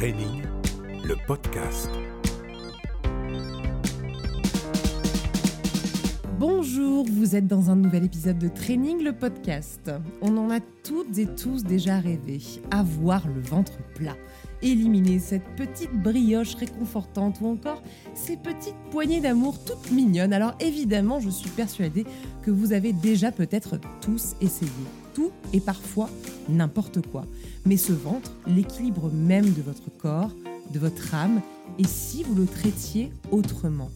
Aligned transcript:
Training, 0.00 0.42
le 1.04 1.14
podcast. 1.26 1.90
Bonjour, 6.38 7.04
vous 7.04 7.36
êtes 7.36 7.46
dans 7.46 7.68
un 7.68 7.76
nouvel 7.76 8.04
épisode 8.04 8.38
de 8.38 8.48
Training, 8.48 9.02
le 9.02 9.12
podcast. 9.12 9.90
On 10.22 10.38
en 10.38 10.48
a 10.48 10.60
toutes 10.84 11.18
et 11.18 11.26
tous 11.26 11.64
déjà 11.64 11.98
rêvé, 11.98 12.40
avoir 12.70 13.28
le 13.28 13.42
ventre 13.42 13.76
plat, 13.94 14.16
éliminer 14.62 15.18
cette 15.18 15.54
petite 15.54 15.92
brioche 15.92 16.54
réconfortante 16.54 17.42
ou 17.42 17.48
encore 17.48 17.82
ces 18.14 18.38
petites 18.38 18.80
poignées 18.90 19.20
d'amour 19.20 19.62
toutes 19.62 19.90
mignonnes. 19.90 20.32
Alors 20.32 20.54
évidemment, 20.60 21.20
je 21.20 21.28
suis 21.28 21.50
persuadée 21.50 22.06
que 22.42 22.50
vous 22.50 22.72
avez 22.72 22.94
déjà 22.94 23.32
peut-être 23.32 23.78
tous 24.00 24.34
essayé. 24.40 24.70
Tout 25.14 25.30
et 25.52 25.60
parfois 25.60 26.08
n'importe 26.48 27.06
quoi. 27.06 27.24
Mais 27.66 27.76
ce 27.76 27.92
ventre, 27.92 28.32
l'équilibre 28.46 29.10
même 29.12 29.52
de 29.52 29.62
votre 29.62 29.90
corps, 29.98 30.30
de 30.72 30.78
votre 30.78 31.14
âme, 31.14 31.40
et 31.78 31.84
si 31.84 32.22
vous 32.22 32.34
le 32.34 32.46
traitiez 32.46 33.12
autrement 33.30 33.90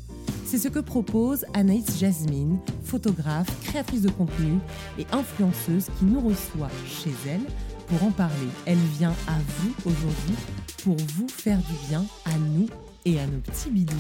c'est 0.55 0.59
ce 0.59 0.69
que 0.69 0.79
propose 0.79 1.45
Anaïs 1.55 1.99
Jasmine, 1.99 2.59
photographe, 2.85 3.49
créatrice 3.65 4.03
de 4.03 4.11
contenu 4.11 4.59
et 4.99 5.07
influenceuse 5.11 5.87
qui 5.99 6.05
nous 6.05 6.21
reçoit 6.21 6.71
chez 6.87 7.11
elle 7.27 7.41
pour 7.89 8.07
en 8.07 8.13
parler. 8.13 8.49
Elle 8.65 8.79
vient 8.99 9.15
à 9.27 9.37
vous 9.59 9.91
aujourd'hui 9.91 10.35
pour 10.85 10.97
vous 11.17 11.27
faire 11.29 11.59
du 11.59 11.89
bien, 11.89 12.05
à 12.25 12.39
nous 12.39 12.69
et 13.05 13.19
à 13.19 13.27
nos 13.27 13.41
petits 13.41 13.71
bidous. 13.71 13.97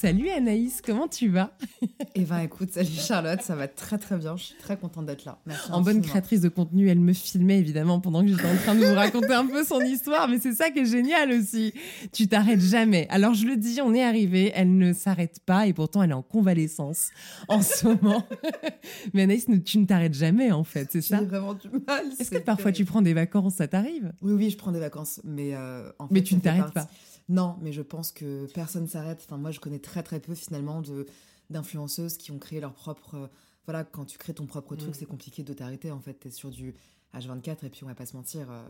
Salut 0.00 0.30
Anaïs, 0.30 0.80
comment 0.80 1.08
tu 1.08 1.28
vas 1.28 1.54
Eh 2.14 2.22
ben 2.22 2.38
écoute, 2.38 2.72
salut 2.72 2.88
Charlotte, 2.88 3.42
ça 3.42 3.54
va 3.54 3.68
très 3.68 3.98
très 3.98 4.16
bien, 4.16 4.34
je 4.34 4.44
suis 4.44 4.54
très 4.54 4.78
contente 4.78 5.04
d'être 5.04 5.26
là. 5.26 5.38
Merci 5.44 5.70
en 5.70 5.82
bonne 5.82 6.00
créatrice 6.00 6.40
de 6.40 6.48
contenu, 6.48 6.88
elle 6.88 7.00
me 7.00 7.12
filmait 7.12 7.58
évidemment 7.58 8.00
pendant 8.00 8.22
que 8.22 8.28
j'étais 8.28 8.46
en 8.46 8.56
train 8.56 8.74
de 8.74 8.82
vous 8.82 8.94
raconter 8.94 9.34
un 9.34 9.44
peu 9.44 9.62
son 9.62 9.78
histoire, 9.80 10.26
mais 10.26 10.38
c'est 10.38 10.54
ça 10.54 10.70
qui 10.70 10.78
est 10.78 10.84
génial 10.86 11.30
aussi. 11.32 11.74
Tu 12.14 12.28
t'arrêtes 12.28 12.62
jamais. 12.62 13.08
Alors 13.10 13.34
je 13.34 13.44
le 13.44 13.58
dis, 13.58 13.82
on 13.82 13.92
est 13.92 14.02
arrivé, 14.02 14.50
elle 14.54 14.74
ne 14.78 14.94
s'arrête 14.94 15.40
pas 15.44 15.66
et 15.66 15.74
pourtant 15.74 16.02
elle 16.02 16.12
est 16.12 16.14
en 16.14 16.22
convalescence 16.22 17.10
en 17.48 17.60
ce 17.60 17.88
moment. 17.88 18.26
mais 19.12 19.24
Anaïs, 19.24 19.48
tu 19.66 19.78
ne 19.80 19.84
t'arrêtes 19.84 20.14
jamais 20.14 20.50
en 20.50 20.64
fait, 20.64 20.88
c'est 20.90 21.02
ça 21.02 21.18
J'ai 21.18 21.26
vraiment 21.26 21.52
du 21.52 21.68
mal. 21.86 22.06
Est-ce 22.18 22.30
que 22.30 22.38
parfois 22.38 22.72
tu 22.72 22.86
prends 22.86 23.02
des 23.02 23.12
vacances, 23.12 23.56
ça 23.56 23.68
t'arrive? 23.68 24.14
Oui, 24.22 24.32
oui, 24.32 24.48
je 24.48 24.56
prends 24.56 24.72
des 24.72 24.80
vacances, 24.80 25.20
mais 25.24 25.54
euh, 25.54 25.90
en 25.98 26.08
fait, 26.08 26.14
Mais 26.14 26.22
tu 26.22 26.36
ne 26.36 26.40
t'arrêtes 26.40 26.72
pas 26.72 26.88
non, 27.30 27.56
mais 27.60 27.72
je 27.72 27.80
pense 27.80 28.10
que 28.10 28.46
personne 28.52 28.88
s'arrête. 28.88 29.22
Enfin, 29.24 29.38
moi, 29.38 29.52
je 29.52 29.60
connais 29.60 29.78
très 29.78 30.02
très 30.02 30.18
peu 30.20 30.34
finalement 30.34 30.82
de 30.82 31.06
d'influenceuses 31.48 32.16
qui 32.16 32.32
ont 32.32 32.38
créé 32.38 32.60
leur 32.60 32.74
propre. 32.74 33.14
Euh, 33.14 33.26
voilà, 33.66 33.84
quand 33.84 34.04
tu 34.04 34.18
crées 34.18 34.34
ton 34.34 34.46
propre 34.46 34.74
truc, 34.74 34.90
mm. 34.90 34.94
c'est 34.94 35.06
compliqué 35.06 35.44
de 35.44 35.52
t'arrêter. 35.52 35.92
En 35.92 36.00
fait, 36.00 36.14
t'es 36.14 36.30
sur 36.30 36.50
du 36.50 36.74
H24 37.14 37.64
et 37.64 37.70
puis 37.70 37.84
on 37.84 37.86
va 37.86 37.94
pas 37.94 38.06
se 38.06 38.16
mentir, 38.16 38.50
euh, 38.50 38.62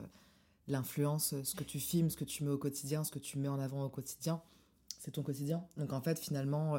l'influence, 0.69 1.35
ce 1.43 1.55
que 1.55 1.65
tu 1.65 1.81
filmes, 1.81 2.11
ce 2.11 2.17
que 2.17 2.25
tu 2.25 2.45
mets 2.45 2.51
au 2.51 2.59
quotidien, 2.59 3.03
ce 3.03 3.11
que 3.11 3.19
tu 3.19 3.39
mets 3.39 3.49
en 3.49 3.59
avant 3.59 3.83
au 3.83 3.89
quotidien, 3.89 4.43
c'est 4.99 5.13
ton 5.13 5.23
quotidien. 5.23 5.65
Donc 5.79 5.95
en 5.95 6.03
fait, 6.03 6.19
finalement, 6.19 6.77
euh, 6.77 6.79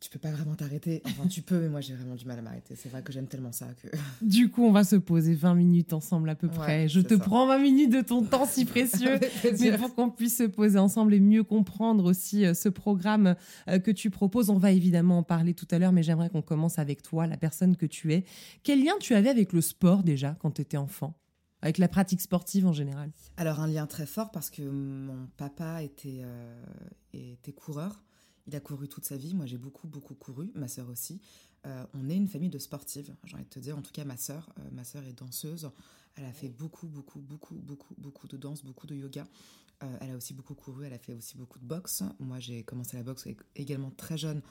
tu 0.00 0.10
peux 0.10 0.18
pas 0.18 0.30
vraiment 0.30 0.54
t'arrêter. 0.54 1.02
Enfin, 1.04 1.26
tu 1.26 1.42
peux, 1.42 1.60
mais 1.60 1.68
moi 1.68 1.80
j'ai 1.80 1.94
vraiment 1.94 2.14
du 2.14 2.24
mal 2.24 2.38
à 2.38 2.42
m'arrêter. 2.42 2.74
C'est 2.76 2.88
vrai 2.88 3.02
que 3.02 3.12
j'aime 3.12 3.26
tellement 3.26 3.52
ça 3.52 3.66
que. 3.82 3.88
Du 4.22 4.50
coup, 4.50 4.64
on 4.64 4.72
va 4.72 4.84
se 4.84 4.96
poser 4.96 5.34
20 5.34 5.54
minutes 5.54 5.92
ensemble 5.92 6.28
à 6.30 6.34
peu 6.34 6.48
près. 6.48 6.88
Je 6.88 7.00
te 7.00 7.14
prends 7.14 7.46
20 7.46 7.58
minutes 7.58 7.92
de 7.92 8.00
ton 8.00 8.22
temps 8.22 8.46
si 8.46 8.64
précieux, 8.64 9.18
mais 9.60 9.76
pour 9.76 9.94
qu'on 9.94 10.10
puisse 10.10 10.38
se 10.38 10.44
poser 10.44 10.78
ensemble 10.78 11.14
et 11.14 11.20
mieux 11.20 11.44
comprendre 11.44 12.04
aussi 12.04 12.44
euh, 12.44 12.54
ce 12.54 12.68
programme 12.68 13.36
euh, 13.68 13.78
que 13.78 13.90
tu 13.90 14.10
proposes. 14.10 14.50
On 14.50 14.58
va 14.58 14.72
évidemment 14.72 15.18
en 15.18 15.22
parler 15.22 15.54
tout 15.54 15.68
à 15.70 15.78
l'heure, 15.78 15.92
mais 15.92 16.02
j'aimerais 16.02 16.30
qu'on 16.30 16.42
commence 16.42 16.78
avec 16.78 17.02
toi, 17.02 17.26
la 17.26 17.36
personne 17.36 17.76
que 17.76 17.86
tu 17.86 18.12
es. 18.12 18.24
Quel 18.62 18.84
lien 18.84 18.94
tu 19.00 19.14
avais 19.14 19.30
avec 19.30 19.52
le 19.52 19.60
sport 19.60 20.02
déjà 20.02 20.36
quand 20.40 20.52
tu 20.52 20.62
étais 20.62 20.76
enfant? 20.76 21.14
Avec 21.62 21.78
la 21.78 21.88
pratique 21.88 22.20
sportive 22.20 22.66
en 22.66 22.72
général? 22.72 23.10
Alors 23.36 23.60
un 23.60 23.66
lien 23.66 23.86
très 23.86 24.06
fort 24.06 24.30
parce 24.30 24.50
que 24.50 24.62
mon 24.62 25.26
papa 25.36 25.82
était, 25.82 26.20
euh, 26.22 26.64
était 27.12 27.52
coureur 27.52 28.05
il 28.46 28.54
a 28.54 28.60
couru 28.60 28.88
toute 28.88 29.04
sa 29.04 29.16
vie. 29.16 29.34
Moi, 29.34 29.46
j'ai 29.46 29.58
beaucoup, 29.58 29.88
beaucoup 29.88 30.14
couru. 30.14 30.50
Ma 30.54 30.68
sœur 30.68 30.88
aussi. 30.88 31.20
Euh, 31.66 31.84
on 31.94 32.08
est 32.08 32.16
une 32.16 32.28
famille 32.28 32.50
de 32.50 32.58
sportives, 32.58 33.14
j'ai 33.24 33.34
envie 33.34 33.44
de 33.44 33.50
te 33.50 33.58
dire. 33.58 33.76
En 33.76 33.82
tout 33.82 33.92
cas, 33.92 34.04
ma 34.04 34.16
sœur, 34.16 34.48
euh, 34.58 34.62
ma 34.72 34.84
sœur 34.84 35.04
est 35.04 35.12
danseuse. 35.12 35.70
Elle 36.14 36.24
a 36.24 36.32
fait 36.32 36.48
beaucoup, 36.48 36.86
beaucoup, 36.86 37.18
beaucoup, 37.20 37.56
beaucoup, 37.56 37.94
beaucoup 37.98 38.28
de 38.28 38.36
danse, 38.36 38.62
beaucoup 38.64 38.86
de 38.86 38.94
yoga. 38.94 39.26
Euh, 39.82 39.98
elle 40.00 40.10
a 40.12 40.16
aussi 40.16 40.32
beaucoup 40.32 40.54
couru. 40.54 40.86
Elle 40.86 40.92
a 40.92 40.98
fait 40.98 41.14
aussi 41.14 41.36
beaucoup 41.36 41.58
de 41.58 41.64
boxe. 41.64 42.02
Moi, 42.20 42.38
j'ai 42.38 42.62
commencé 42.62 42.96
la 42.96 43.02
boxe 43.02 43.26
également 43.56 43.90
très 43.90 44.16
jeune 44.16 44.42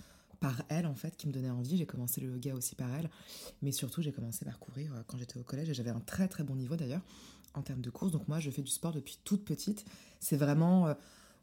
par 0.41 0.61
elle, 0.67 0.85
en 0.85 0.95
fait, 0.95 1.15
qui 1.15 1.27
me 1.27 1.31
donnait 1.31 1.49
envie. 1.49 1.77
J'ai 1.77 1.85
commencé 1.85 2.19
le 2.19 2.31
yoga 2.31 2.53
aussi 2.53 2.75
par 2.75 2.93
elle. 2.93 3.09
Mais 3.61 3.71
surtout, 3.71 4.01
j'ai 4.01 4.11
commencé 4.11 4.43
par 4.43 4.59
courir 4.59 4.91
quand 5.07 5.17
j'étais 5.17 5.39
au 5.39 5.43
collège 5.43 5.69
et 5.69 5.73
j'avais 5.73 5.91
un 5.91 6.01
très, 6.01 6.27
très 6.27 6.43
bon 6.43 6.55
niveau 6.55 6.75
d'ailleurs 6.75 7.01
en 7.53 7.61
termes 7.61 7.81
de 7.81 7.89
course. 7.89 8.11
Donc 8.11 8.27
moi, 8.27 8.41
je 8.41 8.51
fais 8.51 8.61
du 8.61 8.71
sport 8.71 8.91
depuis 8.91 9.17
toute 9.23 9.45
petite. 9.45 9.85
C'est 10.19 10.35
vraiment 10.35 10.93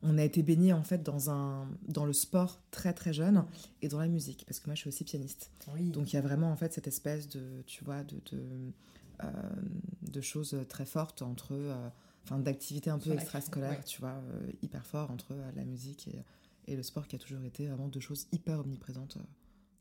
on 0.03 0.19
a 0.19 0.25
été 0.25 0.43
baigné 0.43 0.73
en 0.73 0.83
fait 0.83 1.03
dans 1.03 1.31
un 1.31 1.69
dans 1.87 2.05
le 2.05 2.13
sport 2.13 2.61
très 2.71 2.93
très 2.93 3.13
jeune 3.13 3.45
et 3.83 3.89
dans 3.89 4.01
la 4.01 4.09
musique 4.09 4.45
parce 4.47 4.59
que 4.59 4.67
moi 4.67 4.75
je 4.75 4.81
suis 4.81 4.89
aussi 4.89 5.05
pianiste. 5.05 5.51
Donc 5.79 6.13
il 6.13 6.17
y 6.17 6.19
a 6.19 6.23
vraiment 6.23 6.51
en 6.51 6.57
fait 6.57 6.73
cette 6.73 6.89
espèce 6.89 7.29
de 7.29 7.63
tu 7.67 7.85
vois 7.85 8.03
de 8.03 8.21
de, 8.33 8.73
euh, 9.25 10.21
choses 10.21 10.57
très 10.69 10.85
fortes 10.85 11.23
entre 11.23 11.53
euh, 11.53 11.89
enfin 12.25 12.39
d'activités 12.39 12.91
un 12.91 12.99
peu 12.99 13.13
extrascolaires, 13.13 13.85
tu 13.85 14.01
vois, 14.01 14.21
euh, 14.33 14.51
hyper 14.63 14.85
fort 14.87 15.11
entre 15.11 15.35
la 15.55 15.65
musique 15.65 16.09
et, 16.09 16.25
et, 16.73 16.77
le 16.77 16.83
sport 16.83 17.07
qui 17.07 17.17
a 17.17 17.19
toujours 17.19 17.43
été 17.45 17.67
vraiment 17.67 17.89
deux 17.89 18.01
choses 18.01 18.27
hyper 18.33 18.61
omniprésentes. 18.61 19.19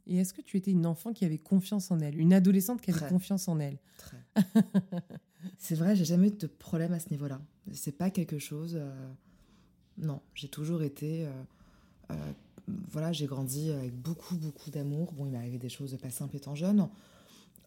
Et 0.08 0.18
est-ce 0.18 0.34
que 0.34 0.42
tu 0.42 0.58
étais 0.58 0.72
une 0.72 0.88
enfant 0.88 1.14
qui 1.14 1.26
avait 1.26 1.38
confiance 1.38 1.92
en 1.92 2.00
elle, 2.00 2.20
une 2.20 2.34
adolescente 2.34 2.82
qui 2.82 2.92
avait 2.92 3.08
confiance 3.08 3.48
en 3.48 3.59
elle? 3.59 3.78
Très. 3.98 4.26
c'est 5.59 5.76
vrai, 5.76 5.96
j'ai 5.96 6.06
jamais 6.06 6.30
eu 6.30 6.32
de 6.32 6.48
problème 6.48 6.94
à 6.94 7.00
ce 7.00 7.09
niveau-là. 7.12 7.40
C'est 7.72 7.98
pas 7.98 8.09
quelque 8.09 8.40
chose 8.40 8.80
non, 9.97 10.19
j'ai 10.34 10.47
toujours 10.47 10.84
été. 10.84 11.25
Euh, 11.25 11.31
euh, 12.12 12.16
voilà, 12.91 13.12
j'ai 13.12 13.25
grandi 13.25 13.72
avec 13.72 13.94
beaucoup, 13.94 14.35
beaucoup 14.35 14.69
d'amour. 14.69 15.12
Bon, 15.13 15.25
il 15.25 15.31
m'est 15.31 15.38
arrivé 15.38 15.57
des 15.57 15.69
choses 15.69 15.97
pas 16.02 16.12
simples 16.12 16.35
étant 16.35 16.56
jeune. 16.56 16.88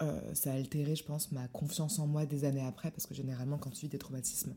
Euh, 0.03 0.35
ça 0.35 0.53
a 0.53 0.55
altéré, 0.55 0.97
je 0.97 1.05
pense, 1.05 1.31
ma 1.31 1.47
confiance 1.49 1.99
en 1.99 2.07
moi 2.07 2.27
des 2.27 2.45
années 2.45 2.65
après, 2.65 2.91
parce 2.91 3.07
que 3.07 3.15
généralement, 3.15 3.59
quand 3.59 3.71
tu 3.71 3.83
vis 3.83 3.89
des 3.89 3.99
traumatismes, 3.99 4.55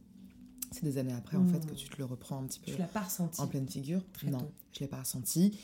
c'est 0.71 0.83
des 0.83 0.97
années 0.97 1.13
après, 1.13 1.37
en 1.37 1.45
fait, 1.45 1.65
que 1.65 1.75
tu 1.75 1.87
te 1.89 1.97
le 1.97 2.05
reprends 2.05 2.39
un 2.39 2.47
petit 2.47 2.59
peu. 2.59 2.71
Tu 2.71 2.77
l'as 2.77 2.85
pas 2.85 3.01
ressenti 3.01 3.39
En 3.39 3.47
pleine 3.47 3.67
figure. 3.67 4.01
non, 4.25 4.51
je 4.73 4.79
l'ai 4.79 4.87
pas 4.87 4.99
ressenti. 4.99 5.57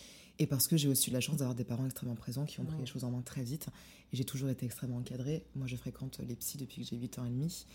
Et 0.44 0.46
parce 0.46 0.68
que 0.68 0.76
j'ai 0.76 0.90
aussi 0.90 1.10
eu 1.10 1.14
la 1.14 1.22
chance 1.22 1.38
d'avoir 1.38 1.56
des 1.56 1.64
parents 1.64 1.86
extrêmement 1.86 2.18
présents 2.18 2.44
qui 2.44 2.60
ont 2.60 2.66
pris 2.66 2.78
les 2.78 2.86
choses 2.86 3.06
en 3.06 3.12
main 3.12 3.22
très 3.22 3.44
vite. 3.44 3.68
Et 4.12 4.18
j'ai 4.18 4.26
toujours 4.26 4.50
été 4.50 4.66
extrêmement 4.66 4.98
encadrée. 4.98 5.46
Moi, 5.56 5.68
je 5.68 5.78
fréquente 5.78 6.20
les 6.20 6.36
psys 6.36 6.58
depuis 6.58 6.82
que 6.82 6.90
j'ai 6.90 6.98
8 6.98 7.20
ans 7.20 7.24
et 7.24 7.30
demi. 7.30 7.66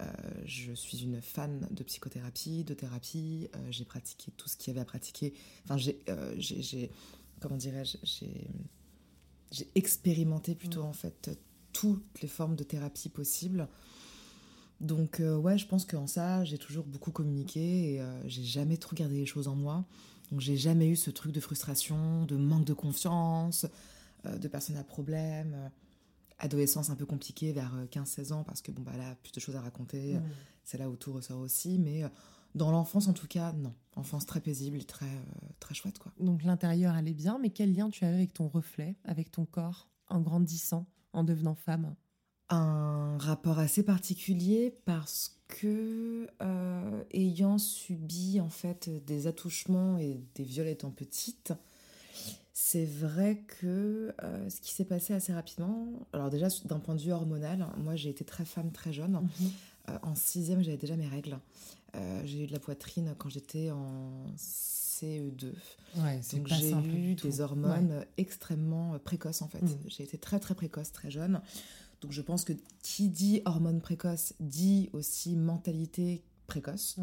Euh, 0.00 0.06
je 0.44 0.72
suis 0.72 1.04
une 1.04 1.22
fan 1.22 1.68
de 1.70 1.84
psychothérapie, 1.84 2.64
de 2.64 2.74
thérapie. 2.74 3.48
Euh, 3.54 3.58
j'ai 3.70 3.84
pratiqué 3.84 4.32
tout 4.36 4.48
ce 4.48 4.56
qu'il 4.56 4.72
y 4.72 4.76
avait 4.76 4.80
à 4.80 4.84
pratiquer. 4.84 5.34
Enfin, 5.62 5.76
j'ai. 5.76 6.02
Euh, 6.08 6.34
comment 7.38 7.56
dirais-je 7.56 7.96
J'ai 9.52 9.70
expérimenté 9.76 10.56
plutôt, 10.56 10.82
en 10.82 10.92
fait, 10.92 11.30
toutes 11.72 12.22
les 12.22 12.28
formes 12.28 12.56
de 12.56 12.64
thérapie 12.64 13.08
possibles. 13.08 13.68
Donc, 14.80 15.22
ouais, 15.22 15.58
je 15.58 15.66
pense 15.68 15.84
qu'en 15.84 16.08
ça, 16.08 16.44
j'ai 16.44 16.58
toujours 16.58 16.86
beaucoup 16.86 17.12
communiqué 17.12 17.94
et 17.94 18.02
j'ai 18.24 18.42
jamais 18.42 18.78
trop 18.78 18.96
gardé 18.96 19.14
les 19.14 19.26
choses 19.26 19.46
en 19.46 19.54
moi. 19.54 19.84
Donc 20.30 20.40
j'ai 20.40 20.56
jamais 20.56 20.88
eu 20.88 20.96
ce 20.96 21.10
truc 21.10 21.32
de 21.32 21.40
frustration, 21.40 22.24
de 22.24 22.36
manque 22.36 22.64
de 22.64 22.74
confiance, 22.74 23.66
euh, 24.24 24.38
de 24.38 24.48
personnes 24.48 24.76
à 24.76 24.84
problème. 24.84 25.54
Euh, 25.54 25.68
adolescence 26.38 26.90
un 26.90 26.96
peu 26.96 27.06
compliquée 27.06 27.52
vers 27.52 27.72
15-16 27.90 28.32
euh, 28.32 28.34
ans 28.34 28.44
parce 28.44 28.60
que 28.60 28.70
bon 28.70 28.82
bah 28.82 28.94
là 28.98 29.16
plus 29.22 29.32
de 29.32 29.40
choses 29.40 29.56
à 29.56 29.62
raconter, 29.62 30.16
mmh. 30.16 30.22
c'est 30.64 30.76
là 30.76 30.90
où 30.90 30.96
tout 30.96 31.10
ressort 31.14 31.40
aussi, 31.40 31.78
mais 31.78 32.02
dans 32.54 32.70
l'enfance 32.70 33.08
en 33.08 33.14
tout 33.14 33.26
cas 33.26 33.54
non, 33.54 33.72
enfance 33.94 34.26
très 34.26 34.42
paisible, 34.42 34.84
très 34.84 35.10
très 35.60 35.74
chouette 35.74 35.98
quoi. 35.98 36.12
Donc 36.20 36.42
l'intérieur 36.42 36.94
allait 36.94 37.14
bien, 37.14 37.38
mais 37.40 37.48
quel 37.48 37.74
lien 37.74 37.88
tu 37.88 38.04
avais 38.04 38.16
avec 38.16 38.34
ton 38.34 38.48
reflet, 38.48 38.96
avec 39.04 39.30
ton 39.30 39.46
corps 39.46 39.88
en 40.10 40.20
grandissant, 40.20 40.84
en 41.14 41.24
devenant 41.24 41.54
femme? 41.54 41.94
Un 42.50 43.16
rapport 43.16 43.58
assez 43.58 43.82
particulier 43.82 44.74
parce 44.84 45.35
que 45.48 46.28
euh, 46.42 47.02
ayant 47.12 47.58
subi 47.58 48.40
en 48.40 48.48
fait 48.48 48.90
des 49.04 49.26
attouchements 49.26 49.98
et 49.98 50.20
des 50.34 50.44
viols 50.44 50.68
étant 50.68 50.90
petite, 50.90 51.52
c'est 52.52 52.86
vrai 52.86 53.42
que 53.60 54.14
euh, 54.22 54.50
ce 54.50 54.60
qui 54.60 54.72
s'est 54.72 54.84
passé 54.84 55.12
assez 55.12 55.32
rapidement, 55.32 55.88
alors 56.12 56.30
déjà 56.30 56.48
d'un 56.64 56.78
point 56.78 56.94
de 56.94 57.02
vue 57.02 57.12
hormonal, 57.12 57.66
moi 57.76 57.96
j'ai 57.96 58.10
été 58.10 58.24
très 58.24 58.44
femme 58.44 58.72
très 58.72 58.92
jeune. 58.92 59.12
Mhm. 59.12 59.50
Euh, 59.88 59.98
en 60.02 60.14
sixième, 60.14 60.62
j'avais 60.62 60.78
déjà 60.78 60.96
mes 60.96 61.06
règles. 61.06 61.38
j'ai 62.24 62.44
eu 62.44 62.46
de 62.46 62.52
la 62.52 62.58
poitrine 62.58 63.14
quand 63.18 63.28
j'étais 63.28 63.70
en 63.70 64.26
CE2. 64.36 65.52
Donc 66.32 66.48
j'ai 66.48 66.72
eu 66.72 67.14
des 67.14 67.40
hormones 67.40 68.04
extrêmement 68.16 68.98
précoces 68.98 69.42
en 69.42 69.48
fait. 69.48 69.62
Mhm. 69.62 69.78
J'ai 69.86 70.02
été 70.02 70.18
très 70.18 70.40
très 70.40 70.54
précoce 70.54 70.92
très 70.92 71.10
jeune. 71.10 71.40
Donc 72.06 72.12
je 72.12 72.22
pense 72.22 72.44
que 72.44 72.52
qui 72.84 73.08
dit 73.08 73.42
hormones 73.46 73.80
précoces 73.80 74.32
dit 74.38 74.90
aussi 74.92 75.34
mentalité 75.34 76.22
précoce. 76.46 77.00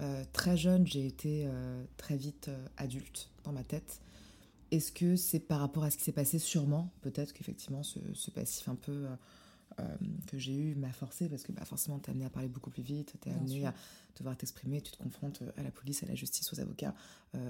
Euh, 0.00 0.24
très 0.32 0.56
jeune, 0.56 0.86
j'ai 0.86 1.06
été 1.06 1.44
euh, 1.44 1.84
très 1.98 2.16
vite 2.16 2.48
euh, 2.48 2.66
adulte 2.78 3.28
dans 3.44 3.52
ma 3.52 3.62
tête. 3.62 4.00
Est-ce 4.70 4.90
que 4.90 5.16
c'est 5.16 5.38
par 5.38 5.60
rapport 5.60 5.84
à 5.84 5.90
ce 5.90 5.98
qui 5.98 6.04
s'est 6.04 6.12
passé? 6.12 6.38
Sûrement. 6.38 6.90
Peut-être 7.02 7.34
qu'effectivement, 7.34 7.82
ce, 7.82 7.98
passif 8.30 8.66
un 8.70 8.74
peu 8.74 9.06
que 10.26 10.38
j'ai 10.38 10.56
eue 10.56 10.74
m'a 10.76 10.92
forcé 10.92 11.28
parce 11.28 11.42
que 11.42 11.52
bah, 11.52 11.66
forcément, 11.66 11.98
t'es 11.98 12.10
amené 12.10 12.24
à 12.24 12.30
parler 12.30 12.48
beaucoup 12.48 12.70
plus 12.70 12.82
vite, 12.82 13.16
t'es 13.20 13.30
amené 13.30 13.66
à 13.66 13.74
devoir 14.16 14.34
t'exprimer, 14.34 14.80
tu 14.80 14.92
te 14.92 14.96
confrontes 14.96 15.42
à 15.58 15.62
la 15.62 15.70
police, 15.70 16.02
à 16.04 16.06
la 16.06 16.14
justice, 16.14 16.50
aux 16.54 16.60
avocats, 16.60 16.94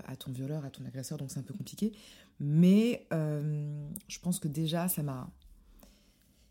à 0.05 0.17
ton 0.17 0.33
violeur, 0.33 0.65
à 0.65 0.71
ton 0.71 0.85
agresseur, 0.85 1.17
donc 1.17 1.31
c'est 1.31 1.39
un 1.39 1.45
peu 1.45 1.55
compliqué. 1.55 1.93
Mais 2.41 3.07
je 3.11 4.19
pense 4.19 4.41
que 4.41 4.49
déjà, 4.49 4.89
ça 4.89 5.05
m'a. 5.05 5.31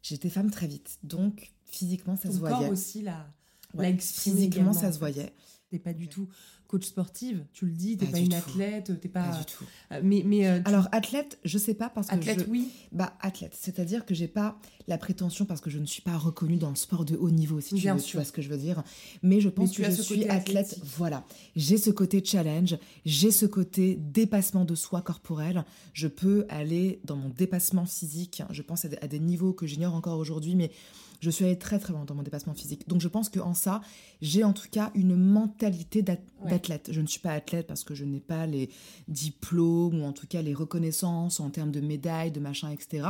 J'étais 0.07 0.29
femme 0.29 0.49
très 0.51 0.67
vite, 0.67 0.99
donc 1.03 1.51
physiquement, 1.65 2.15
ça 2.15 2.29
Ton 2.29 2.35
se 2.35 2.39
corps 2.39 2.49
voyait. 2.57 2.71
aussi 2.71 3.01
l'a 3.01 3.27
Ouais, 3.73 3.83
l'a 3.83 3.89
exprimé 3.89 4.37
Physiquement, 4.37 4.71
ça 4.73 4.93
se 4.93 4.99
voyait. 4.99 5.33
T'es 5.69 5.79
pas 5.79 5.91
du 5.93 6.07
tout 6.07 6.29
coach 6.67 6.85
sportive, 6.85 7.43
tu 7.53 7.65
le 7.65 7.71
dis, 7.71 7.97
t'es 7.97 8.05
Pas 8.05 8.11
pas, 8.13 8.19
une 8.19 8.29
tout. 8.29 8.35
athlète, 8.35 8.99
t'es 8.99 9.07
pas. 9.07 9.23
Pas 9.23 9.37
du 9.39 9.45
tout. 9.45 9.63
Euh, 9.93 10.01
Mais, 10.03 10.23
mais 10.25 10.47
euh, 10.47 10.59
tu- 10.59 10.67
Alors, 10.67 10.87
athlète, 10.91 11.39
je 11.45 11.57
sais 11.57 11.73
pas 11.73 11.89
parce 11.89 12.07
que. 12.07 12.15
athlète, 12.15 12.41
je- 12.45 12.51
oui. 12.51 12.69
Bah, 12.91 13.13
athlète, 13.21 13.55
c'est-à-dire 13.59 14.05
que 14.05 14.13
j'ai 14.13 14.27
pas 14.27 14.59
la 14.87 14.97
prétention 14.97 15.45
parce 15.45 15.61
que 15.61 15.69
je 15.69 15.79
ne 15.79 15.85
suis 15.85 16.01
pas 16.01 16.17
reconnue 16.17 16.57
dans 16.57 16.69
le 16.69 16.75
sport 16.75 17.05
de 17.05 17.15
haut 17.15 17.29
niveau, 17.31 17.59
si 17.61 17.75
tu 17.75 17.81
Bien 17.81 17.93
veux, 17.95 17.99
sûr. 17.99 18.11
tu 18.11 18.17
vois 18.17 18.23
ce 18.25 18.31
que 18.31 18.41
je 18.41 18.49
veux 18.49 18.57
dire. 18.57 18.83
Mais 19.23 19.39
je 19.41 19.49
pense 19.49 19.75
que 19.75 19.83
je 19.83 20.01
suis 20.01 20.27
athlète. 20.29 20.77
Voilà, 20.97 21.23
j'ai 21.55 21.77
ce 21.77 21.89
côté 21.89 22.23
challenge, 22.23 22.77
j'ai 23.05 23.31
ce 23.31 23.45
côté 23.45 23.95
dépassement 23.95 24.65
de 24.65 24.75
soi 24.75 25.01
corporel. 25.01 25.63
Je 25.93 26.07
peux 26.07 26.45
aller 26.49 26.99
dans 27.05 27.15
mon 27.15 27.29
dépassement 27.29 27.85
physique. 27.85 28.43
Je 28.49 28.61
pense 28.61 28.85
à 28.85 28.89
des, 28.89 28.97
à 29.01 29.07
des 29.07 29.19
niveaux 29.19 29.53
que 29.53 29.65
j'ignore 29.67 29.93
encore 29.95 30.17
aujourd'hui, 30.19 30.55
mais 30.55 30.71
je 31.19 31.29
suis 31.29 31.45
allée 31.45 31.57
très 31.57 31.79
très 31.79 31.93
loin 31.93 32.05
dans 32.05 32.15
mon 32.15 32.23
dépassement 32.23 32.53
physique. 32.53 32.87
Donc 32.87 33.01
je 33.01 33.07
pense 33.07 33.29
qu'en 33.29 33.53
ça, 33.53 33.81
j'ai 34.21 34.43
en 34.43 34.53
tout 34.53 34.67
cas 34.71 34.91
une 34.95 35.15
mentalité 35.15 36.03
Ouais. 36.07 36.49
d'athlète. 36.51 36.89
Je 36.91 37.01
ne 37.01 37.07
suis 37.07 37.19
pas 37.19 37.31
athlète 37.31 37.67
parce 37.67 37.83
que 37.83 37.95
je 37.95 38.05
n'ai 38.05 38.19
pas 38.19 38.45
les 38.45 38.69
diplômes 39.07 40.01
ou 40.01 40.05
en 40.05 40.13
tout 40.13 40.27
cas 40.27 40.41
les 40.41 40.53
reconnaissances 40.53 41.39
en 41.39 41.49
termes 41.49 41.71
de 41.71 41.81
médailles, 41.81 42.31
de 42.31 42.39
machin, 42.39 42.69
etc. 42.71 43.07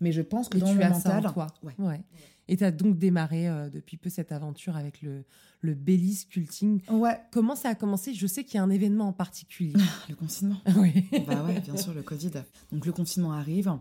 Mais 0.00 0.12
je 0.12 0.22
pense 0.22 0.48
que 0.48 0.58
dans 0.58 0.72
tu 0.74 0.82
as 0.82 0.90
mental, 0.90 1.22
ça 1.22 1.28
en 1.30 1.32
toi. 1.32 1.46
Ouais. 1.62 1.74
Ouais. 1.78 2.00
Et 2.48 2.56
tu 2.56 2.64
as 2.64 2.70
donc 2.70 2.96
démarré 2.98 3.48
euh, 3.48 3.68
depuis 3.68 3.96
peu 3.96 4.08
cette 4.08 4.30
aventure 4.30 4.76
avec 4.76 5.02
le, 5.02 5.24
le 5.62 5.74
belly 5.74 6.14
sculpting. 6.14 6.80
ouais, 6.90 7.18
Comment 7.32 7.56
ça 7.56 7.70
a 7.70 7.74
commencé? 7.74 8.14
Je 8.14 8.26
sais 8.26 8.44
qu'il 8.44 8.54
y 8.54 8.58
a 8.58 8.62
un 8.62 8.70
événement 8.70 9.08
en 9.08 9.12
particulier. 9.12 9.74
le 10.08 10.14
confinement. 10.14 10.56
oui. 10.76 11.04
bah 11.26 11.42
ouais, 11.44 11.60
bien 11.60 11.76
sûr, 11.76 11.92
le 11.92 12.02
Covid. 12.02 12.30
Donc 12.72 12.86
le 12.86 12.92
confinement 12.92 13.32
arrive, 13.32 13.72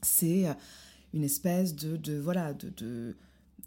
c'est 0.00 0.48
euh, 0.48 0.54
une 1.14 1.24
espèce 1.24 1.74
de, 1.74 1.96
de 1.96 2.18
voilà 2.18 2.52
de, 2.54 2.68
de, 2.70 3.16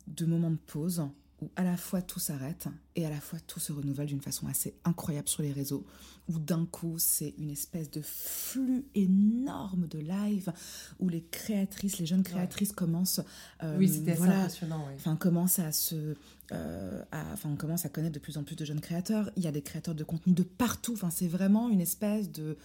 de 0.07 0.25
moment 0.25 0.51
de 0.51 0.57
pause 0.57 1.03
où 1.41 1.49
à 1.55 1.63
la 1.63 1.75
fois 1.75 2.03
tout 2.03 2.19
s'arrête 2.19 2.67
et 2.95 3.03
à 3.03 3.09
la 3.09 3.19
fois 3.19 3.39
tout 3.47 3.59
se 3.59 3.71
renouvelle 3.73 4.05
d'une 4.05 4.21
façon 4.21 4.45
assez 4.47 4.75
incroyable 4.83 5.27
sur 5.27 5.41
les 5.41 5.51
réseaux, 5.51 5.83
où 6.29 6.37
d'un 6.37 6.67
coup 6.67 6.97
c'est 6.99 7.33
une 7.39 7.49
espèce 7.49 7.89
de 7.89 8.01
flux 8.03 8.85
énorme 8.93 9.87
de 9.87 9.97
live, 9.97 10.53
où 10.99 11.09
les 11.09 11.23
créatrices, 11.23 11.97
les 11.97 12.05
jeunes 12.05 12.21
créatrices 12.21 12.71
commencent... 12.73 13.21
euh, 13.63 13.75
Oui, 13.79 13.89
c'était 13.89 14.11
assez 14.11 14.17
voilà, 14.19 14.41
impressionnant. 14.43 14.85
ouais. 14.85 14.93
Enfin, 14.97 15.13
on 15.13 15.17
commence 15.17 15.57
à 15.57 15.71
se, 15.71 16.15
euh, 16.51 17.03
à- 17.11 17.25
enfin, 17.33 17.49
on 17.49 17.55
commence 17.55 17.85
à 17.85 17.89
connaître 17.89 18.13
de 18.13 18.19
plus 18.19 18.37
en 18.37 18.43
plus 18.43 18.55
de 18.55 18.63
jeunes 18.63 18.79
créateurs. 18.81 19.31
Il 19.35 19.41
y 19.41 19.47
a 19.47 19.51
des 19.51 19.63
créateurs 19.63 19.95
de 19.95 20.03
contenu 20.03 20.33
de 20.33 20.43
partout. 20.43 20.93
Enfin, 20.93 21.09
c'est 21.09 21.27
vraiment 21.27 21.69
une 21.69 21.81
espèce 21.81 22.31
de 22.31 22.55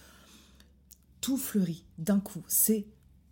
tout 1.19 1.37
fleurit 1.37 1.83
d'un 1.97 2.19
coup. 2.19 2.43
C'est 2.47 2.85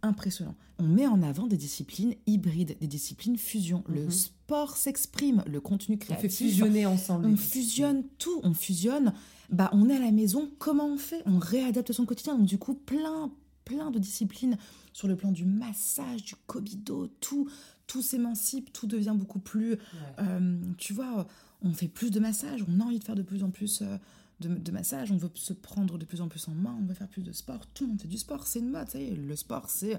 impressionnant. 0.06 0.56
On 0.80 0.84
met 0.84 1.07
en 1.07 1.22
avant 1.24 1.48
des 1.48 1.57
disciplines 1.57 2.13
hybrides, 2.28 2.75
des 2.80 2.88
disciplines 2.88 3.38
fusion. 3.38 3.84
Le 3.88 4.04
Mhm. 4.06 4.12
sport 4.12 4.78
s'exprime, 4.78 5.44
le 5.48 5.62
contenu 5.62 5.96
On 5.96 6.00
fait 6.00 6.06
créatif. 6.18 6.31
fusionner 6.38 6.86
ensemble. 6.86 7.25
On 7.28 7.36
fusionne 7.38 8.04
tout, 8.18 8.40
on 8.44 8.54
fusionne. 8.54 9.13
Bah, 9.50 9.69
on 9.74 9.90
est 9.90 9.96
à 9.96 10.00
la 10.00 10.12
maison, 10.12 10.50
comment 10.60 10.86
on 10.88 10.98
fait? 10.98 11.22
On 11.25 11.38
réadapte 11.40 11.92
son 11.92 12.06
quotidien. 12.06 12.36
Donc, 12.38 12.48
du 12.48 12.57
coup, 12.57 12.74
plein, 12.74 13.31
plein 13.63 13.90
de 13.92 14.00
disciplines 14.00 14.57
sur 14.94 15.07
le 15.07 15.16
plan 15.16 15.31
du 15.31 15.46
massage, 15.46 16.24
du 16.24 16.36
cobido, 16.48 17.08
tout, 17.22 17.48
tout 17.88 18.01
s'émancipe, 18.01 18.74
tout 18.74 18.88
devient 18.88 19.13
beaucoup 19.16 19.40
plus. 19.40 19.72
Ouais. 19.74 19.78
euh, 20.19 20.60
tu 20.78 20.94
vois, 20.94 21.28
on 21.62 21.72
fait 21.74 21.88
plus 21.88 22.12
de 22.12 22.19
massage, 22.19 22.63
on 22.68 22.80
a 22.80 22.84
envie 22.84 23.00
de 23.00 23.04
faire 23.04 23.16
de 23.16 23.22
plus 23.24 23.44
en 23.44 23.50
plus 23.50 23.81
euh, 23.81 23.98
de, 24.40 24.72
massage, 24.72 25.12
on 25.12 25.18
veut 25.18 25.32
se 25.34 25.54
prendre 25.54 25.98
de 25.98 26.06
plus 26.06 26.22
en 26.22 26.28
plus 26.28 26.48
en 26.48 26.52
main, 26.52 26.76
on 26.82 26.86
veut 26.86 26.94
faire 26.94 27.08
plus 27.08 27.24
de 27.24 27.32
sport. 27.32 27.66
Tout 27.74 27.86
le 27.86 27.92
monde 27.92 28.02
fait 28.02 28.08
du 28.08 28.18
sport, 28.18 28.46
c'est 28.48 28.60
une 28.60 28.70
mode, 28.70 28.90
ça 28.90 29.00
y. 29.00 29.16
Le 29.16 29.36
sport, 29.36 29.70
c'est. 29.70 29.98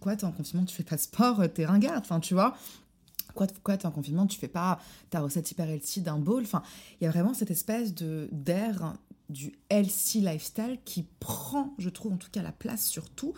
Quoi, 0.00 0.16
t'es 0.16 0.24
en 0.24 0.32
confinement, 0.32 0.64
tu 0.64 0.74
fais 0.74 0.82
pas 0.82 0.96
de 0.96 1.00
sport, 1.00 1.40
euh, 1.40 1.48
t'es 1.48 1.64
ringarde, 1.64 2.02
enfin, 2.04 2.20
tu 2.20 2.34
vois. 2.34 2.56
Quoi, 3.34 3.46
quoi 3.62 3.76
t'es 3.76 3.86
en 3.86 3.90
confinement, 3.90 4.26
tu 4.26 4.38
fais 4.38 4.48
pas 4.48 4.80
ta 5.10 5.20
recette 5.20 5.50
hyper 5.50 5.68
healthy 5.68 6.00
d'un 6.00 6.18
bowl. 6.18 6.42
Enfin, 6.42 6.62
il 7.00 7.04
y 7.04 7.06
a 7.06 7.10
vraiment 7.10 7.34
cette 7.34 7.50
espèce 7.50 7.94
de 7.94 8.28
d'air 8.32 8.94
du 9.28 9.54
healthy 9.70 10.20
lifestyle 10.20 10.78
qui 10.84 11.06
prend, 11.20 11.74
je 11.78 11.88
trouve 11.88 12.12
en 12.12 12.18
tout 12.18 12.30
cas, 12.30 12.42
la 12.42 12.52
place 12.52 12.84
sur 12.84 13.08
tout, 13.10 13.32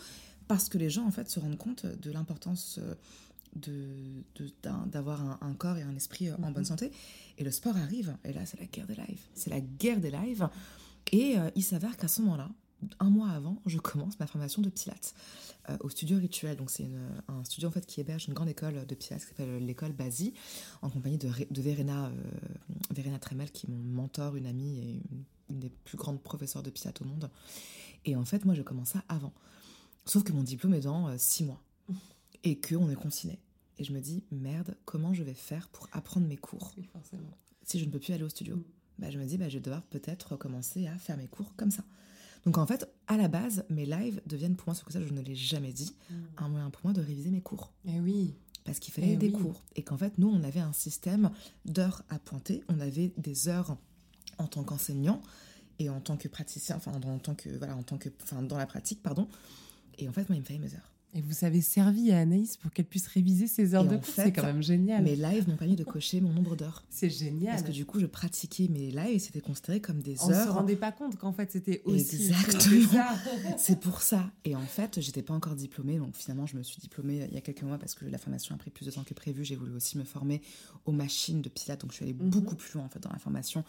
parce 0.49 0.69
que 0.69 0.79
les 0.79 0.91
gens 0.91 1.06
en 1.06 1.11
fait 1.11 1.31
se 1.31 1.38
rendent 1.38 1.58
compte 1.58 1.87
de 1.87 2.11
l'importance 2.11 2.81
euh, 3.68 4.22
de 4.36 4.44
de- 4.44 4.90
d'avoir 4.90 5.22
un, 5.22 5.38
un 5.40 5.54
corps 5.54 5.76
et 5.76 5.82
un 5.82 5.94
esprit 5.96 6.28
euh, 6.28 6.36
en 6.42 6.50
bonne 6.50 6.64
santé. 6.64 6.90
Et 7.38 7.44
le 7.44 7.50
sport 7.50 7.76
arrive, 7.76 8.16
et 8.24 8.32
là 8.32 8.44
c'est 8.46 8.58
la 8.60 8.66
guerre 8.66 8.86
des 8.86 8.96
lives. 8.96 9.22
C'est 9.34 9.50
la 9.50 9.60
guerre 9.60 10.00
des 10.00 10.10
lives. 10.10 10.48
Et 11.12 11.38
euh, 11.38 11.50
il 11.54 11.62
s'avère 11.62 11.96
qu'à 11.96 12.08
ce 12.08 12.22
moment-là, 12.22 12.50
un 13.00 13.08
mois 13.10 13.30
avant, 13.30 13.62
je 13.66 13.78
commence 13.78 14.18
ma 14.18 14.26
formation 14.26 14.60
de 14.60 14.68
Pilates 14.68 15.14
euh, 15.70 15.76
au 15.80 15.88
studio 15.88 16.18
Rituel. 16.18 16.56
Donc 16.56 16.70
c'est 16.70 16.88
un 17.28 17.42
studio 17.44 17.68
en 17.68 17.72
fait 17.72 17.86
qui 17.86 18.00
héberge 18.00 18.26
une 18.28 18.34
grande 18.34 18.48
école 18.48 18.84
de 18.86 18.94
Pilates 18.94 19.22
qui 19.22 19.28
s'appelle 19.28 19.64
l'école 19.64 19.92
Basi, 19.92 20.34
en 20.82 20.90
compagnie 20.90 21.16
de, 21.18 21.28
Verena, 21.60 22.06
euh, 22.06 22.10
Verena 22.90 23.18
Tremel, 23.18 23.50
qui 23.50 23.66
est 23.66 23.70
mon 23.70 23.78
mentor, 24.02 24.36
une 24.36 24.46
amie 24.46 24.78
et 24.78 24.92
une, 25.10 25.24
une 25.50 25.60
des 25.60 25.70
plus 25.70 25.96
grandes 25.96 26.20
professeurs 26.22 26.62
de 26.62 26.70
Pilates 26.70 27.00
au 27.00 27.04
monde. 27.06 27.30
Et 28.04 28.16
en 28.16 28.24
fait, 28.26 28.44
moi, 28.44 28.54
je 28.54 28.62
commence 28.62 28.90
ça 28.90 29.02
avant. 29.08 29.32
Sauf 30.04 30.22
que 30.24 30.32
mon 30.32 30.42
diplôme 30.42 30.74
est 30.74 30.80
dans 30.82 31.16
six 31.16 31.44
mois 31.44 31.62
et 32.42 32.60
qu'on 32.60 32.90
est 32.90 32.94
confiné. 32.96 33.38
Et 33.78 33.84
je 33.84 33.92
me 33.92 34.00
dis, 34.00 34.22
merde, 34.30 34.76
comment 34.84 35.12
je 35.14 35.22
vais 35.22 35.34
faire 35.34 35.68
pour 35.68 35.88
apprendre 35.92 36.26
mes 36.26 36.36
cours 36.36 36.72
Oui, 36.78 36.84
forcément. 36.92 37.36
si 37.64 37.78
je 37.78 37.84
ne 37.86 37.90
peux 37.90 37.98
plus 37.98 38.12
aller 38.12 38.22
au 38.24 38.28
studio 38.28 38.56
Mm. 38.56 38.62
bah, 38.98 39.10
Je 39.10 39.18
me 39.18 39.24
dis, 39.26 39.36
bah, 39.38 39.48
je 39.48 39.54
vais 39.54 39.62
devoir 39.62 39.82
peut-être 39.82 40.36
commencer 40.36 40.86
à 40.86 40.96
faire 40.98 41.16
mes 41.16 41.26
cours 41.26 41.54
comme 41.56 41.70
ça. 41.70 41.82
Donc 42.44 42.58
en 42.58 42.66
fait, 42.66 42.86
à 43.06 43.16
la 43.16 43.26
base, 43.26 43.64
mes 43.70 43.86
lives 43.86 44.20
deviennent 44.26 44.54
pour 44.54 44.68
moi, 44.68 44.74
ce 44.74 44.84
que 44.84 44.92
ça, 44.92 45.00
je 45.04 45.12
ne 45.12 45.20
l'ai 45.22 45.34
jamais 45.34 45.72
dit, 45.72 45.94
un 46.36 46.48
moyen 46.48 46.68
pour 46.70 46.82
moi 46.84 46.92
de 46.92 47.00
réviser 47.00 47.30
mes 47.30 47.40
cours. 47.40 47.72
Et 47.86 47.98
oui. 48.00 48.34
Parce 48.64 48.78
qu'il 48.78 48.92
fallait 48.94 49.12
Eh 49.12 49.16
des 49.16 49.28
oui. 49.30 49.32
cours. 49.32 49.62
Et 49.76 49.82
qu'en 49.82 49.96
fait, 49.98 50.16
nous, 50.18 50.28
on 50.28 50.42
avait 50.44 50.60
un 50.60 50.72
système 50.72 51.30
d'heures 51.64 52.02
à 52.10 52.18
pointer. 52.18 52.62
On 52.68 52.80
avait 52.80 53.12
des 53.18 53.48
heures 53.48 53.76
en 54.38 54.46
tant 54.46 54.62
qu'enseignant 54.62 55.20
et 55.78 55.88
en 55.90 56.00
tant 56.00 56.16
que 56.16 56.28
praticien, 56.28 56.76
enfin, 56.76 56.92
en 56.92 57.18
tant 57.18 57.34
que, 57.34 57.48
voilà, 57.50 57.76
en 57.76 57.82
tant 57.82 57.98
que, 57.98 58.08
enfin, 58.22 58.42
dans 58.42 58.56
la 58.58 58.66
pratique, 58.66 59.02
pardon. 59.02 59.28
Et 59.98 60.08
en 60.08 60.12
fait, 60.12 60.28
moi, 60.28 60.36
il 60.36 60.40
me 60.40 60.44
fallait 60.46 60.58
mes 60.60 60.74
heures. 60.74 60.90
Et 61.16 61.20
vous 61.20 61.44
avez 61.44 61.61
servi 61.61 62.11
à 62.11 62.19
Anaïs 62.19 62.56
pour 62.56 62.72
qu'elle 62.72 62.87
puisse 62.87 63.06
réviser 63.06 63.46
ses 63.46 63.76
heures 63.76 63.84
Et 63.84 63.88
de 63.88 63.96
cours. 63.99 64.14
C'est 64.16 64.32
quand 64.32 64.43
même 64.43 64.64
génial. 64.64 65.05
Mes 65.05 65.14
lives 65.14 65.49
m'ont 65.49 65.56
permis 65.56 65.76
de 65.76 65.84
cocher 65.84 66.20
mon 66.20 66.32
nombre 66.32 66.56
d'heures. 66.56 66.82
C'est 66.90 67.08
génial. 67.08 67.52
Parce 67.55 67.62
que 67.62 67.70
du 67.70 67.84
coup, 67.87 68.00
je 68.00 68.06
pratiquais 68.06 68.66
mes 68.69 68.91
lives 68.91 69.15
et 69.15 69.19
c'était 69.20 69.41
considéré 69.41 69.81
comme 69.81 70.00
des 70.03 70.17
On 70.22 70.29
ne 70.29 70.32
se 70.34 70.38
heures. 70.38 70.55
rendait 70.55 70.74
pas 70.74 70.91
compte 70.91 71.17
qu'en 71.17 71.32
fait 71.32 71.53
c'était 71.53 71.82
aussi 71.84 72.17
Exactement. 72.17 72.60
c'est 72.91 72.96
ça. 72.96 73.08
C'est 73.58 73.79
pour 73.81 74.03
ça. 74.03 74.32
Et 74.44 74.56
en 74.56 74.67
fait, 74.67 75.00
j'étais 75.00 75.22
pas 75.22 75.34
encore 75.34 75.55
diplômée, 75.55 75.98
donc 75.98 76.17
finalement, 76.17 76.46
je 76.46 76.56
me 76.56 76.65
suis 76.65 76.79
diplômée 76.81 77.22
euh, 77.22 77.27
il 77.29 77.34
y 77.34 77.38
a 77.38 77.41
quelques 77.41 77.62
mois 77.62 77.79
parce 77.79 77.94
que 77.94 78.05
la 78.06 78.19
formation 78.19 78.55
a 78.56 78.58
pris 78.58 78.70
plus 78.70 78.84
de 78.86 78.91
temps 78.91 79.05
que 79.05 79.15
prévu. 79.15 79.44
J'ai 79.44 79.55
voulu 79.56 79.72
aussi 79.72 79.96
me 79.96 80.05
former 80.05 80.43
aux 80.84 80.93
machines 80.93 81.43
de 81.43 81.48
Pilates, 81.48 81.81
donc 81.82 81.93
je 81.93 81.96
suis 81.96 82.05
allée 82.05 82.15
Mhm. 82.15 82.29
beaucoup 82.31 82.56
plus 82.56 82.74
loin 82.74 82.84
en 82.84 82.88
fait 82.88 82.98
dans 83.00 83.12
la 83.12 83.19
formation 83.20 83.62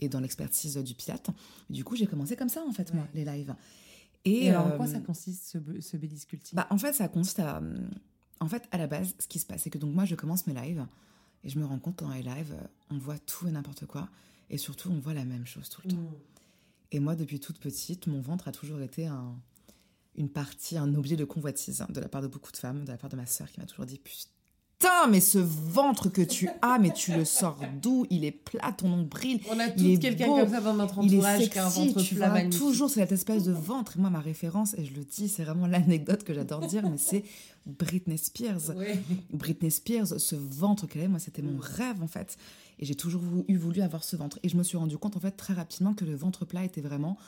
et 0.00 0.08
dans 0.08 0.18
l'expertise 0.18 0.76
euh, 0.78 0.82
du 0.82 0.94
Pilates. 0.94 1.30
Du 1.70 1.84
coup, 1.84 1.94
j'ai 1.94 2.06
commencé 2.06 2.34
comme 2.34 2.48
ça 2.48 2.64
en 2.68 2.72
fait, 2.72 2.92
moi, 2.92 3.06
les 3.14 3.24
lives. 3.24 3.54
Et, 4.28 4.44
Et, 4.44 4.50
alors 4.50 4.66
en 4.66 4.70
euh, 4.70 4.76
quoi 4.76 4.86
ça 4.86 5.00
consiste 5.00 5.44
ce, 5.44 5.58
ce 5.80 5.96
belly 5.96 6.18
sculpting 6.18 6.56
bah, 6.56 6.66
en 6.70 6.78
fait, 6.78 6.92
ça 6.92 7.08
consiste 7.08 7.40
à. 7.40 7.60
En 8.40 8.48
fait, 8.48 8.68
à 8.70 8.78
la 8.78 8.86
base, 8.86 9.14
ce 9.18 9.26
qui 9.26 9.38
se 9.38 9.46
passe, 9.46 9.62
c'est 9.62 9.70
que 9.70 9.78
donc 9.78 9.94
moi, 9.94 10.04
je 10.04 10.14
commence 10.14 10.46
mes 10.46 10.54
lives 10.54 10.86
et 11.44 11.48
je 11.48 11.58
me 11.58 11.64
rends 11.64 11.78
compte 11.78 12.00
dans 12.00 12.10
les 12.10 12.22
lives, 12.22 12.52
euh, 12.52 12.66
on 12.90 12.98
voit 12.98 13.18
tout 13.18 13.48
et 13.48 13.50
n'importe 13.50 13.86
quoi. 13.86 14.08
Et 14.50 14.58
surtout, 14.58 14.90
on 14.90 14.98
voit 14.98 15.14
la 15.14 15.24
même 15.24 15.46
chose 15.46 15.68
tout 15.68 15.82
le 15.84 15.90
temps. 15.90 15.96
Mm. 15.96 16.14
Et 16.92 17.00
moi, 17.00 17.16
depuis 17.16 17.40
toute 17.40 17.58
petite, 17.58 18.06
mon 18.06 18.20
ventre 18.20 18.48
a 18.48 18.52
toujours 18.52 18.80
été 18.80 19.06
un, 19.06 19.36
une 20.16 20.28
partie, 20.28 20.78
un 20.78 20.94
objet 20.94 21.16
de 21.16 21.24
convoitise 21.24 21.82
hein, 21.82 21.86
de 21.90 22.00
la 22.00 22.08
part 22.08 22.22
de 22.22 22.28
beaucoup 22.28 22.52
de 22.52 22.56
femmes, 22.56 22.84
de 22.84 22.90
la 22.90 22.96
part 22.96 23.10
de 23.10 23.16
ma 23.16 23.26
sœur 23.26 23.50
qui 23.50 23.60
m'a 23.60 23.66
toujours 23.66 23.86
dit 23.86 24.00
Putain, 24.78 25.08
mais 25.08 25.18
ce 25.20 25.38
ventre 25.38 26.08
que 26.08 26.22
tu 26.22 26.48
as, 26.62 26.78
mais 26.78 26.92
tu 26.92 27.12
le 27.12 27.24
sors 27.24 27.58
d'où? 27.82 28.06
Il 28.10 28.24
est 28.24 28.30
plat, 28.30 28.70
ton 28.72 28.88
nombril. 28.88 29.40
On 29.50 29.58
a 29.58 29.66
est 29.66 29.98
quelqu'un 30.00 30.26
comme 30.26 30.48
ça 30.50 30.60
dans 30.60 30.74
notre 30.74 31.02
Il 31.02 31.14
est 31.14 31.16
entourage 31.18 31.50
qui 31.50 31.58
a 31.58 31.66
un 31.66 31.70
sexy, 31.70 31.88
ventre 31.94 32.02
tu 32.06 32.14
vois. 32.14 32.40
Toujours 32.44 32.88
cette 32.88 33.10
espèce 33.10 33.42
de 33.42 33.50
ventre. 33.52 33.96
Et 33.96 34.00
moi, 34.00 34.08
ma 34.10 34.20
référence, 34.20 34.74
et 34.78 34.84
je 34.84 34.94
le 34.94 35.02
dis, 35.04 35.28
c'est 35.28 35.42
vraiment 35.42 35.66
l'anecdote 35.66 36.22
que 36.22 36.32
j'adore 36.32 36.60
dire, 36.66 36.88
mais 36.88 36.96
c'est 36.96 37.24
Britney 37.66 38.16
Spears. 38.18 38.68
Ouais. 38.76 39.00
Britney 39.32 39.70
Spears, 39.72 40.20
ce 40.20 40.36
ventre 40.36 40.86
qu'elle 40.86 41.00
avait, 41.02 41.08
moi, 41.10 41.18
c'était 41.18 41.42
mon 41.42 41.54
Mm. 41.54 41.60
rêve 41.60 42.02
en 42.02 42.06
fait. 42.06 42.36
Et 42.78 42.86
j'ai 42.86 42.94
toujours 42.94 43.22
eu 43.48 43.56
voulu 43.56 43.80
avoir 43.82 44.04
ce 44.04 44.14
ventre. 44.14 44.38
Et 44.44 44.48
je 44.48 44.56
me 44.56 44.62
suis 44.62 44.76
rendu 44.76 44.96
compte 44.96 45.16
en 45.16 45.20
fait 45.20 45.32
très 45.32 45.54
rapidement 45.54 45.92
que 45.94 46.04
le 46.04 46.14
ventre 46.14 46.44
plat 46.44 46.62
était 46.64 46.80
vraiment, 46.82 47.18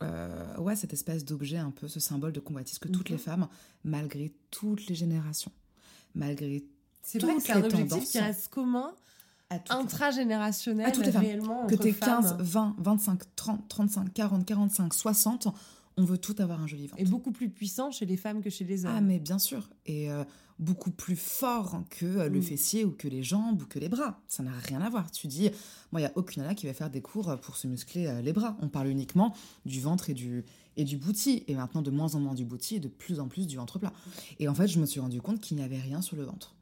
euh, 0.00 0.56
ouais, 0.56 0.76
cette 0.76 0.94
espèce 0.94 1.26
d'objet 1.26 1.58
un 1.58 1.72
peu, 1.72 1.88
ce 1.88 2.00
symbole 2.00 2.32
de 2.32 2.40
combattise 2.40 2.78
que 2.78 2.88
toutes 2.88 3.10
Mhm. 3.10 3.16
les 3.16 3.22
femmes, 3.22 3.48
malgré 3.84 4.32
toutes 4.50 4.86
les 4.86 4.94
générations, 4.94 5.52
malgré 6.14 6.64
C'est 7.06 7.20
vrai 7.20 7.34
que 7.34 7.38
toutes 7.38 7.46
c'est 7.46 7.52
un 7.52 7.62
objectif 7.64 8.10
qui 8.10 8.18
reste 8.18 8.48
commun, 8.48 8.92
intragénérationnel, 9.70 10.92
réellement 11.16 11.66
que 11.68 11.76
femmes. 11.92 12.22
15, 12.22 12.36
20, 12.40 12.76
25, 12.78 13.20
30, 13.36 13.68
35, 13.68 14.12
40, 14.12 14.44
45, 14.44 14.92
60, 14.92 15.48
On 15.98 16.04
veut 16.04 16.18
tout 16.18 16.34
avoir 16.40 16.60
un 16.60 16.66
joli 16.66 16.88
ventre. 16.88 17.00
Et 17.00 17.04
beaucoup 17.04 17.30
plus 17.30 17.48
puissant 17.48 17.90
chez 17.90 18.06
les 18.06 18.16
femmes 18.16 18.42
que 18.42 18.50
chez 18.50 18.64
les 18.64 18.84
hommes. 18.84 18.92
Ah, 18.94 19.00
mais 19.00 19.18
bien 19.20 19.38
sûr. 19.38 19.70
Et 19.86 20.10
euh, 20.10 20.24
beaucoup 20.58 20.90
plus 20.90 21.16
fort 21.16 21.82
que 21.90 22.04
euh, 22.04 22.28
le 22.28 22.40
Mm. 22.40 22.42
fessier 22.42 22.84
ou 22.84 22.90
que 22.90 23.08
les 23.08 23.22
jambes 23.22 23.62
ou 23.62 23.66
que 23.66 23.78
les 23.78 23.88
bras. 23.88 24.20
Ça 24.28 24.42
n'a 24.42 24.50
rien 24.52 24.80
à 24.80 24.90
voir. 24.90 25.10
Tu 25.10 25.26
dis, 25.26 25.48
moi, 25.92 26.00
il 26.00 26.04
n'y 26.04 26.08
a 26.08 26.12
aucune 26.16 26.42
nana 26.42 26.54
qui 26.54 26.66
va 26.66 26.74
faire 26.74 26.90
des 26.90 27.00
cours 27.00 27.30
euh, 27.30 27.36
pour 27.36 27.56
se 27.56 27.66
muscler 27.66 28.08
euh, 28.08 28.20
les 28.20 28.32
bras. 28.32 28.56
On 28.60 28.68
parle 28.68 28.88
uniquement 28.88 29.32
du 29.64 29.80
ventre 29.80 30.10
et 30.10 30.14
du, 30.14 30.44
et 30.76 30.84
du 30.84 30.96
bouti. 30.96 31.44
Et 31.46 31.54
maintenant, 31.54 31.82
de 31.82 31.90
moins 31.90 32.14
en 32.14 32.20
moins 32.20 32.34
du 32.34 32.44
bouti 32.44 32.74
et 32.76 32.80
de 32.80 32.88
plus 32.88 33.20
en 33.20 33.28
plus 33.28 33.46
du 33.46 33.56
ventre 33.56 33.78
plat. 33.78 33.92
Et 34.38 34.48
en 34.48 34.54
fait, 34.54 34.66
je 34.66 34.78
me 34.80 34.86
suis 34.86 35.00
rendu 35.00 35.22
compte 35.22 35.40
qu'il 35.40 35.56
n'y 35.56 35.62
avait 35.62 35.80
rien 35.80 36.02
sur 36.02 36.16
le 36.16 36.24
ventre. 36.24 36.55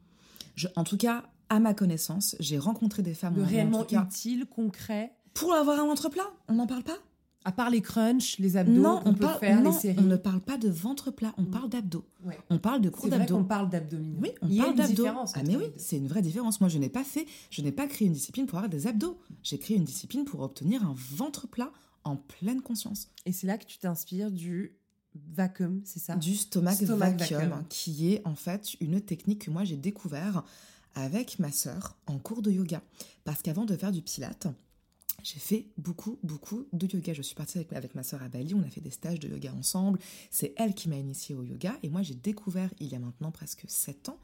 Je- 0.55 0.67
en 0.75 0.83
tout 0.83 0.97
cas, 0.97 1.23
à 1.49 1.59
ma 1.59 1.73
connaissance, 1.73 2.35
j'ai 2.39 2.57
rencontré 2.57 3.03
des 3.03 3.13
femmes 3.13 3.39
en 3.41 3.45
réellement 3.45 3.85
utile, 3.85 4.45
concret. 4.45 5.11
pour 5.33 5.53
avoir 5.53 5.79
un 5.79 5.85
ventre 5.85 6.09
plat. 6.09 6.25
On 6.47 6.53
n'en 6.55 6.67
parle 6.67 6.83
pas? 6.83 6.97
À 7.47 7.51
part 7.51 7.69
les 7.69 7.81
crunchs, 7.81 8.39
les 8.39 8.57
abdos 8.57 8.81
Non, 8.81 9.01
on, 9.05 9.13
peut 9.13 9.19
parle, 9.19 9.39
faire, 9.39 9.61
non 9.61 9.69
les 9.71 9.77
séries. 9.77 9.99
on 9.99 10.03
ne 10.07 10.15
parle 10.15 10.39
pas 10.41 10.57
de 10.57 10.67
ventre 10.67 11.11
plat, 11.11 11.31
on 11.37 11.43
Mm. 11.43 11.51
parle 11.51 11.69
d'abdos. 11.69 12.03
Ouais. 12.23 12.39
On 12.49 12.57
parle 12.57 12.81
de 12.81 12.89
cours 12.89 13.07
d'abdos. 13.07 13.35
qu'on 13.37 13.43
parle 13.43 13.69
d'abdominaux. 13.69 14.17
Oui, 14.19 14.31
on 14.41 14.47
Il 14.47 14.55
y 14.55 14.57
parle 14.57 14.73
d'abdos. 14.75 15.05
Ah 15.35 15.43
mais 15.45 15.55
oui, 15.55 15.65
c'est 15.77 15.97
une 15.97 16.07
vraie 16.07 16.23
différence. 16.23 16.59
Moi, 16.59 16.69
je 16.69 16.79
n'ai 16.79 16.89
pas 16.89 17.03
fait, 17.03 17.27
je 17.51 17.61
n'ai 17.61 17.71
pas 17.71 17.85
créé 17.85 18.07
une 18.07 18.13
discipline 18.15 18.47
pour 18.47 18.57
avoir 18.57 18.69
des 18.71 18.87
abdos. 18.87 19.19
J'ai 19.43 19.59
créé 19.59 19.77
une 19.77 19.83
discipline 19.83 20.25
pour 20.25 20.39
obtenir 20.39 20.81
un 20.83 20.95
ventre 20.97 21.47
plat 21.47 21.71
en 22.03 22.15
pleine 22.15 22.61
conscience. 22.61 23.09
Et 23.27 23.31
c'est 23.31 23.45
là 23.45 23.59
que 23.59 23.65
tu 23.65 23.77
t'inspires 23.77 24.31
du 24.31 24.75
vacuum, 25.33 25.81
c'est 25.85 25.99
ça? 25.99 26.15
Du 26.15 26.35
stomac, 26.35 26.75
Stomac 26.75 27.19
vacuum, 27.19 27.37
vacuum. 27.37 27.65
qui 27.69 28.13
est 28.13 28.21
en 28.25 28.35
fait 28.35 28.75
une 28.79 29.01
technique 29.01 29.45
que 29.45 29.51
moi 29.51 29.63
j'ai 29.63 29.77
découvert 29.77 30.43
avec 30.95 31.39
ma 31.39 31.51
sœur 31.51 31.97
en 32.07 32.17
cours 32.17 32.41
de 32.41 32.51
yoga. 32.51 32.81
Parce 33.23 33.41
qu'avant 33.41 33.65
de 33.65 33.75
faire 33.75 33.91
du 33.91 34.01
pilate, 34.01 34.47
j'ai 35.23 35.39
fait 35.39 35.67
beaucoup, 35.77 36.19
beaucoup 36.23 36.67
de 36.71 36.87
yoga. 36.87 37.13
Je 37.13 37.21
suis 37.21 37.35
partie 37.35 37.57
avec, 37.57 37.73
avec 37.73 37.95
ma 37.95 38.03
sœur 38.03 38.23
à 38.23 38.29
Bali, 38.29 38.53
on 38.53 38.61
a 38.61 38.69
fait 38.69 38.81
des 38.81 38.91
stages 38.91 39.19
de 39.19 39.27
yoga 39.27 39.53
ensemble. 39.53 39.99
C'est 40.31 40.53
elle 40.57 40.73
qui 40.73 40.87
m'a 40.87 40.97
initiée 40.97 41.35
au 41.35 41.43
yoga. 41.43 41.77
Et 41.83 41.89
moi, 41.89 42.01
j'ai 42.01 42.15
découvert, 42.15 42.69
il 42.79 42.87
y 42.87 42.95
a 42.95 42.99
maintenant 42.99 43.31
presque 43.31 43.65
7 43.67 44.09
ans, 44.09 44.19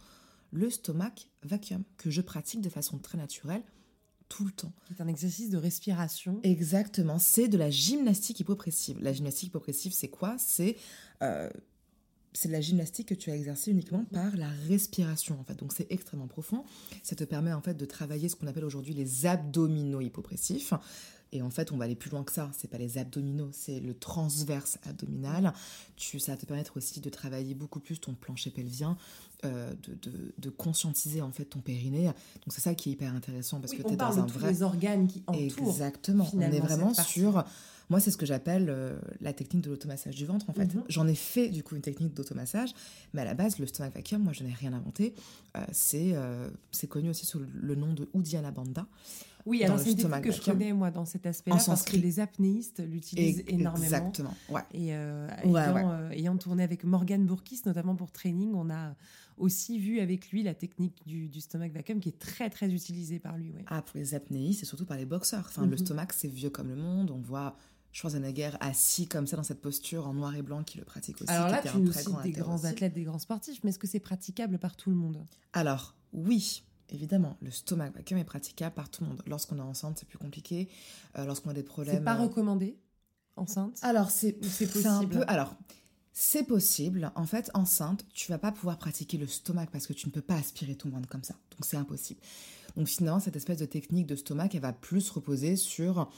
le 0.52 0.70
stomac 0.70 1.28
vacuum, 1.44 1.84
que 1.98 2.10
je 2.10 2.22
pratique 2.22 2.62
de 2.62 2.70
façon 2.70 2.98
très 2.98 3.18
naturelle 3.18 3.64
tout 4.32 4.46
le 4.46 4.52
temps. 4.52 4.72
C'est 4.88 5.02
un 5.02 5.08
exercice 5.08 5.50
de 5.50 5.58
respiration. 5.58 6.40
Exactement, 6.44 7.20
c'est 7.20 7.50
de 7.50 7.58
la 7.58 7.70
gymnastique 7.70 8.40
hypopressive. 8.40 8.98
La 9.02 9.12
gymnastique 9.12 9.50
hypopressive, 9.50 9.92
c'est 9.92 10.08
quoi? 10.08 10.38
C'est 10.40 10.78
euh, 11.22 11.50
c'est 12.32 12.48
de 12.48 12.54
la 12.54 12.62
gymnastique 12.62 13.10
que 13.10 13.14
tu 13.14 13.30
as 13.30 13.36
exercée 13.36 13.72
uniquement 13.72 14.06
par 14.06 14.38
la 14.38 14.48
respiration 14.70 15.38
en 15.38 15.44
fait. 15.44 15.56
Donc 15.56 15.74
c'est 15.74 15.88
extrêmement 15.92 16.28
profond. 16.28 16.64
Ça 17.04 17.14
te 17.14 17.26
permet 17.26 17.52
en 17.52 17.62
fait 17.62 17.74
de 17.74 17.86
travailler 17.86 18.30
ce 18.30 18.38
qu'on 18.38 18.48
appelle 18.48 18.64
aujourd'hui 18.64 18.94
les 18.94 19.26
abdominaux 19.26 20.00
hypopressifs. 20.00 20.74
Et 21.34 21.42
en 21.42 21.50
fait, 21.50 21.72
on 21.72 21.78
va 21.78 21.86
aller 21.86 21.96
plus 21.96 22.10
loin 22.10 22.24
que 22.24 22.32
ça. 22.32 22.52
C'est 22.58 22.68
pas 22.70 22.78
les 22.78 22.98
abdominaux, 22.98 23.50
c'est 23.54 23.80
le 23.80 23.94
transverse 23.94 24.78
abdominal. 24.84 25.54
Tu, 25.96 26.20
ça 26.20 26.34
va 26.34 26.38
te 26.38 26.46
permettre 26.46 26.76
aussi 26.78 27.00
de 27.00 27.10
travailler 27.10 27.54
beaucoup 27.56 27.80
plus 27.80 28.00
ton 28.00 28.14
plancher 28.14 28.50
pelvien, 28.52 28.98
euh, 29.46 29.72
de, 29.84 30.10
de- 30.10 30.34
de 30.38 30.50
conscientiser 30.50 31.22
en 31.22 31.32
fait 31.32 31.46
ton 31.46 31.60
périnée. 31.60 32.06
Donc 32.08 32.50
c'est 32.50 32.62
ça 32.62 32.76
qui 32.76 32.90
est 32.90 32.94
hyper 32.94 33.14
intéressant 33.16 33.60
parce 33.62 33.72
Oui, 33.72 33.78
que 33.80 33.88
tu 33.88 33.94
es 33.94 33.98
parle 33.98 34.16
dans 34.18 34.24
de 34.24 34.30
un 34.30 34.34
tous 34.34 34.40
vrai 34.40 34.52
les 34.52 34.62
organes 34.62 35.08
qui 35.08 35.24
entourent. 35.28 35.70
Exactement. 35.70 36.28
On 36.34 36.42
est 36.42 36.60
vraiment 36.60 36.94
sur. 36.94 37.44
Moi, 37.90 38.00
c'est 38.00 38.12
ce 38.12 38.16
que 38.16 38.26
j'appelle 38.26 38.68
euh, 38.70 38.98
la 39.20 39.34
technique 39.34 39.66
de 39.66 39.70
l'automassage 39.70 40.16
du 40.16 40.26
ventre. 40.26 40.50
En 40.50 40.54
fait, 40.54 40.74
Mhm. 40.74 40.84
j'en 40.88 41.08
ai 41.10 41.16
fait 41.16 41.50
du 41.50 41.62
coup 41.62 41.76
une 41.76 41.82
technique 41.82 42.14
d'automassage, 42.14 42.74
mais 43.14 43.20
à 43.22 43.26
la 43.26 43.34
base, 43.34 43.60
le 43.60 43.68
stomach 43.68 43.94
vacuum, 43.94 44.22
moi, 44.24 44.32
je 44.32 44.44
n'ai 44.46 44.54
rien 44.54 44.72
inventé. 44.72 45.14
Euh, 45.58 46.50
c'est 46.72 46.88
connu 46.88 47.10
aussi 47.10 47.26
sous 47.26 47.40
le- 47.40 47.76
nom 47.76 47.94
de 47.94 48.08
Uddiyana 48.14 48.52
Bandha. 48.52 48.86
Oui, 49.46 49.64
alors 49.64 49.80
c'est 49.80 49.92
une 49.92 49.98
technique 49.98 50.22
que 50.24 50.32
je 50.32 50.42
connais 50.42 50.74
moi 50.74 50.92
dans 50.92 51.06
cet 51.06 51.26
aspect-là 51.26 51.62
parce 51.66 51.84
que 51.84 51.98
les 51.98 52.20
apnéistes 52.20 52.80
l'utilisent 52.80 53.40
Et- 53.48 53.54
énormément. 53.56 53.84
Exactement. 53.84 54.34
Ouais. 54.50 54.62
Et 54.74 54.94
euh, 54.96 55.28
Ouais, 55.46 55.62
ayant, 55.62 55.74
ouais. 55.74 55.84
euh, 55.86 56.10
ayant 56.12 56.38
tourné 56.38 56.64
avec 56.64 56.84
Morgan 56.84 57.26
Bourkis, 57.26 57.62
notamment 57.66 57.96
pour 57.96 58.12
training, 58.12 58.54
on 58.56 58.70
a 58.70 58.96
aussi 59.38 59.80
vu 59.80 60.00
avec 60.00 60.30
lui 60.32 60.44
la 60.44 60.54
technique 60.54 61.02
du, 61.08 61.28
du 61.30 61.42
stomach 61.42 61.72
vacuum 61.72 62.00
qui 62.00 62.10
est 62.10 62.20
très 62.20 62.50
très 62.50 62.72
utilisée 62.72 63.20
par 63.20 63.38
lui. 63.38 63.54
Ah, 63.68 63.82
pour 63.82 63.98
les 63.98 64.14
apnéistes, 64.14 64.60
c'est 64.60 64.66
surtout 64.66 64.86
par 64.86 64.98
les 64.98 65.06
boxeurs. 65.06 65.46
Enfin, 65.48 65.64
le 65.66 65.72
Mhm. 65.72 65.78
stomac, 65.78 66.14
c'est 66.14 66.28
vieux 66.28 66.50
comme 66.50 66.68
le 66.70 66.76
monde. 66.76 67.10
On 67.12 67.20
voit 67.20 67.56
Schwarzenegger 67.94 68.52
assis 68.62 69.08
comme 69.08 69.28
ça 69.28 69.36
dans 69.36 69.44
cette 69.44 69.60
posture 69.62 70.08
en 70.08 70.14
noir 70.14 70.34
et 70.36 70.42
blanc 70.42 70.64
qui 70.64 70.78
le 70.78 70.86
pratique 70.86 71.22
aussi. 71.22 71.32
Alors 71.32 71.48
qui 71.48 71.54
là, 71.68 71.72
tu 71.74 71.78
nous 71.80 71.92
cites 71.92 72.08
des 72.24 72.32
grands 72.32 72.56
aussi. 72.56 72.68
athlètes, 72.68 72.94
des 72.94 73.04
grands 73.04 73.20
sportifs, 73.20 73.60
mais 73.64 73.72
est-ce 73.72 73.80
que 73.80 73.88
c'est 73.88 74.00
praticable 74.00 74.60
par 74.60 74.78
tout 74.78 74.90
le 74.92 74.96
monde? 74.96 75.26
Alors, 75.54 75.96
oui, 76.14 76.64
évidemment, 76.92 77.38
le 77.42 77.52
stomach 77.52 77.94
vacuum 77.94 78.18
est 78.18 78.24
praticable 78.24 78.76
par 78.76 78.90
tout 78.90 79.04
le 79.04 79.10
monde. 79.10 79.22
Lorsqu'on 79.26 79.58
est 79.58 79.62
enceinte, 79.62 79.98
c'est 80.00 80.08
plus 80.08 80.18
compliqué. 80.18 80.70
Euh, 81.18 81.26
Lorsqu'on 81.26 81.50
a 81.50 81.54
des 81.54 81.64
problèmes. 81.64 81.98
C'est 81.98 82.04
pas 82.04 82.18
euh, 82.18 82.24
recommandé 82.24 82.78
enceinte? 83.36 83.80
Alors, 83.82 84.12
c'est 84.12 84.38
un 84.38 85.00
possible? 85.00 85.14
peu. 85.14 85.24
Alors, 85.28 85.56
c'est 86.14 86.44
possible. 86.44 87.12
En 87.16 87.26
fait, 87.26 87.50
enceinte, 87.54 88.06
tu 88.14 88.32
vas 88.32 88.38
pas 88.38 88.52
pouvoir 88.52 88.78
pratiquer 88.78 89.18
le 89.18 89.28
stomac 89.28 89.70
parce 89.72 89.88
que 89.88 89.94
tu 89.94 90.08
ne 90.08 90.12
peux 90.12 90.22
pas 90.22 90.36
aspirer 90.36 90.76
ton 90.76 90.90
ventre 90.90 91.08
comme 91.08 91.24
ça. 91.24 91.36
Donc, 91.52 91.66
c'est 91.66 91.78
impossible. 91.78 92.20
Donc, 92.76 92.88
finalement, 92.88 93.20
cette 93.20 93.36
espèce 93.36 93.58
de 93.58 93.66
technique 93.66 94.08
de 94.08 94.16
stomac, 94.16 94.54
elle 94.56 94.62
va 94.62 94.74
plus 94.74 95.10
reposer 95.10 95.56
sur 95.56 96.10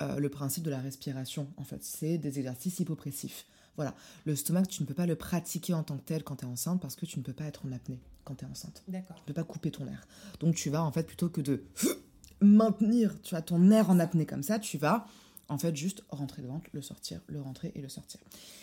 euh, 0.00 0.16
le 0.18 0.28
principe 0.28 0.64
de 0.64 0.70
la 0.70 0.78
respiration. 0.78 1.52
En 1.56 1.64
fait, 1.64 1.82
c'est 1.82 2.18
des 2.18 2.38
exercices 2.38 2.78
hypopressifs. 2.80 3.46
Voilà. 3.80 3.94
Le 4.26 4.36
stomac, 4.36 4.68
tu 4.68 4.82
ne 4.82 4.86
peux 4.86 4.92
pas 4.94 5.06
le 5.06 5.16
pratiquer 5.16 5.72
en 5.72 5.82
tant 5.82 5.96
que 5.96 6.02
tel 6.02 6.22
quand 6.22 6.36
tu 6.36 6.44
es 6.44 6.48
enceinte 6.48 6.82
parce 6.82 6.96
que 6.96 7.06
tu 7.06 7.18
ne 7.18 7.24
peux 7.24 7.32
pas 7.32 7.44
être 7.44 7.64
en 7.66 7.72
apnée 7.72 7.98
quand 8.24 8.34
tu 8.34 8.44
es 8.44 8.48
enceinte. 8.48 8.82
D'accord. 8.88 9.16
Tu 9.16 9.22
ne 9.22 9.26
peux 9.28 9.32
pas 9.32 9.44
couper 9.44 9.70
ton 9.70 9.86
air. 9.86 10.06
Donc, 10.40 10.54
tu 10.54 10.68
vas, 10.68 10.84
en 10.84 10.92
fait, 10.92 11.04
plutôt 11.04 11.30
que 11.30 11.40
de 11.40 11.62
maintenir 12.42 13.20
tu 13.22 13.34
as 13.34 13.42
ton 13.42 13.70
air 13.70 13.90
en 13.90 13.98
apnée 13.98 14.26
comme 14.26 14.42
ça, 14.42 14.58
tu 14.58 14.78
vas 14.78 15.06
en 15.48 15.58
fait 15.58 15.74
juste 15.74 16.04
rentrer 16.10 16.42
le 16.42 16.48
ventre, 16.48 16.68
le 16.72 16.80
sortir, 16.82 17.20
le 17.26 17.40
rentrer 17.40 17.72
et 17.74 17.80
le 17.80 17.88
sortir. 17.88 18.20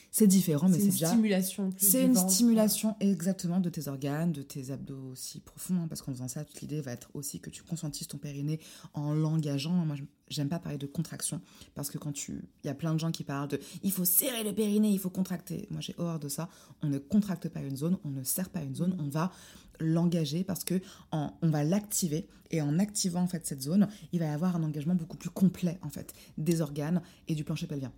C'est 0.09 0.27
différent, 0.27 0.69
mais 0.69 0.75
C'est 0.75 0.79
c'est 0.79 0.85
une 0.85 0.91
déjà. 0.93 1.07
stimulation. 1.09 1.73
C'est 1.77 2.03
une 2.05 2.13
ventre. 2.13 2.31
stimulation 2.31 2.95
exactement 3.01 3.59
de 3.59 3.69
tes 3.69 3.87
organes, 3.89 4.31
de 4.31 4.41
tes 4.41 4.71
abdos 4.71 5.11
aussi 5.11 5.41
profonds, 5.41 5.75
hein, 5.83 5.87
parce 5.89 6.01
qu'en 6.01 6.13
faisant 6.13 6.29
ça, 6.29 6.45
toute 6.45 6.61
l'idée 6.61 6.79
va 6.81 6.93
être 6.93 7.09
aussi 7.13 7.39
que 7.41 7.49
tu 7.49 7.61
conscientises 7.63 8.07
ton 8.07 8.17
périnée 8.17 8.59
en 8.93 9.13
l'engageant. 9.13 9.71
Moi, 9.73 9.95
je- 9.97 10.03
j'aime 10.29 10.49
pas 10.49 10.59
parler 10.59 10.77
de 10.77 10.87
contraction, 10.87 11.41
parce 11.75 11.89
que 11.89 11.97
quand 11.97 12.11
tu. 12.11 12.43
Il 12.63 12.67
y 12.67 12.69
a 12.69 12.75
plein 12.75 12.93
de 12.93 12.99
gens 12.99 13.11
qui 13.11 13.23
parlent 13.23 13.47
de 13.47 13.59
il 13.83 13.91
faut 13.91 14.05
serrer 14.05 14.43
le 14.43 14.53
périnée, 14.53 14.89
il 14.89 14.99
faut 14.99 15.09
contracter. 15.09 15.67
Moi, 15.69 15.81
j'ai 15.81 15.95
horreur 15.97 16.19
de 16.19 16.29
ça. 16.29 16.49
On 16.81 16.87
ne 16.87 16.97
contracte 16.97 17.49
pas 17.49 17.61
une 17.61 17.77
zone, 17.77 17.97
on 18.03 18.09
ne 18.09 18.23
serre 18.23 18.49
pas 18.49 18.61
une 18.61 18.75
zone, 18.75 18.95
on 18.99 19.09
va 19.09 19.31
l'engager 19.79 20.43
parce 20.43 20.63
que 20.63 20.81
on 21.11 21.31
va 21.43 21.63
l'activer 21.63 22.27
et 22.51 22.61
en 22.61 22.79
activant 22.79 23.21
en 23.21 23.27
fait 23.27 23.45
cette 23.45 23.61
zone, 23.61 23.87
il 24.11 24.19
va 24.19 24.25
y 24.25 24.29
avoir 24.29 24.55
un 24.55 24.63
engagement 24.63 24.95
beaucoup 24.95 25.17
plus 25.17 25.29
complet 25.29 25.77
en 25.81 25.89
fait 25.89 26.13
des 26.37 26.61
organes 26.61 27.01
et 27.27 27.35
du 27.35 27.43
plancher 27.43 27.67
pelvien. 27.67 27.91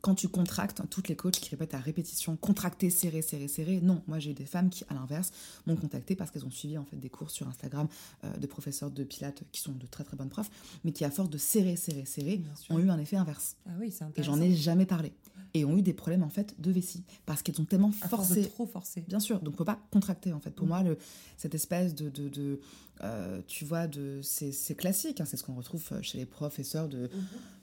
Quand 0.00 0.14
tu 0.14 0.28
contractes, 0.28 0.82
toutes 0.90 1.08
les 1.08 1.16
coachs 1.16 1.38
qui 1.38 1.50
répètent 1.50 1.74
à 1.74 1.78
répétition, 1.78 2.36
contracter, 2.36 2.90
serrer, 2.90 3.22
serrer, 3.22 3.48
serrer, 3.48 3.80
non. 3.80 4.02
Moi, 4.08 4.18
j'ai 4.18 4.32
eu 4.32 4.34
des 4.34 4.46
femmes 4.46 4.70
qui, 4.70 4.84
à 4.88 4.94
l'inverse, 4.94 5.30
m'ont 5.66 5.76
contacté 5.76 6.16
parce 6.16 6.30
qu'elles 6.30 6.44
ont 6.44 6.50
suivi 6.50 6.76
en 6.78 6.84
fait 6.84 6.96
des 6.96 7.08
cours 7.10 7.30
sur 7.30 7.46
Instagram 7.48 7.86
euh, 8.24 8.36
de 8.36 8.46
professeurs 8.46 8.90
de 8.90 9.04
pilates 9.04 9.42
qui 9.52 9.60
sont 9.60 9.72
de 9.72 9.86
très 9.86 10.04
très 10.04 10.16
bonnes 10.16 10.28
profs, 10.30 10.50
mais 10.84 10.92
qui, 10.92 11.04
à 11.04 11.10
force 11.10 11.30
de 11.30 11.38
serrer, 11.38 11.76
serrer, 11.76 12.04
serrer, 12.04 12.40
ont 12.70 12.78
eu 12.78 12.90
un 12.90 12.98
effet 12.98 13.16
inverse. 13.16 13.56
Ah 13.66 13.72
oui, 13.78 13.92
c'est 13.92 14.04
Et 14.18 14.22
j'en 14.22 14.40
ai 14.40 14.54
jamais 14.54 14.86
parlé. 14.86 15.12
Et 15.54 15.66
ont 15.66 15.76
eu 15.76 15.82
des 15.82 15.92
problèmes 15.92 16.22
en 16.22 16.30
fait 16.30 16.54
de 16.58 16.70
vessie 16.70 17.04
parce 17.26 17.42
qu'elles 17.42 17.60
ont 17.60 17.66
tellement 17.66 17.90
À 18.00 18.08
force 18.08 18.30
de 18.30 18.34
forcé 18.36 18.48
trop 18.48 18.66
forcer. 18.66 19.04
Bien 19.06 19.20
sûr, 19.20 19.38
donc 19.40 19.52
on 19.54 19.56
peut 19.58 19.64
pas 19.66 19.78
contracter 19.90 20.32
en 20.32 20.40
fait. 20.40 20.50
Pour 20.50 20.64
Mm. 20.64 20.68
moi, 20.68 20.82
le, 20.82 20.96
cette 21.36 21.54
espèce 21.54 21.94
de, 21.94 22.08
de, 22.08 22.30
de, 22.30 22.60
euh, 23.04 23.42
tu 23.46 23.66
vois, 23.66 23.86
de, 23.86 24.20
c'est, 24.22 24.74
classique, 24.74 25.20
hein, 25.20 25.26
c'est 25.26 25.36
ce 25.36 25.42
qu'on 25.42 25.54
retrouve 25.54 25.82
chez 26.00 26.16
les 26.16 26.24
professeurs 26.24 26.88
de, 26.88 27.10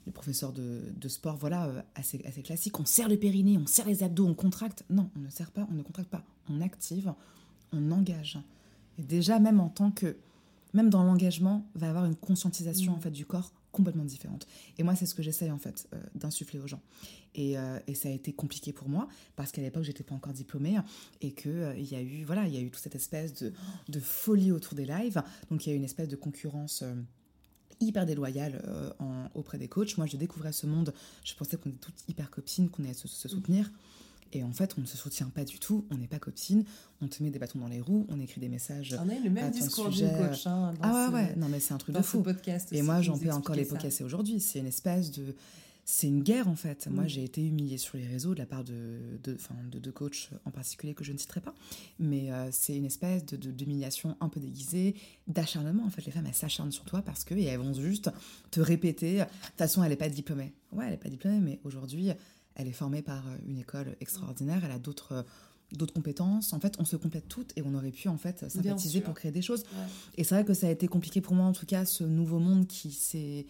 les 0.06 0.12
professeurs 0.12 0.52
de, 0.52 0.82
de 0.94 1.08
sport, 1.08 1.36
voilà, 1.36 1.66
euh, 1.66 1.82
assez, 1.94 2.22
assez 2.24 2.42
classique. 2.42 2.78
On 2.80 2.84
serre 2.84 3.08
le 3.08 3.18
périnée, 3.18 3.58
on 3.58 3.66
serre 3.66 3.86
les 3.86 4.02
abdos, 4.02 4.26
on 4.26 4.34
contracte. 4.34 4.84
Non, 4.90 5.10
on 5.16 5.20
ne 5.20 5.30
serre 5.30 5.50
pas, 5.50 5.66
on 5.70 5.74
ne 5.74 5.82
contracte 5.82 6.10
pas. 6.10 6.24
On 6.48 6.60
active, 6.60 7.12
on 7.72 7.90
engage. 7.90 8.38
Et 8.98 9.02
déjà, 9.02 9.38
même 9.38 9.60
en 9.60 9.68
tant 9.68 9.90
que, 9.90 10.16
même 10.74 10.90
dans 10.90 11.04
l'engagement, 11.04 11.66
va 11.74 11.86
y 11.86 11.90
avoir 11.90 12.04
une 12.06 12.16
conscientisation 12.16 12.92
Mm. 12.92 12.96
en 12.96 13.00
fait 13.00 13.10
du 13.10 13.26
corps 13.26 13.52
complètement 13.72 14.04
différente. 14.04 14.46
Et 14.78 14.82
moi, 14.82 14.94
c'est 14.96 15.06
ce 15.06 15.14
que 15.14 15.22
j'essaye 15.22 15.50
en 15.50 15.58
fait 15.58 15.88
euh, 15.94 16.02
d'insuffler 16.14 16.58
aux 16.58 16.66
gens. 16.66 16.80
Et, 17.34 17.56
euh, 17.56 17.78
et 17.86 17.94
ça 17.94 18.08
a 18.08 18.12
été 18.12 18.32
compliqué 18.32 18.72
pour 18.72 18.88
moi 18.88 19.06
parce 19.36 19.52
qu'à 19.52 19.62
l'époque, 19.62 19.84
j'étais 19.84 20.02
pas 20.02 20.14
encore 20.14 20.32
diplômée 20.32 20.76
et 21.20 21.32
que 21.32 21.48
euh, 21.48 21.76
il 21.76 21.90
y 21.90 21.94
a 21.94 22.02
eu 22.02 22.24
voilà, 22.24 22.46
il 22.46 22.54
y 22.54 22.56
a 22.56 22.60
eu 22.60 22.70
toute 22.70 22.82
cette 22.82 22.96
espèce 22.96 23.34
de, 23.34 23.52
de 23.88 24.00
folie 24.00 24.50
autour 24.50 24.74
des 24.74 24.86
lives. 24.86 25.22
Donc 25.50 25.66
il 25.66 25.68
y 25.68 25.72
a 25.72 25.74
eu 25.74 25.78
une 25.78 25.84
espèce 25.84 26.08
de 26.08 26.16
concurrence. 26.16 26.82
Hyper 27.80 28.06
déloyale 28.06 28.62
euh, 28.66 28.90
en- 28.98 29.28
auprès 29.34 29.58
des 29.58 29.68
coachs. 29.68 29.96
Moi, 29.96 30.06
je 30.06 30.16
découvrais 30.16 30.52
ce 30.52 30.66
monde, 30.66 30.92
je 31.24 31.34
pensais 31.34 31.56
qu'on 31.56 31.70
était 31.70 31.78
toutes 31.78 32.08
hyper 32.08 32.30
copines, 32.30 32.68
qu'on 32.68 32.84
allait 32.84 32.94
se, 32.94 33.08
se 33.08 33.28
soutenir. 33.28 33.70
Et 34.32 34.44
en 34.44 34.52
fait, 34.52 34.74
on 34.78 34.82
ne 34.82 34.86
se 34.86 34.96
soutient 34.96 35.28
pas 35.28 35.44
du 35.44 35.58
tout, 35.58 35.84
on 35.90 35.96
n'est 35.96 36.06
pas 36.06 36.20
copines, 36.20 36.64
on 37.02 37.08
te 37.08 37.20
met 37.20 37.30
des 37.30 37.40
bâtons 37.40 37.58
dans 37.58 37.66
les 37.66 37.80
roues, 37.80 38.06
on 38.10 38.20
écrit 38.20 38.40
des 38.40 38.48
messages. 38.48 38.96
On 39.04 39.08
a 39.08 39.14
eu 39.16 39.24
le 39.24 39.30
même 39.30 39.50
discours 39.50 39.86
sujet, 39.92 40.08
du 40.08 40.14
coach 40.28 40.46
hein, 40.46 40.72
dans 40.74 40.78
Ah 40.82 41.06
ce, 41.08 41.12
ouais, 41.12 41.20
ouais, 41.22 41.34
non 41.36 41.48
mais 41.48 41.58
c'est 41.58 41.74
un 41.74 41.78
truc 41.78 41.96
de 41.96 42.00
fou. 42.00 42.22
podcast. 42.22 42.68
Et 42.72 42.82
moi, 42.82 43.02
j'en 43.02 43.18
peux 43.18 43.28
encore 43.32 43.56
expliquait 43.56 43.64
ça. 43.80 43.88
l'époquer 43.88 44.04
aujourd'hui. 44.04 44.38
C'est 44.38 44.60
une 44.60 44.66
espèce 44.68 45.10
de. 45.10 45.34
C'est 45.92 46.06
une 46.06 46.22
guerre 46.22 46.46
en 46.48 46.54
fait. 46.54 46.86
Moi, 46.88 47.04
Mm. 47.04 47.08
j'ai 47.08 47.24
été 47.24 47.44
humiliée 47.44 47.78
sur 47.78 47.96
les 47.96 48.06
réseaux 48.06 48.32
de 48.34 48.38
la 48.38 48.46
part 48.46 48.62
de 48.64 48.98
de, 49.24 49.34
enfin, 49.34 49.56
de, 49.70 49.78
de 49.78 49.90
coachs 49.90 50.30
en 50.44 50.50
particulier 50.50 50.94
que 50.94 51.02
je 51.04 51.12
ne 51.12 51.18
citerai 51.18 51.40
pas. 51.40 51.54
Mais 51.98 52.30
euh, 52.32 52.48
c'est 52.52 52.76
une 52.76 52.84
espèce 52.84 53.24
de 53.26 53.36
d'humiliation 53.50 54.16
un 54.20 54.28
peu 54.28 54.38
déguisée, 54.40 54.94
d'acharnement. 55.26 55.84
En 55.84 55.90
fait, 55.90 56.04
les 56.06 56.12
femmes, 56.12 56.26
elles 56.26 56.34
s'acharnent 56.34 56.72
sur 56.72 56.84
toi 56.84 57.02
parce 57.02 57.24
que 57.24 57.34
et 57.34 57.44
elles 57.44 57.58
vont 57.58 57.74
juste 57.74 58.10
te 58.50 58.60
répéter. 58.60 59.18
De 59.18 59.24
toute 59.24 59.56
façon, 59.58 59.82
elle 59.82 59.90
n'est 59.90 59.96
pas 59.96 60.08
diplômée. 60.08 60.52
Ouais, 60.72 60.84
elle 60.84 60.92
n'est 60.92 60.96
pas 60.96 61.08
diplômée, 61.08 61.40
mais 61.40 61.60
aujourd'hui, 61.64 62.10
elle 62.54 62.68
est 62.68 62.72
formée 62.72 63.02
par 63.02 63.26
euh, 63.26 63.36
une 63.48 63.58
école 63.58 63.96
extraordinaire, 64.00 64.64
elle 64.64 64.70
a 64.72 64.78
d'autres 64.78 65.12
euh, 65.12 65.22
d'autres 65.72 65.94
compétences. 65.94 66.52
En 66.52 66.58
fait, 66.60 66.74
on 66.80 66.84
se 66.84 66.96
complète 66.96 67.28
toutes 67.28 67.52
et 67.56 67.62
on 67.62 67.74
aurait 67.74 67.92
pu 67.92 68.08
en 68.08 68.16
fait 68.16 68.48
sympathiser 68.50 69.00
pour 69.00 69.14
créer 69.14 69.30
des 69.32 69.42
choses. 69.42 69.60
Ouais. 69.62 69.86
Et 70.16 70.24
c'est 70.24 70.34
vrai 70.34 70.44
que 70.44 70.52
ça 70.54 70.66
a 70.66 70.70
été 70.70 70.88
compliqué 70.88 71.20
pour 71.20 71.34
moi, 71.34 71.46
en 71.46 71.52
tout 71.52 71.66
cas, 71.66 71.84
ce 71.84 72.02
nouveau 72.04 72.38
monde 72.40 72.66
qui 72.66 72.90
s'est 72.90 73.46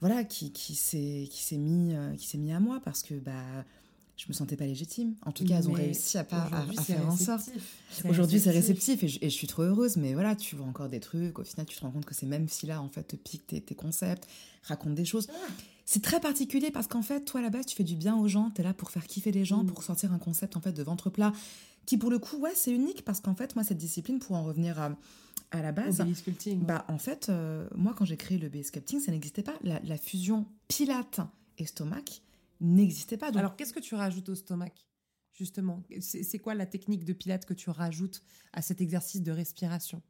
voilà, 0.00 0.24
qui, 0.24 0.52
qui 0.52 0.74
s'est 0.74 1.26
qui 1.30 1.42
s'est 1.42 1.56
mis 1.56 1.94
euh, 1.94 2.14
qui 2.16 2.26
s'est 2.26 2.38
mis 2.38 2.52
à 2.52 2.60
moi 2.60 2.80
parce 2.84 3.02
que 3.02 3.14
bah 3.14 3.64
je 4.16 4.24
me 4.28 4.32
sentais 4.32 4.56
pas 4.56 4.66
légitime. 4.66 5.14
En 5.24 5.30
tout 5.30 5.44
cas, 5.44 5.58
elles 5.58 5.68
ont 5.68 5.74
Mais 5.74 5.82
réussi 5.84 6.18
à 6.18 6.24
pas 6.24 6.38
à, 6.42 6.46
aujourd'hui, 6.48 6.78
à 6.78 6.82
c'est 6.82 6.92
faire 6.94 7.06
en 7.08 7.16
sorte. 7.16 7.50
Aujourd'hui, 8.08 8.40
c'est 8.40 8.50
réceptif 8.50 9.04
et 9.04 9.08
je, 9.08 9.18
et 9.22 9.30
je 9.30 9.34
suis 9.34 9.46
trop 9.46 9.62
heureuse, 9.62 9.96
mais 9.96 10.12
voilà, 10.14 10.34
tu 10.34 10.56
vois 10.56 10.66
encore 10.66 10.88
des 10.88 10.98
trucs. 10.98 11.38
Au 11.38 11.44
final, 11.44 11.66
tu 11.66 11.76
te 11.76 11.82
rends 11.82 11.92
compte 11.92 12.04
que 12.04 12.14
ces 12.16 12.26
mêmes 12.26 12.48
filles-là, 12.48 12.82
en 12.82 12.88
fait, 12.88 13.04
te 13.04 13.14
piquent 13.14 13.46
tes, 13.46 13.60
tes 13.60 13.76
concepts, 13.76 14.26
racontent 14.64 14.94
des 14.94 15.04
choses. 15.04 15.28
C'est 15.84 16.02
très 16.02 16.18
particulier 16.18 16.72
parce 16.72 16.88
qu'en 16.88 17.02
fait, 17.02 17.20
toi, 17.26 17.38
à 17.38 17.42
la 17.44 17.50
base, 17.50 17.66
tu 17.66 17.76
fais 17.76 17.84
du 17.84 17.94
bien 17.94 18.16
aux 18.16 18.26
gens, 18.26 18.50
tu 18.52 18.60
es 18.60 18.64
là 18.64 18.74
pour 18.74 18.90
faire 18.90 19.06
kiffer 19.06 19.30
les 19.30 19.44
gens, 19.44 19.62
Mm. 19.62 19.66
pour 19.68 19.84
sortir 19.84 20.12
un 20.12 20.18
concept, 20.18 20.56
en 20.56 20.60
fait, 20.60 20.72
de 20.72 20.82
ventre 20.82 21.10
plat, 21.10 21.32
qui, 21.88 21.96
pour 21.98 22.10
le 22.10 22.18
coup, 22.18 22.36
ouais, 22.38 22.52
c'est 22.54 22.70
unique 22.72 23.02
parce 23.04 23.20
qu'en 23.20 23.34
fait, 23.34 23.54
moi, 23.56 23.64
cette 23.64 23.78
discipline, 23.78 24.18
pour 24.18 24.36
en 24.36 24.44
revenir 24.44 24.78
à, 24.78 24.94
à 25.50 25.62
la 25.62 25.72
base, 25.72 25.98
Belly 25.98 26.14
sculpting. 26.14 26.60
bah, 26.66 26.84
en 26.88 26.98
fait, 26.98 27.28
euh, 27.30 27.66
moi, 27.74 27.94
quand 27.96 28.04
j'ai 28.04 28.16
créé 28.18 28.36
le 28.36 28.48
base 28.50 28.66
sculpting, 28.66 29.00
ça 29.00 29.10
n'existait 29.10 29.42
pas. 29.42 29.54
La, 29.62 29.80
la 29.80 29.96
fusion 29.96 30.46
pilate 30.68 31.20
et 31.56 31.64
stomac 31.64 32.22
n'existait 32.60 33.16
pas. 33.16 33.30
Donc, 33.30 33.38
Alors, 33.38 33.56
qu'est-ce 33.56 33.72
que 33.72 33.80
tu 33.80 33.94
rajoutes 33.94 34.28
au 34.28 34.34
stomac 34.34 34.86
Justement, 35.32 35.82
c'est 36.00 36.38
quoi 36.40 36.54
la 36.54 36.66
technique 36.66 37.04
de 37.04 37.12
Pilates 37.12 37.46
que 37.46 37.54
tu 37.54 37.70
rajoutes 37.70 38.20
à 38.52 38.60
cet 38.60 38.80
exercice 38.80 39.22
de 39.22 39.30
respiration? 39.32 40.02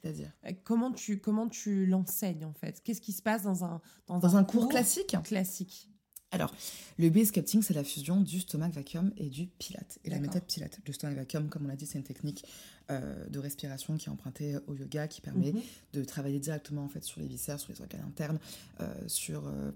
C'est-à-dire 0.00 0.32
Euh, 0.46 0.52
Comment 0.64 0.92
tu, 0.92 1.18
comment 1.20 1.48
tu 1.48 1.86
l'enseignes 1.86 2.44
en 2.44 2.52
fait? 2.54 2.80
Qu'est-ce 2.84 3.00
qui 3.00 3.12
se 3.12 3.20
passe 3.22 3.42
dans 3.42 3.64
un, 3.64 3.80
dans 4.06 4.36
un 4.36 4.44
cours 4.44 4.68
classique? 4.68 5.16
classique 5.24 5.90
Alors, 6.32 6.52
le 6.98 7.08
base 7.08 7.28
sculpting, 7.28 7.62
c'est 7.62 7.72
la 7.74 7.84
fusion 7.84 8.20
du 8.20 8.40
stomach 8.40 8.72
vacuum 8.72 9.12
et 9.16 9.28
du 9.28 9.46
pilate. 9.46 9.98
Et 10.04 10.10
la 10.10 10.18
méthode 10.18 10.42
pilate. 10.44 10.80
Le 10.86 10.92
stomach 10.92 11.16
vacuum, 11.16 11.48
comme 11.48 11.64
on 11.64 11.68
l'a 11.68 11.76
dit, 11.76 11.86
c'est 11.86 11.98
une 11.98 12.04
technique 12.04 12.44
euh, 12.90 13.26
de 13.28 13.38
respiration 13.38 13.96
qui 13.96 14.06
est 14.08 14.12
empruntée 14.12 14.56
au 14.66 14.74
yoga, 14.74 15.06
qui 15.08 15.20
permet 15.20 15.52
Mhm. 15.52 15.60
de 15.92 16.04
travailler 16.04 16.38
directement 16.40 16.82
en 16.84 16.88
fait 16.88 17.02
sur 17.04 17.20
les 17.20 17.26
viscères, 17.26 17.60
sur 17.60 17.72
les 17.72 17.80
organes 17.80 18.02
internes, 18.06 18.38
euh, 18.80 18.92
sur 19.06 19.46
euh, 19.46 19.70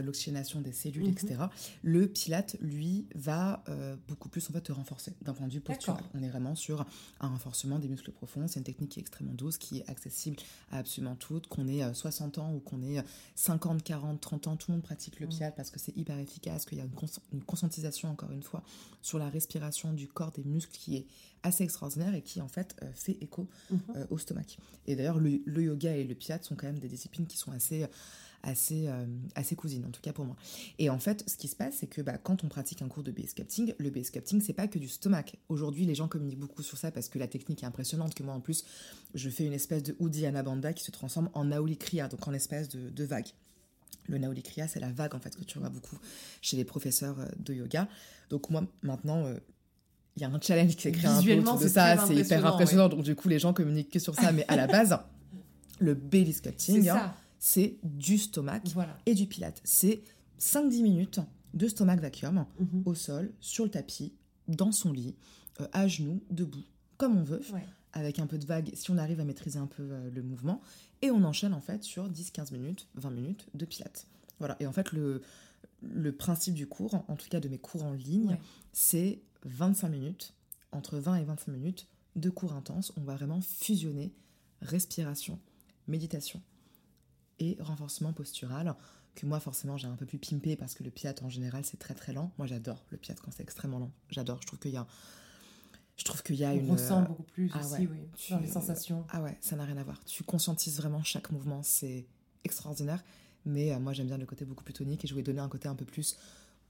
l'oxygénation 0.00 0.60
des 0.62 0.72
cellules, 0.72 1.04
Mhm. 1.04 1.10
etc. 1.10 1.34
Le 1.82 2.06
pilate, 2.06 2.56
lui, 2.60 3.06
va 3.14 3.62
euh, 3.68 3.96
beaucoup 4.08 4.28
plus 4.28 4.48
en 4.48 4.52
fait 4.52 4.60
te 4.62 4.72
renforcer 4.72 5.12
d'un 5.22 5.34
point 5.34 5.46
de 5.48 5.52
vue 5.52 5.60
postural. 5.60 6.02
On 6.14 6.22
est 6.22 6.28
vraiment 6.30 6.54
sur 6.54 6.86
un 7.20 7.28
renforcement 7.28 7.78
des 7.78 7.88
muscles 7.88 8.12
profonds. 8.12 8.46
C'est 8.48 8.60
une 8.60 8.64
technique 8.64 8.90
qui 8.92 9.00
est 9.00 9.02
extrêmement 9.02 9.34
douce, 9.34 9.58
qui 9.58 9.78
est 9.80 9.90
accessible 9.90 10.36
à 10.70 10.78
absolument 10.78 11.16
toutes. 11.16 11.48
Qu'on 11.48 11.68
ait 11.68 11.82
euh, 11.82 11.92
60 11.92 12.38
ans 12.38 12.54
ou 12.54 12.60
qu'on 12.60 12.80
ait 12.82 12.98
euh, 13.00 13.02
50, 13.34 13.82
40, 13.82 14.20
30 14.20 14.46
ans, 14.46 14.56
tout 14.56 14.70
le 14.70 14.76
monde 14.76 14.82
pratique 14.84 15.20
le 15.20 15.26
Mhm. 15.26 15.32
pilate 15.32 15.56
parce 15.56 15.70
que 15.70 15.78
c'est 15.80 15.96
hyper 15.96 16.18
efficace, 16.18 16.64
qu'il 16.64 16.78
y 16.78 16.80
a 16.80 16.84
une, 16.84 16.90
cons- 16.92 17.20
une 17.32 17.42
conscientisation 17.42 18.08
encore 18.10 18.30
une 18.30 18.42
fois 18.42 18.62
sur 19.02 19.18
la 19.18 19.28
respiration 19.28 19.92
du 19.92 20.06
corps, 20.08 20.30
des 20.32 20.44
muscles 20.44 20.72
qui 20.72 20.96
est 20.96 21.06
assez 21.42 21.64
extraordinaire 21.64 22.14
et 22.14 22.22
qui 22.22 22.40
en 22.40 22.46
fait 22.46 22.76
euh, 22.82 22.90
fait 22.94 23.18
écho 23.20 23.48
Mhm. 23.70 23.80
euh, 23.96 24.06
au 24.10 24.18
stomac. 24.18 24.58
Et 24.86 24.94
d'ailleurs, 24.94 25.18
le, 25.18 25.40
le 25.44 25.62
yoga 25.62 25.96
et 25.96 26.04
le 26.04 26.14
pilate 26.14 26.44
sont 26.44 26.54
quand 26.54 26.66
même 26.66 26.78
des 26.78 26.88
disciplines 26.88 27.26
qui 27.26 27.36
sont 27.36 27.50
assez, 27.50 27.84
assez, 28.42 28.88
euh, 28.88 29.54
cousines, 29.56 29.84
en 29.84 29.90
tout 29.90 30.00
cas 30.00 30.12
pour 30.12 30.24
moi. 30.24 30.36
Et 30.78 30.90
en 30.90 30.98
fait, 30.98 31.24
ce 31.28 31.36
qui 31.36 31.48
se 31.48 31.56
passe, 31.56 31.76
c'est 31.80 31.86
que 31.86 32.02
bah, 32.02 32.18
quand 32.18 32.44
on 32.44 32.48
pratique 32.48 32.82
un 32.82 32.88
cours 32.88 33.02
de 33.02 33.10
base 33.10 33.30
sculpting, 33.30 33.74
le 33.78 33.90
base 33.90 34.06
sculpting, 34.06 34.40
c'est 34.40 34.52
pas 34.52 34.68
que 34.68 34.78
du 34.78 34.88
stomac. 34.88 35.36
Aujourd'hui, 35.48 35.84
les 35.84 35.94
gens 35.94 36.08
communiquent 36.08 36.40
beaucoup 36.40 36.62
sur 36.62 36.78
ça 36.78 36.90
parce 36.90 37.08
que 37.08 37.18
la 37.18 37.28
technique 37.28 37.62
est 37.62 37.66
impressionnante, 37.66 38.14
que 38.14 38.22
moi 38.22 38.34
en 38.34 38.40
plus, 38.40 38.64
je 39.14 39.30
fais 39.30 39.44
une 39.44 39.52
espèce 39.52 39.82
de 39.82 39.96
Uddiyana 40.00 40.42
Bandha 40.42 40.72
qui 40.72 40.84
se 40.84 40.90
transforme 40.90 41.30
en 41.34 41.44
Nauli 41.44 41.76
Kriya, 41.76 42.08
donc 42.08 42.26
en 42.26 42.32
espèce 42.32 42.68
de, 42.68 42.90
de 42.90 43.04
vague. 43.04 43.28
Le 44.08 44.18
Nauli 44.18 44.42
Kriya, 44.42 44.66
c'est 44.66 44.80
la 44.80 44.90
vague 44.90 45.14
en 45.14 45.20
fait 45.20 45.36
que 45.36 45.44
tu 45.44 45.58
vois 45.58 45.68
beaucoup 45.68 45.98
chez 46.40 46.56
les 46.56 46.64
professeurs 46.64 47.20
euh, 47.20 47.26
de 47.38 47.54
yoga. 47.54 47.88
Donc 48.30 48.50
moi, 48.50 48.64
maintenant, 48.82 49.24
euh, 49.26 49.38
il 50.16 50.22
y 50.22 50.24
a 50.24 50.28
un 50.28 50.40
challenge 50.40 50.76
qui 50.76 50.82
s'est 50.82 50.92
créé 50.92 51.06
un 51.06 51.22
peu 51.22 51.38
autour 51.38 51.58
de 51.58 51.62
c'est 51.62 51.68
ça, 51.68 52.04
c'est 52.06 52.14
hyper 52.14 52.44
impressionnant. 52.44 52.88
Donc 52.88 53.02
du 53.02 53.14
coup, 53.14 53.28
les 53.28 53.38
gens 53.38 53.52
communiquent 53.52 53.90
que 53.90 53.98
sur 53.98 54.14
ça, 54.14 54.32
mais 54.32 54.44
à 54.48 54.56
la 54.56 54.66
base, 54.66 54.98
le 55.78 55.94
belly 55.94 56.32
C'est 56.32 56.38
sculpting, 56.38 56.88
hein. 56.88 57.14
C'est 57.44 57.76
du 57.82 58.18
stomac 58.18 58.68
Voilà. 58.68 58.96
et 59.04 59.14
du 59.14 59.26
pilate. 59.26 59.60
C'est 59.64 60.04
5-10 60.38 60.82
minutes 60.84 61.18
de 61.54 61.66
stomac 61.66 61.98
vacuum 62.00 62.46
Mhm. 62.60 62.82
au 62.86 62.94
sol, 62.94 63.32
sur 63.40 63.64
le 63.64 63.70
tapis, 63.70 64.12
dans 64.46 64.70
son 64.70 64.92
lit, 64.92 65.16
euh, 65.60 65.66
à 65.72 65.88
genoux, 65.88 66.22
debout, 66.30 66.62
comme 66.98 67.18
on 67.18 67.24
veut, 67.24 67.42
Ouais. 67.52 67.66
avec 67.94 68.20
un 68.20 68.28
peu 68.28 68.38
de 68.38 68.46
vague 68.46 68.70
si 68.74 68.92
on 68.92 68.96
arrive 68.96 69.18
à 69.18 69.24
maîtriser 69.24 69.58
un 69.58 69.66
peu 69.66 69.82
euh, 69.82 70.08
le 70.10 70.22
mouvement. 70.22 70.60
Et 71.02 71.10
on 71.10 71.24
enchaîne 71.24 71.52
en 71.52 71.60
fait 71.60 71.82
sur 71.82 72.08
10-15 72.08 72.52
minutes, 72.52 72.86
20 72.94 73.10
minutes 73.10 73.48
de 73.54 73.64
pilate. 73.64 74.06
Voilà. 74.38 74.56
Et 74.60 74.66
en 74.68 74.72
fait, 74.72 74.92
le, 74.92 75.20
le 75.82 76.12
principe 76.12 76.54
du 76.54 76.68
cours, 76.68 76.94
en 77.08 77.16
tout 77.16 77.28
cas 77.28 77.40
de 77.40 77.48
mes 77.48 77.58
cours 77.58 77.82
en 77.82 77.92
ligne, 77.92 78.28
Ouais. 78.28 78.40
c'est 78.72 79.20
25 79.46 79.88
minutes, 79.88 80.32
entre 80.70 80.96
20 80.98 81.16
et 81.16 81.24
25 81.24 81.50
minutes 81.50 81.88
de 82.14 82.30
cours 82.30 82.52
intenses. 82.52 82.92
On 82.96 83.00
va 83.02 83.16
vraiment 83.16 83.40
fusionner 83.40 84.14
respiration, 84.60 85.40
méditation 85.88 86.40
et 87.38 87.56
renforcement 87.60 88.12
postural 88.12 88.74
que 89.14 89.26
moi 89.26 89.40
forcément 89.40 89.76
j'ai 89.76 89.86
un 89.88 89.96
peu 89.96 90.06
plus 90.06 90.18
pimpé 90.18 90.56
parce 90.56 90.74
que 90.74 90.82
le 90.84 90.90
pilates 90.90 91.22
en 91.22 91.28
général 91.28 91.64
c'est 91.64 91.76
très 91.78 91.94
très 91.94 92.12
lent. 92.12 92.32
Moi 92.38 92.46
j'adore 92.46 92.82
le 92.90 92.96
pilates 92.96 93.20
quand 93.20 93.30
c'est 93.30 93.42
extrêmement 93.42 93.78
lent. 93.78 93.90
J'adore. 94.10 94.38
Je 94.40 94.46
trouve 94.46 94.58
qu'il 94.58 94.70
y 94.72 94.76
a 94.76 94.86
je 95.96 96.04
trouve 96.04 96.22
qu'il 96.22 96.36
y 96.36 96.44
a 96.44 96.50
On 96.52 96.54
une 96.58 96.70
ressent 96.70 97.02
beaucoup 97.02 97.22
plus 97.22 97.50
ah 97.54 97.58
aussi, 97.60 97.82
ouais. 97.86 97.88
oui, 97.92 97.98
Tu- 98.16 98.32
dans 98.32 98.38
les 98.38 98.46
sensations. 98.48 99.04
ah 99.10 99.22
ouais, 99.22 99.36
ça 99.40 99.56
n'a 99.56 99.64
rien 99.64 99.76
à 99.76 99.84
voir. 99.84 100.02
Tu 100.04 100.24
conscientises 100.24 100.78
vraiment 100.78 101.02
chaque 101.02 101.30
mouvement, 101.30 101.62
c'est 101.62 102.06
extraordinaire. 102.44 103.04
Mais 103.44 103.72
euh, 103.72 103.78
moi, 103.78 103.92
j'aime 103.92 104.06
bien 104.06 104.16
le 104.18 104.24
côté 104.24 104.44
beaucoup 104.44 104.64
plus 104.64 104.72
tonique 104.72 105.04
et 105.04 105.06
je 105.08 105.12
voulais 105.12 105.22
donner 105.24 105.40
un 105.40 105.48
côté 105.48 105.68
un 105.68 105.74
peu 105.74 105.84
plus 105.84 106.16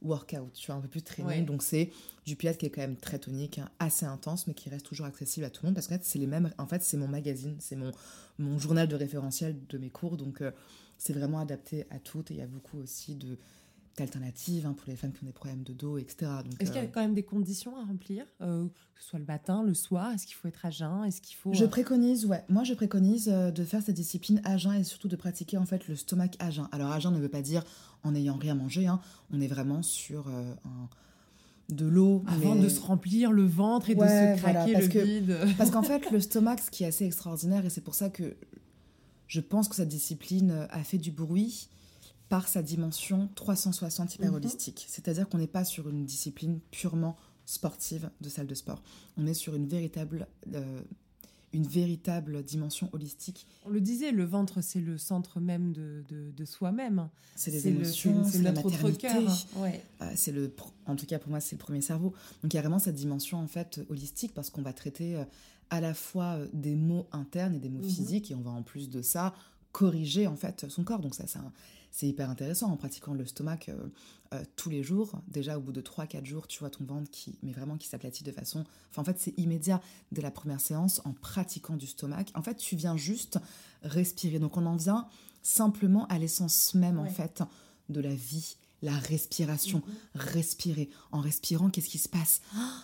workout, 0.02 0.52
tu 0.52 0.66
vois, 0.66 0.76
un 0.76 0.80
peu 0.80 0.88
plus 0.88 1.02
training. 1.02 1.40
Ouais. 1.40 1.42
Donc 1.42 1.62
c'est 1.62 1.90
du 2.26 2.36
pilates 2.36 2.58
qui 2.58 2.66
est 2.66 2.70
quand 2.70 2.80
même 2.80 2.96
très 2.96 3.18
tonique, 3.18 3.58
hein, 3.58 3.68
assez 3.78 4.06
intense, 4.06 4.46
mais 4.46 4.54
qui 4.54 4.68
reste 4.68 4.86
toujours 4.86 5.06
accessible 5.06 5.46
à 5.46 5.50
tout 5.50 5.62
le 5.62 5.68
monde 5.68 5.74
parce 5.74 5.86
que 5.86 5.94
en 5.94 5.98
fait, 5.98 6.04
c'est 6.04 6.18
les 6.18 6.26
mêmes. 6.26 6.52
En 6.58 6.66
fait, 6.66 6.82
c'est 6.82 6.96
mon 6.96 7.08
magazine, 7.08 7.56
c'est 7.58 7.76
mon 7.76 7.92
mon 8.38 8.58
journal 8.58 8.88
de 8.88 8.96
référentiel 8.96 9.56
de 9.68 9.78
mes 9.78 9.90
cours, 9.90 10.16
donc 10.16 10.40
euh, 10.40 10.50
c'est 10.98 11.12
vraiment 11.12 11.38
adapté 11.38 11.86
à 11.90 11.98
toutes. 11.98 12.30
Et 12.30 12.34
il 12.34 12.40
y 12.40 12.42
a 12.42 12.46
beaucoup 12.46 12.78
aussi 12.78 13.14
de 13.14 13.38
d'alternatives 13.96 14.66
hein, 14.66 14.72
pour 14.72 14.88
les 14.88 14.96
femmes 14.96 15.12
qui 15.12 15.22
ont 15.22 15.26
des 15.26 15.33
problèmes 15.33 15.62
de 15.64 15.72
dos, 15.72 15.98
etc. 15.98 16.31
Est-ce 16.61 16.70
qu'il 16.70 16.81
y 16.81 16.85
euh, 16.85 16.88
a 16.88 16.90
quand 16.90 17.00
même 17.02 17.14
des 17.14 17.22
conditions 17.22 17.76
à 17.76 17.85
remplir 17.85 18.24
euh, 18.40 18.66
Que 18.94 19.02
ce 19.02 19.09
soit 19.11 19.18
le 19.18 19.24
matin, 19.26 19.62
le 19.62 19.74
soir? 19.74 20.12
Est-ce 20.12 20.26
qu'il 20.26 20.35
faut 20.37 20.48
être 20.48 20.64
à 20.64 20.70
jeun? 20.70 21.05
Est-ce 21.05 21.20
qu'il 21.20 21.37
faut. 21.37 21.52
Je 21.52 21.64
euh, 21.64 21.68
préconise, 21.68 22.24
ouais. 22.26 22.42
Moi, 22.48 22.64
je 22.64 22.72
préconise 22.74 23.28
euh, 23.28 23.50
de 23.50 23.64
faire 23.64 23.83
cette 23.83 23.96
discipline 23.96 24.40
à 24.44 24.57
jeun 24.57 24.72
et 24.74 24.85
surtout 24.85 25.09
de 25.09 25.16
pratiquer 25.16 25.59
en 25.59 25.66
fait 25.66 25.88
le 25.88 25.96
stomac 25.96 26.37
à 26.38 26.50
jeun. 26.50 26.68
Alors, 26.72 26.90
à 26.90 26.98
jeun 27.00 27.12
ne 27.14 27.20
veut 27.20 27.28
pas 27.28 27.42
dire 27.42 27.64
en 28.02 28.12
n'ayant 28.12 28.37
rien 28.37 28.55
mangé. 28.55 28.87
hein. 28.87 29.00
On 29.31 29.40
est 29.40 29.46
vraiment 29.46 29.83
sur 29.83 30.28
euh, 30.28 30.55
un- 30.64 30.88
de 31.68 31.87
l'eau. 31.87 32.24
Avant 32.26 32.55
mais- 32.55 32.62
de 32.62 32.68
se 32.68 32.81
remplir 32.81 33.31
le 33.31 33.44
ventre 33.44 33.90
et 33.90 33.94
Ouais, 33.94 34.07
de 34.33 34.37
se 34.37 34.40
voilà, 34.42 34.61
craquer 34.61 34.72
parce 34.72 34.85
le 34.87 34.90
que- 34.90 34.98
vide. 34.98 35.38
Parce 35.59 35.70
qu'en 35.70 35.83
fait, 35.83 36.11
le 36.11 36.20
stomac, 36.20 36.61
ce 36.61 36.70
qui 36.70 36.85
est 36.85 36.87
assez 36.87 37.05
extraordinaire, 37.05 37.64
et 37.66 37.70
c'est 37.70 37.81
pour 37.83 37.94
ça 37.94 38.09
que 38.11 38.37
je 39.26 39.40
pense 39.40 39.68
que 39.68 39.74
cette 39.76 39.88
discipline 39.88 40.50
euh, 40.50 40.66
a 40.70 40.83
fait 40.83 40.98
du 40.98 41.11
bruit 41.11 41.68
par 42.33 42.49
sa 42.49 42.62
dimension 42.62 43.29
360 43.35 44.14
hyper 44.14 44.31
Mhm. 44.31 44.37
holistique. 44.37 44.87
C'est-à-dire 44.88 45.29
qu'on 45.29 45.37
n'est 45.37 45.47
pas 45.47 45.64
sur 45.66 45.90
une 45.90 46.07
discipline 46.07 46.61
purement 46.71 47.14
sportive 47.45 48.09
de 48.23 48.31
salle 48.31 48.47
de 48.47 48.55
sport. 48.55 48.83
On 49.18 49.27
est 49.27 49.35
sur 49.35 49.55
une 49.55 49.66
véritable, 49.68 50.27
euh, 50.55 50.81
une 51.53 51.66
véritable 51.66 52.42
dimension 52.42 52.88
holistique. 52.95 53.47
On 53.66 53.68
le 53.68 53.83
disait, 53.83 54.12
le 54.12 54.25
ventre, 54.25 54.62
c'est 54.62 54.81
le 54.81 54.97
centre 54.97 55.40
même 55.40 55.75
de, 55.75 56.05
de, 56.09 56.31
de 56.31 56.45
soi-même. 56.47 57.11
C'est 57.37 57.51
les 57.51 57.68
émotions, 57.68 58.25
c'est- 58.25 58.38
notre 58.38 58.64
autre 58.64 58.90
cœur. 58.92 59.29
hein. 59.29 59.37
Ouais. 59.61 59.85
Euh, 60.01 60.11
c'est 60.16 60.33
le, 60.33 60.55
en 60.87 60.97
tout 60.97 61.05
cas 61.05 61.18
pour 61.18 61.29
moi, 61.29 61.40
c'est 61.40 61.57
le 61.57 61.61
premier 61.61 61.83
cerveau. 61.83 62.14
Donc 62.42 62.55
il 62.55 62.57
y 62.57 62.59
a 62.59 62.62
vraiment 62.62 62.79
cette 62.79 62.95
dimension 62.95 63.40
en 63.40 63.47
fait 63.47 63.81
holistique 63.90 64.33
parce 64.33 64.49
qu'on 64.49 64.62
va 64.62 64.73
traiter 64.73 65.16
euh, 65.16 65.25
à 65.68 65.83
la 65.83 65.92
fois 65.92 66.38
des 66.55 66.77
mots 66.77 67.07
internes 67.12 67.55
et 67.55 67.59
des 67.59 67.68
mots 67.68 67.81
Mhm. 67.85 67.90
physiques 67.90 68.31
et 68.31 68.35
on 68.35 68.40
va 68.40 68.53
en 68.53 68.62
plus 68.62 68.88
de 68.88 69.03
ça 69.03 69.35
corriger 69.73 70.27
en 70.27 70.37
fait 70.37 70.64
son 70.71 70.83
corps. 70.83 71.01
Donc 71.01 71.14
ça, 71.14 71.27
c'est 71.27 71.38
un- 71.38 71.53
c'est 71.92 72.09
hyper 72.09 72.28
intéressant 72.31 72.72
en 72.72 72.76
pratiquant 72.76 73.12
le 73.14 73.24
stomac 73.26 73.68
euh, 73.68 73.76
euh, 74.35 74.42
tous 74.57 74.70
les 74.70 74.83
jours. 74.83 75.20
Déjà 75.28 75.59
au 75.59 75.61
bout 75.61 75.72
de 75.72 75.81
3-4 75.83 76.24
jours, 76.24 76.48
tu 76.48 76.59
vois 76.59 76.70
ton 76.70 76.85
ventre 76.85 77.09
qui, 77.11 77.38
mais 77.42 77.52
vraiment 77.52 77.76
qui 77.76 77.87
s'aplatit 77.87 78.24
de 78.24 78.33
façon. 78.33 78.64
Enfin 78.90 79.02
en 79.02 79.05
fait, 79.05 79.20
c'est 79.20 79.38
immédiat 79.38 79.81
dès 80.11 80.22
la 80.22 80.31
première 80.31 80.61
séance 80.61 81.00
en 81.05 81.12
pratiquant 81.12 81.76
du 81.76 81.87
stomac. 81.87 82.33
En 82.35 82.42
fait, 82.42 82.57
tu 82.57 82.74
viens 82.74 82.96
juste 82.96 83.38
respirer. 83.83 84.38
Donc 84.40 84.57
on 84.57 84.66
en 84.66 84.76
vient 84.76 85.07
simplement 85.42 86.07
à 86.07 86.18
l'essence 86.18 86.74
même 86.74 86.98
en 86.98 87.07
fait 87.07 87.42
de 87.88 88.00
la 88.00 88.14
vie, 88.14 88.57
la 88.81 88.96
respiration 88.96 89.78
Mhm. 89.87 89.94
respirer. 90.14 90.88
En 91.11 91.20
respirant, 91.20 91.68
qu'est-ce 91.70 91.88
qui 91.90 91.98
se 91.98 92.09
passe? 92.09 92.40
Ah, 92.57 92.83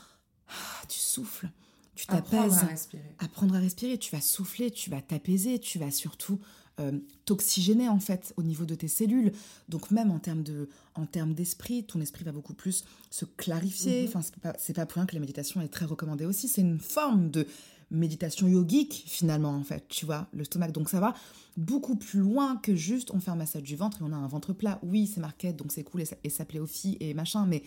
Tu 0.89 0.99
souffles, 0.99 1.51
tu 1.95 2.05
Apprendre 2.09 2.49
t'apaises. 2.49 2.59
à 2.65 2.67
respirer. 2.67 3.15
Apprendre 3.19 3.55
à 3.55 3.59
respirer, 3.59 3.99
tu 3.99 4.15
vas 4.15 4.21
souffler, 4.23 4.71
tu 4.71 4.91
vas 4.91 5.01
t'apaiser, 5.03 5.59
tu 5.59 5.79
vas 5.79 5.91
surtout 5.91 6.41
euh, 6.81 6.93
t'oxygéner 7.25 7.89
en 7.89 8.01
fait 8.01 8.33
au 8.37 8.43
niveau 8.43 8.65
de 8.65 8.75
tes 8.75 8.89
cellules. 8.89 9.33
Donc 9.69 9.91
même 9.91 10.11
en 10.11 10.19
termes 10.19 10.43
de, 10.43 10.69
en 10.95 11.07
termes 11.07 11.35
d'esprit, 11.35 11.85
ton 11.85 12.01
esprit 12.01 12.25
va 12.25 12.33
beaucoup 12.33 12.55
plus 12.55 12.85
se 13.11 13.25
clarifier. 13.25 14.03
Mhm. 14.03 14.09
Enfin, 14.09 14.21
c'est 14.23 14.75
pas, 14.75 14.83
pas 14.83 14.87
pour 14.87 14.97
rien 14.97 15.07
que 15.07 15.15
la 15.15 15.21
méditation 15.21 15.61
est 15.61 15.69
très 15.69 15.85
recommandée 15.85 16.25
aussi. 16.25 16.49
C'est 16.49 16.63
une 16.63 16.79
forme 16.79 17.31
de 17.31 17.47
méditation 17.91 18.47
yogique 18.47 19.05
finalement 19.07 19.51
en 19.51 19.65
fait, 19.65 19.87
tu 19.89 20.07
vois, 20.07 20.29
le 20.33 20.45
stomac. 20.45 20.73
Donc 20.73 20.89
ça 20.89 21.01
va 21.01 21.15
beaucoup 21.57 21.97
plus 21.97 22.21
loin 22.21 22.57
que 22.57 22.75
juste 22.75 23.11
on 23.13 23.21
fait 23.21 23.31
un 23.31 23.37
massage 23.37 23.63
du 23.63 23.77
ventre 23.77 24.03
et 24.03 24.05
on 24.05 24.13
a 24.13 24.17
un 24.17 24.29
ventre 24.29 24.53
plat. 24.53 24.79
Oui, 24.83 25.07
c'est 25.07 25.21
marqué, 25.21 25.53
donc 25.53 25.73
c'est 25.73 25.85
cool 25.85 26.03
et 26.03 26.05
ça, 26.05 26.17
et 26.25 26.31
ça 26.31 26.45
plaît 26.45 26.61
aux 26.61 26.67
filles 26.67 26.97
et 27.01 27.15
machin, 27.15 27.47
mais 27.47 27.63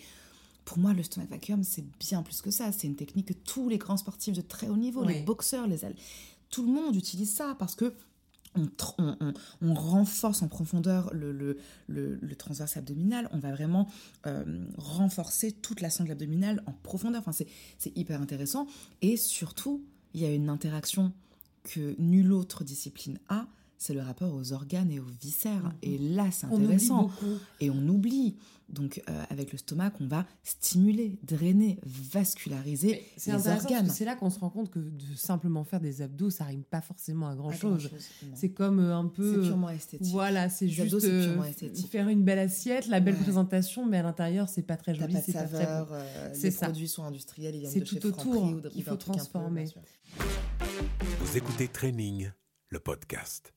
pour 0.64 0.78
moi, 0.78 0.92
le 0.92 1.02
stomach 1.02 1.28
vacuum, 1.28 1.64
c'est 1.64 1.84
bien 1.98 2.22
plus 2.22 2.40
que 2.40 2.50
ça. 2.50 2.70
C'est 2.72 2.86
une 2.86 2.94
technique 2.94 3.26
que 3.26 3.32
tous 3.32 3.68
les 3.68 3.78
grands 3.78 3.96
sportifs 3.96 4.34
de 4.34 4.42
très 4.42 4.68
haut 4.68 4.76
niveau, 4.76 5.04
les 5.04 5.20
boxeurs, 5.22 5.66
les 5.66 5.80
tout 6.50 6.64
le 6.64 6.72
monde 6.72 6.94
utilise 6.94 7.34
ça 7.34 7.56
parce 7.58 7.74
que 7.74 7.94
on, 8.54 9.74
renforce 9.74 10.42
en 10.42 10.48
profondeur 10.48 11.12
le, 11.14 11.32
le, 11.32 11.58
le- 11.88 12.18
le 12.20 12.36
transverse 12.36 12.76
abdominal. 12.76 13.28
On 13.32 13.38
va 13.38 13.50
vraiment 13.52 13.88
euh, 14.26 14.44
renforcer 14.76 15.52
toute 15.52 15.80
la 15.80 15.90
sangle 15.90 16.12
abdominale 16.12 16.62
en 16.66 16.72
profondeur. 16.72 17.22
Enfin, 17.26 17.32
c'est 17.78 17.96
hyper 17.96 18.20
intéressant. 18.20 18.66
Et 19.00 19.16
surtout, 19.16 19.82
il 20.14 20.20
y 20.20 20.26
a 20.26 20.34
une 20.34 20.48
interaction 20.48 21.12
que 21.64 21.94
nulle 21.98 22.32
autre 22.32 22.64
discipline 22.64 23.18
a. 23.28 23.46
C'est 23.84 23.94
le 23.94 24.00
rapport 24.00 24.32
aux 24.32 24.52
organes 24.52 24.92
et 24.92 25.00
aux 25.00 25.10
viscères. 25.20 25.64
Mhm. 25.64 25.72
Et 25.82 25.98
là, 25.98 26.30
c'est 26.30 26.46
On 26.46 26.52
oublie 26.54 26.64
intéressant 26.66 27.02
beaucoup. 27.02 27.36
et 27.58 27.68
on 27.68 27.88
oublie. 27.88 28.36
Donc 28.68 29.02
euh, 29.10 29.24
avec 29.28 29.50
le 29.50 29.58
stomac, 29.58 29.92
on 30.00 30.06
va 30.06 30.24
stimuler, 30.44 31.18
drainer, 31.24 31.78
vasculariser 31.84 33.02
les 33.26 33.32
organes. 33.48 33.90
c'est 33.90 34.04
là 34.04 34.14
qu'on 34.14 34.30
se 34.30 34.38
rend 34.38 34.50
compte 34.50 34.70
que 34.70 34.78
de 34.78 35.14
simplement 35.16 35.64
faire 35.64 35.80
des 35.80 36.00
abdos, 36.00 36.30
ça 36.30 36.44
rime 36.44 36.62
pas 36.62 36.80
forcément 36.80 37.28
à 37.28 37.34
grand 37.34 37.50
chose. 37.52 37.90
C'est 38.34 38.50
comme 38.52 38.78
euh, 38.78 38.96
un 38.96 39.08
peu. 39.08 39.32
C'est 39.34 39.38
euh, 39.40 39.46
purement 39.48 39.68
esthétique. 39.68 40.12
Voilà, 40.12 40.48
c'est 40.48 40.66
Les 40.66 40.80
abdos, 40.80 41.00
juste 41.00 41.06
c'est 41.06 41.12
euh, 41.12 41.26
purement 41.26 41.44
esthétique. 41.44 41.90
faire 41.90 42.08
une 42.08 42.22
belle 42.22 42.38
assiette, 42.38 42.86
la 42.86 43.00
belle 43.00 43.16
Ouais. 43.16 43.20
présentation, 43.22 43.84
mais 43.84 43.98
à 43.98 44.02
l'intérieur, 44.04 44.48
c'est 44.48 44.62
pas 44.62 44.76
très 44.76 44.92
T'as 44.94 45.00
joli, 45.00 45.12
pas 45.14 45.20
de 45.20 45.24
c'est 45.26 45.32
pas 45.32 45.42
très 45.42 45.64
saveur, 45.64 45.86
bon. 45.88 45.94
euh, 45.96 46.30
C'est 46.32 46.42
les 46.44 46.50
ça. 46.52 46.66
produits 46.66 46.88
sont 46.88 47.02
industriels, 47.04 47.54
ils 47.56 47.60
viennent 47.62 47.72
C'est 47.72 47.80
de 47.80 47.84
chez 47.84 47.98
tout 47.98 48.08
autour 48.08 48.22
Franprix 48.36 48.54
ou 48.54 48.60
de- 48.60 48.68
qu'il 48.70 48.80
ou 48.80 48.84
d'un 48.84 48.90
faut 48.92 48.96
peu, 48.96 49.02
transformer. 49.12 49.64
Vous 51.20 51.36
écoutez 51.36 51.68
Training, 51.68 52.30
le 52.68 52.78
podcast. 52.80 53.52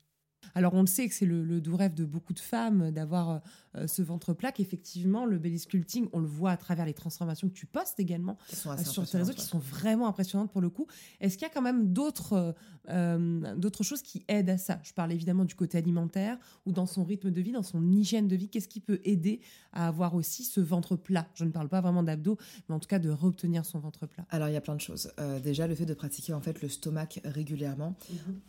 Alors 0.55 0.73
on 0.73 0.81
le 0.81 0.87
sait 0.87 1.07
que 1.07 1.13
c'est 1.13 1.25
le, 1.25 1.43
le 1.43 1.61
doux 1.61 1.75
rêve 1.75 1.93
de 1.93 2.05
beaucoup 2.05 2.33
de 2.33 2.39
femmes 2.39 2.91
d'avoir 2.91 3.41
euh, 3.75 3.87
ce 3.87 4.01
ventre 4.01 4.33
plat. 4.33 4.51
Qu'effectivement, 4.51 5.25
le 5.25 5.37
belly 5.37 5.59
sculpting, 5.59 6.07
on 6.13 6.19
le 6.19 6.27
voit 6.27 6.51
à 6.51 6.57
travers 6.57 6.85
les 6.85 6.93
transformations 6.93 7.49
que 7.49 7.53
tu 7.53 7.65
postes 7.65 7.99
également 7.99 8.37
euh, 8.65 8.77
sur 8.77 9.07
tes 9.07 9.17
réseaux, 9.17 9.33
qui 9.33 9.45
sont 9.45 9.59
vraiment 9.59 10.07
impressionnantes 10.07 10.51
pour 10.51 10.61
le 10.61 10.69
coup. 10.69 10.87
Est-ce 11.19 11.37
qu'il 11.37 11.45
y 11.45 11.51
a 11.51 11.53
quand 11.53 11.61
même 11.61 11.91
d'autres 11.91 12.55
euh, 12.89 13.55
d'autres 13.55 13.83
choses 13.83 14.01
qui 14.01 14.23
aident 14.27 14.49
à 14.49 14.57
ça? 14.57 14.79
Je 14.83 14.93
parle 14.93 15.11
évidemment 15.11 15.45
du 15.45 15.55
côté 15.55 15.77
alimentaire 15.77 16.37
ou 16.65 16.71
dans 16.71 16.85
son 16.85 17.03
rythme 17.03 17.31
de 17.31 17.41
vie, 17.41 17.51
dans 17.51 17.63
son 17.63 17.91
hygiène 17.91 18.27
de 18.27 18.35
vie. 18.35 18.47
Qu'est-ce 18.47 18.69
qui 18.69 18.79
peut 18.79 19.01
aider 19.03 19.41
à 19.73 19.87
avoir 19.87 20.15
aussi 20.15 20.43
ce 20.45 20.61
ventre 20.61 20.95
plat? 20.95 21.27
Je 21.33 21.43
ne 21.43 21.51
parle 21.51 21.67
pas 21.67 21.81
vraiment 21.81 22.03
d'abdos, 22.03 22.37
mais 22.69 22.75
en 22.75 22.79
tout 22.79 22.87
cas 22.87 22.99
de 22.99 23.09
reobtenir 23.09 23.65
son 23.65 23.79
ventre 23.79 24.07
plat. 24.07 24.25
Alors 24.29 24.47
il 24.47 24.53
y 24.53 24.57
a 24.57 24.61
plein 24.61 24.75
de 24.75 24.81
choses. 24.81 25.11
Déjà 25.43 25.67
le 25.67 25.75
fait 25.75 25.85
de 25.85 25.93
pratiquer 25.93 26.33
en 26.33 26.41
fait 26.41 26.61
le 26.61 26.69
stomac 26.69 27.19
régulièrement. 27.25 27.95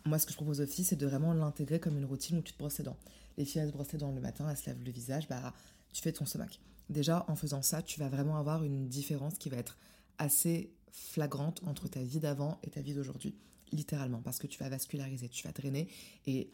Moi 0.05 0.19
ce 0.19 0.25
que 0.25 0.31
je 0.31 0.37
propose 0.37 0.63
filles 0.65 0.85
c'est 0.85 0.95
de 0.95 1.05
vraiment 1.05 1.33
l'intégrer 1.33 1.79
comme 1.79 1.96
une 1.97 2.05
routine 2.05 2.37
où 2.37 2.41
tu 2.41 2.53
te 2.53 2.57
brosses 2.57 2.77
les 2.79 2.83
dents. 2.83 2.97
Les 3.37 3.45
filles 3.45 3.61
elles 3.61 3.69
se 3.69 3.73
brossent 3.73 3.91
les 3.91 3.99
dents 3.99 4.11
le 4.11 4.21
matin, 4.21 4.49
elles 4.49 4.57
se 4.57 4.67
lavent 4.67 4.83
le 4.83 4.91
visage, 4.91 5.27
bah 5.27 5.53
tu 5.93 6.01
fais 6.01 6.11
ton 6.11 6.25
stomac. 6.25 6.59
Déjà 6.89 7.25
en 7.27 7.35
faisant 7.35 7.61
ça 7.61 7.81
tu 7.81 7.99
vas 7.99 8.09
vraiment 8.09 8.37
avoir 8.37 8.63
une 8.63 8.87
différence 8.87 9.37
qui 9.37 9.49
va 9.49 9.57
être 9.57 9.77
assez 10.17 10.73
flagrante 10.91 11.61
entre 11.65 11.87
ta 11.87 12.01
vie 12.01 12.19
d'avant 12.19 12.59
et 12.63 12.69
ta 12.69 12.81
vie 12.81 12.93
d'aujourd'hui. 12.93 13.35
Littéralement 13.71 14.21
parce 14.21 14.39
que 14.39 14.47
tu 14.47 14.59
vas 14.59 14.69
vasculariser, 14.69 15.29
tu 15.29 15.45
vas 15.45 15.51
drainer 15.51 15.87
et 16.25 16.51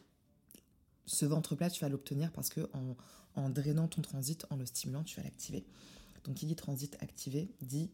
ce 1.06 1.26
ventre 1.26 1.54
plat 1.54 1.70
tu 1.70 1.80
vas 1.82 1.88
l'obtenir 1.88 2.32
parce 2.32 2.48
que 2.48 2.68
en, 2.72 2.96
en 3.40 3.50
drainant 3.50 3.88
ton 3.88 4.02
transit, 4.02 4.44
en 4.50 4.56
le 4.56 4.66
stimulant 4.66 5.04
tu 5.04 5.16
vas 5.16 5.22
l'activer. 5.22 5.64
Donc 6.24 6.36
qui 6.36 6.46
dit 6.46 6.56
transit 6.56 6.96
activé 7.00 7.50
dit 7.60 7.90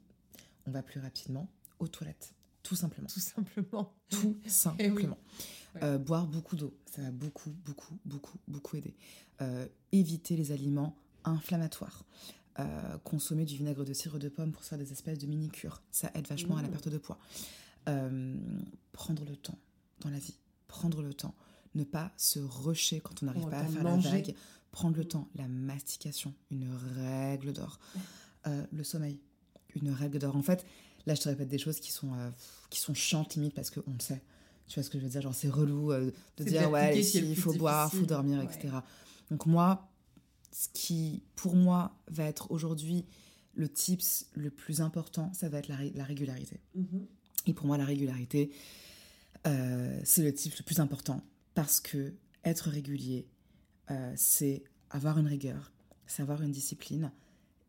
on 0.66 0.70
va 0.70 0.82
plus 0.82 1.00
rapidement 1.00 1.48
aux 1.78 1.88
toilettes, 1.88 2.34
tout 2.62 2.76
simplement. 2.76 3.08
Tout 3.08 3.20
simplement. 3.20 3.92
Tout 4.08 4.36
simplement. 4.46 5.18
Ouais. 5.74 5.84
Euh, 5.84 5.98
boire 5.98 6.26
beaucoup 6.26 6.56
d'eau, 6.56 6.74
ça 6.86 7.02
va 7.02 7.10
beaucoup, 7.10 7.50
beaucoup, 7.64 7.96
beaucoup, 8.04 8.38
beaucoup 8.48 8.76
aider. 8.76 8.94
Euh, 9.40 9.66
éviter 9.92 10.36
les 10.36 10.52
aliments 10.52 10.96
inflammatoires. 11.24 12.04
Euh, 12.58 12.98
consommer 13.04 13.44
du 13.44 13.56
vinaigre 13.56 13.84
de 13.84 13.92
cidre 13.92 14.18
de 14.18 14.28
pomme 14.28 14.52
pour 14.52 14.64
faire 14.64 14.76
des 14.78 14.90
espèces 14.92 15.18
de 15.18 15.26
mini-cures, 15.26 15.80
ça 15.92 16.10
aide 16.14 16.26
vachement 16.26 16.56
à 16.56 16.62
la 16.62 16.68
Mmh. 16.68 16.72
perte 16.72 16.88
de 16.88 16.98
poids. 16.98 17.18
Prendre 18.92 19.24
le 19.24 19.36
temps 19.36 19.58
dans 20.00 20.10
la 20.10 20.18
vie, 20.18 20.34
prendre 20.68 21.02
le 21.02 21.14
temps, 21.14 21.34
ne 21.74 21.84
pas 21.84 22.12
se 22.16 22.38
rusher 22.40 23.00
quand 23.00 23.22
on 23.22 23.26
n'arrive 23.26 23.48
pas 23.48 23.60
à 23.60 23.66
faire 23.66 23.84
la 23.84 23.96
vague, 23.96 24.34
prendre 24.72 24.96
le 24.96 25.04
temps, 25.04 25.28
la 25.36 25.48
mastication, 25.48 26.34
une 26.50 26.68
règle 26.96 27.52
d'or. 27.52 27.78
Le 28.72 28.82
sommeil, 28.84 29.20
une 29.74 29.90
règle 29.90 30.18
d'or. 30.18 30.34
En 30.34 30.42
fait, 30.42 30.64
là, 31.06 31.14
je 31.14 31.20
te 31.20 31.28
répète 31.28 31.48
des 31.48 31.58
choses 31.58 31.78
qui 31.78 31.92
sont, 31.92 32.12
qui 32.70 32.80
sont 32.80 32.94
chiantes 32.94 33.34
limite 33.34 33.54
parce 33.54 33.70
qu'on 33.70 33.92
le 33.92 34.00
sait. 34.00 34.22
Tu 34.70 34.76
vois 34.78 34.84
ce 34.84 34.90
que 34.90 34.98
je 34.98 35.04
veux 35.04 35.10
dire? 35.10 35.20
Genre, 35.20 35.34
c'est 35.34 35.48
relou 35.48 35.90
euh, 35.92 36.12
de 36.36 36.44
dire, 36.44 36.70
ouais, 36.70 36.96
il 37.00 37.34
faut 37.36 37.52
boire, 37.52 37.90
il 37.92 37.98
faut 38.00 38.06
dormir, 38.06 38.38
Ouais. 38.38 38.44
etc. 38.44 38.68
Donc, 39.30 39.46
moi, 39.46 39.88
ce 40.52 40.68
qui, 40.72 41.22
pour 41.34 41.56
moi, 41.56 41.92
va 42.08 42.24
être 42.24 42.50
aujourd'hui 42.52 43.04
le 43.54 43.68
tips 43.68 44.26
le 44.34 44.48
plus 44.50 44.80
important, 44.80 45.32
ça 45.34 45.48
va 45.48 45.58
être 45.58 45.66
la, 45.68 45.74
ré- 45.76 45.92
la 45.96 46.04
régularité. 46.04 46.60
Et 47.46 47.52
pour 47.52 47.66
moi, 47.66 47.76
la 47.78 47.84
régularité, 47.84 48.50
euh, 49.46 50.00
c'est 50.04 50.22
le 50.22 50.32
type 50.32 50.54
le 50.56 50.62
plus 50.64 50.78
important 50.80 51.20
parce 51.54 51.80
que 51.80 52.12
être 52.44 52.68
régulier, 52.70 53.26
euh, 53.90 54.12
c'est 54.16 54.62
avoir 54.90 55.18
une 55.18 55.26
rigueur, 55.26 55.72
c'est 56.06 56.22
avoir 56.22 56.42
une 56.42 56.52
discipline 56.52 57.10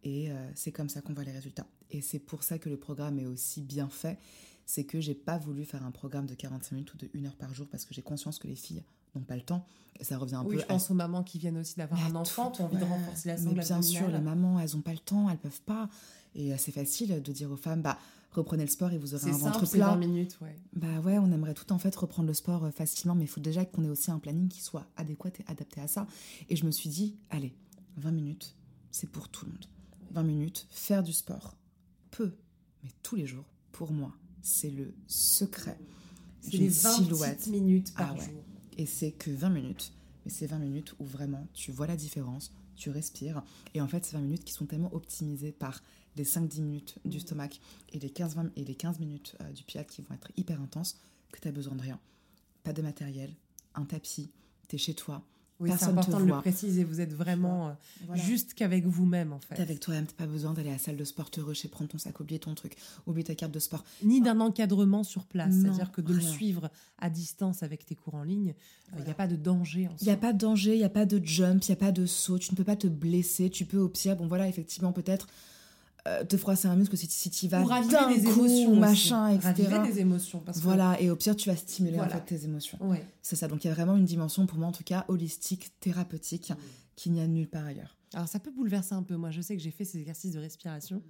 et 0.04 0.32
euh, 0.32 0.50
c'est 0.56 0.72
comme 0.72 0.90
ça 0.90 1.02
qu'on 1.02 1.14
voit 1.14 1.24
les 1.24 1.32
résultats. 1.32 1.68
Et 1.90 2.02
c'est 2.02 2.20
pour 2.20 2.44
ça 2.44 2.60
que 2.60 2.70
le 2.70 2.78
programme 2.78 3.20
est 3.20 3.26
aussi 3.26 3.62
bien 3.62 3.90
fait. 3.90 4.18
C'est 4.66 4.84
que 4.84 5.00
j'ai 5.00 5.16
pas 5.16 5.38
voulu 5.38 5.66
faire 5.66 5.86
un 5.86 5.92
programme 5.92 6.26
de 6.26 6.34
45 6.36 6.72
minutes 6.76 6.94
ou 6.94 6.98
de 6.98 7.10
1 7.16 7.26
heure 7.26 7.36
par 7.36 7.54
jour 7.54 7.68
parce 7.68 7.86
que 7.86 7.94
j'ai 7.94 8.02
conscience 8.02 8.40
que 8.40 8.48
les 8.48 8.56
filles 8.56 8.84
n'ont 9.16 9.22
pas 9.24 9.36
le 9.36 9.42
temps. 9.42 9.66
Et 10.00 10.04
ça 10.04 10.18
revient 10.18 10.36
un 10.36 10.46
Oui, 10.46 10.56
peu 10.56 10.62
je 10.62 10.66
pense 10.66 10.90
aux 10.90 10.94
mamans 10.94 11.24
qui 11.24 11.38
viennent 11.38 11.58
aussi 11.58 11.76
d'avoir 11.76 12.04
un 12.06 12.16
enfant, 12.16 12.50
qui 12.52 12.62
ont 12.62 12.66
envie 12.66 12.78
de 12.78 12.84
renforcer 12.84 13.28
la 13.30 13.36
mais 13.36 13.42
sangle 13.44 13.60
bien 13.60 13.82
sûr, 13.82 14.08
les 14.08 14.20
mamans, 14.22 14.60
elles 14.60 14.72
n'ont 14.74 14.82
pas 14.82 14.94
le 14.94 15.00
temps, 15.00 15.30
elles 15.30 15.38
peuvent 15.38 15.62
pas. 15.62 15.90
Et 16.34 16.54
euh, 16.54 16.56
c'est 16.58 16.72
facile 16.72 17.22
de 17.22 17.32
dire 17.32 17.52
aux 17.52 17.58
femmes, 17.58 17.82
bah, 17.82 18.00
reprenez 18.32 18.64
le 18.64 18.70
sport 18.70 18.92
et 18.94 18.98
vous 18.98 19.14
aurez 19.14 19.30
un 19.30 19.38
ventre 19.38 19.54
simple, 19.56 19.66
c'est 19.68 19.78
plat. 19.78 19.90
20 19.90 19.98
minutes, 19.98 20.38
ouais. 20.42 20.56
Bah 20.74 21.00
ouais, 21.02 21.18
on 21.20 21.32
aimerait 21.32 21.54
tout 21.54 21.72
en 21.74 21.78
fait 21.78 21.94
reprendre 21.96 22.30
le 22.30 22.34
sport 22.34 22.64
euh, 22.64 22.72
facilement, 22.72 23.14
mais 23.16 23.26
il 23.26 23.28
faut 23.28 23.42
déjà 23.42 23.66
qu'on 23.66 23.84
ait 23.84 23.90
aussi 23.90 24.10
un 24.10 24.20
planning 24.20 24.48
qui 24.48 24.62
soit 24.62 24.88
adéquat 24.96 25.30
et 25.40 25.52
adapté 25.52 25.82
à 25.82 25.88
ça. 25.88 26.08
Et 26.50 26.56
je 26.56 26.66
me 26.66 26.72
suis 26.72 26.90
dit, 26.90 27.18
allez, 27.30 27.54
20 27.98 28.12
minutes, 28.12 28.56
c'est 28.92 29.10
pour 29.10 29.28
tout 29.30 29.46
le 29.46 29.52
monde. 29.52 29.66
20 30.12 30.24
minutes, 30.24 30.68
faire 30.70 31.04
du 31.04 31.14
sport, 31.14 31.56
peu, 32.10 32.34
mais 32.84 32.90
tous 33.04 33.18
les 33.18 33.28
jours, 33.28 33.46
pour 33.72 33.92
moi, 33.92 34.14
c'est 34.42 34.70
le 34.72 34.94
secret 35.08 35.78
C'est 36.42 36.58
les 36.58 36.68
20 36.70 36.94
silhouette. 37.04 37.48
minutes 37.48 37.94
par 37.94 38.12
Ah 38.12 38.14
ouais. 38.16 38.26
jour. 38.26 38.44
Et 38.78 38.86
c'est 38.86 39.12
que 39.12 39.32
20 39.32 39.50
minutes. 39.50 39.92
Mais 40.26 40.32
c'est 40.32 40.46
20 40.48 40.60
minutes 40.60 40.94
où 41.00 41.06
vraiment 41.06 41.48
tu 41.54 41.72
vois 41.72 41.88
la 41.88 41.96
différence, 41.96 42.52
tu 42.76 42.90
respires. 42.90 43.44
Et 43.74 43.82
en 43.82 43.88
fait, 43.88 44.06
c'est 44.06 44.14
20 44.16 44.22
minutes 44.22 44.44
qui 44.44 44.54
sont 44.54 44.66
tellement 44.66 44.94
optimisées 44.94 45.52
par 45.52 45.82
les 46.16 46.24
5-10 46.26 46.62
minutes 46.62 46.96
du 47.06 47.18
Mhm. 47.18 47.22
stomac 47.22 47.60
et 47.94 48.00
les 48.00 48.10
15, 48.10 48.36
20 48.36 48.52
et 48.56 48.64
les 48.66 48.76
15 48.76 49.00
minutes 49.00 49.36
euh, 49.42 49.52
du 49.52 49.64
pilates 49.64 49.88
qui 49.90 50.02
vont 50.02 50.14
être 50.16 50.32
hyper 50.38 50.62
intenses 50.62 50.98
que 51.32 51.40
tu 51.40 51.48
as 51.48 51.52
besoin 51.52 51.76
de 51.76 51.82
rien. 51.82 52.00
Pas 52.64 52.74
de 52.74 52.82
matériel, 52.82 53.34
un 53.76 53.86
tapis, 53.86 54.30
tu 54.68 54.76
es 54.76 54.80
chez 54.80 54.94
toi. 54.94 55.24
Oui, 55.62 55.70
c'est 55.78 55.86
important 55.86 56.20
de 56.20 56.26
le 56.26 56.34
préciser. 56.40 56.84
Vous 56.84 57.00
êtes 57.02 57.14
vraiment 57.14 57.68
euh, 57.68 57.72
Voilà. 58.08 58.22
juste 58.22 58.54
qu'avec 58.56 58.86
vous-même, 58.86 59.32
en 59.32 59.40
fait. 59.40 59.56
T'es 59.56 59.62
avec 59.62 59.80
toi-même, 59.80 60.06
t'as 60.08 60.26
pas 60.26 60.26
besoin 60.26 60.54
d'aller 60.54 60.70
à 60.70 60.74
la 60.74 60.78
salle 60.78 60.98
de 60.98 61.04
sport 61.04 61.30
te 61.30 61.40
rusher, 61.40 61.68
prendre 61.68 61.90
ton 61.90 61.98
sac, 61.98 62.20
oublier 62.20 62.40
ton 62.40 62.56
truc, 62.56 62.76
oublier 63.06 63.24
ta 63.24 63.36
carte 63.36 63.52
de 63.54 63.60
sport. 63.60 63.84
Ni 64.04 64.22
d'un 64.22 64.40
encadrement 64.40 65.04
sur 65.04 65.26
place. 65.26 65.54
C'est-à-dire 65.54 65.92
que 65.92 66.02
de 66.02 66.14
le 66.14 66.22
suivre 66.22 66.70
à 66.98 67.10
distance 67.10 67.64
avec 67.64 67.86
tes 67.86 67.96
cours 67.96 68.16
en 68.16 68.24
ligne, 68.24 68.50
euh, 68.50 68.54
il 68.94 68.96
n'y 68.96 68.98
Voilà. 69.04 69.12
a 69.12 69.14
pas 69.16 69.28
de 69.28 69.36
danger 69.36 69.88
en 69.88 69.96
Il 70.02 70.06
n'y 70.06 70.12
a 70.12 70.18
pas 70.18 70.34
de 70.34 70.38
danger, 70.40 70.74
il 70.74 70.80
n'y 70.80 70.84
a 70.84 70.90
pas 70.90 71.06
de 71.06 71.22
jump, 71.24 71.64
il 71.64 71.72
n'y 71.72 71.74
a 71.74 71.78
pas 71.78 71.92
de 71.92 72.06
saut, 72.06 72.40
tu 72.40 72.52
ne 72.52 72.58
peux 72.58 72.64
pas 72.64 72.76
te 72.76 72.88
blesser, 72.88 73.50
tu 73.50 73.66
peux 73.66 73.78
au 73.80 73.88
pire, 73.90 74.16
bon 74.16 74.28
voilà, 74.28 74.48
effectivement, 74.48 74.92
peut-être 74.92 75.28
euh, 76.08 76.24
te 76.24 76.36
froisser 76.38 76.68
un 76.68 76.76
muscle 76.76 76.98
si, 76.98 77.08
si 77.10 77.30
tu 77.30 77.48
vas 77.48 77.64
d'un 77.64 78.10
des 78.10 78.24
coup, 78.24 78.46
émotions. 78.46 78.76
machin, 78.76 79.28
aussi. 79.38 79.48
etc. 79.48 79.68
Raviver 79.70 79.92
des 79.94 80.00
émotions. 80.00 80.40
Parce 80.40 80.58
que- 80.58 80.64
Voilà, 80.64 81.00
et 81.00 81.10
au 81.12 81.16
pire, 81.16 81.36
tu 81.36 81.50
vas 81.50 81.56
stimuler 81.56 81.98
Voilà. 81.98 82.16
en 82.16 82.18
fait 82.20 82.26
tes 82.38 82.46
émotions. 82.46 82.78
Ouais. 82.82 83.06
C'est 83.22 83.36
ça, 83.36 83.48
donc 83.48 83.64
il 83.64 83.68
y 83.68 83.72
a 83.72 83.74
vraiment 83.74 83.96
une 83.96 84.06
dimension, 84.06 84.46
pour 84.48 84.58
moi 84.58 84.68
en 84.68 84.72
tout 84.72 84.84
cas, 84.84 85.06
holistique, 85.10 85.72
thérapeutique, 85.80 86.50
Mm. 86.52 86.56
qu'il 86.96 87.12
n'y 87.14 87.22
a 87.22 87.28
nulle 87.28 87.48
part 87.48 87.66
ailleurs. 87.66 87.98
Alors 88.14 88.28
ça 88.28 88.40
peut 88.40 88.52
bouleverser 88.52 88.94
un 88.94 89.04
peu. 89.04 89.16
Moi, 89.16 89.32
je 89.32 89.40
sais 89.42 89.56
que 89.56 89.62
j'ai 89.64 89.72
fait 89.72 89.86
ces 89.86 90.00
exercices 90.00 90.34
de 90.34 90.40
respiration 90.40 91.02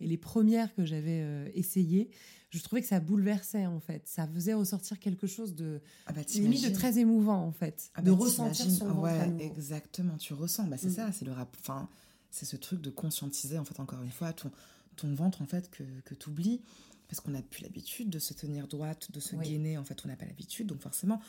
et 0.00 0.06
les 0.06 0.16
premières 0.16 0.74
que 0.74 0.84
j'avais 0.86 1.20
euh, 1.22 1.48
essayées, 1.54 2.08
je 2.48 2.62
trouvais 2.62 2.80
que 2.80 2.88
ça 2.88 2.98
bouleversait 3.00 3.66
en 3.66 3.78
fait. 3.80 4.02
Ça 4.06 4.26
faisait 4.26 4.54
ressortir 4.54 4.98
quelque 4.98 5.26
chose 5.26 5.54
de 5.54 5.82
Ah 6.06 6.12
bah 6.14 6.22
limite 6.34 6.64
de 6.64 6.72
très 6.72 6.98
émouvant 6.98 7.42
en 7.44 7.52
fait, 7.52 7.90
Ah 7.94 8.00
de 8.00 8.10
bah, 8.10 8.16
ressentir 8.16 8.70
son 8.70 8.86
ventre 8.86 9.00
ouais, 9.00 9.34
exactement, 9.40 10.16
tu 10.16 10.32
ressens. 10.32 10.64
Bah, 10.68 10.76
c'est 10.78 10.88
Mm. 10.88 10.92
ça, 10.94 11.12
c'est 11.12 11.24
le 11.26 11.32
rap. 11.32 11.54
Enfin, 11.60 11.88
c'est 12.30 12.44
ce 12.46 12.56
truc 12.56 12.80
de 12.80 12.90
conscientiser, 12.90 13.58
en 13.58 13.64
fait, 13.64 13.78
encore 13.80 14.02
une 14.02 14.10
fois, 14.10 14.32
ton, 14.32 14.50
ton 14.96 15.14
ventre, 15.14 15.42
en 15.42 15.46
fait, 15.46 15.70
que, 15.70 15.84
que 16.04 16.14
tu 16.14 16.28
oublies. 16.28 16.60
Parce 17.08 17.20
qu'on 17.20 17.30
n'a 17.30 17.42
plus 17.42 17.62
l'habitude 17.62 18.10
de 18.10 18.18
se 18.18 18.34
tenir 18.34 18.66
droite, 18.66 19.12
de 19.12 19.20
se 19.20 19.36
Oui. 19.36 19.48
gainer. 19.48 19.78
En 19.78 19.84
fait, 19.84 20.00
on 20.04 20.08
n'a 20.08 20.16
pas 20.16 20.26
l'habitude. 20.26 20.66
Donc, 20.66 20.80
forcément, 20.80 21.20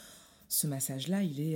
ce 0.50 0.66
massage-là, 0.66 1.22
il 1.24 1.40
est 1.40 1.56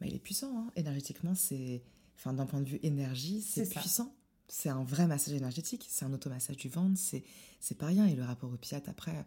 bah, 0.00 0.06
il 0.06 0.14
est 0.14 0.18
puissant. 0.18 0.56
hein. 0.58 0.70
Énergétiquement, 0.76 1.34
c'est. 1.34 1.82
Enfin, 2.16 2.32
d'un 2.32 2.46
point 2.46 2.60
de 2.60 2.68
vue 2.68 2.80
énergie, 2.82 3.42
c'est 3.42 3.68
puissant. 3.68 4.14
C'est 4.48 4.68
un 4.70 4.84
vrai 4.84 5.06
massage 5.06 5.34
énergétique. 5.34 5.86
C'est 5.88 6.04
un 6.04 6.12
automassage 6.12 6.56
du 6.56 6.68
ventre. 6.68 6.98
C'est 6.98 7.24
c'est 7.60 7.76
pas 7.76 7.86
rien. 7.86 8.06
Et 8.06 8.14
le 8.14 8.22
rapport 8.24 8.50
au 8.50 8.56
pilates, 8.56 8.88
après, 8.88 9.26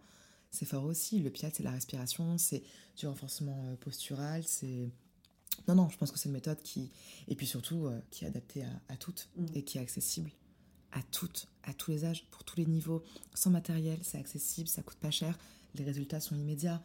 c'est 0.50 0.66
fort 0.66 0.86
aussi. 0.86 1.20
Le 1.20 1.30
pilates, 1.30 1.56
c'est 1.56 1.64
la 1.64 1.72
respiration, 1.72 2.38
c'est 2.40 2.64
du 2.98 3.06
renforcement 3.08 3.64
euh, 3.68 3.76
postural. 3.76 4.44
C'est. 4.48 4.90
Non, 5.68 5.76
non, 5.76 5.90
je 5.90 5.98
pense 5.98 6.12
que 6.12 6.20
c'est 6.20 6.30
une 6.30 6.34
méthode 6.34 6.62
qui. 6.62 6.90
Et 7.28 7.36
puis 7.36 7.46
surtout, 7.48 7.88
euh, 7.88 8.00
qui 8.12 8.26
est 8.26 8.28
adaptée 8.28 8.64
à, 8.64 8.94
à 8.94 8.98
toutes 8.98 9.28
Mm. 9.38 9.46
et 9.56 9.64
qui 9.64 9.78
est 9.78 9.82
accessible 9.82 10.32
à 10.96 11.02
toutes, 11.12 11.48
à 11.64 11.74
tous 11.74 11.92
les 11.92 12.06
âges, 12.06 12.26
pour 12.32 12.46
tous 12.46 12.56
les 12.56 12.66
niveaux, 12.66 13.04
sans 13.34 13.50
matériel, 13.50 14.00
c'est 14.02 14.18
accessible, 14.18 14.70
ça 14.70 14.82
coûte 14.82 14.98
pas 14.98 15.12
cher, 15.12 15.38
les 15.76 15.84
résultats 15.84 16.22
sont 16.22 16.38
immédiats, 16.38 16.82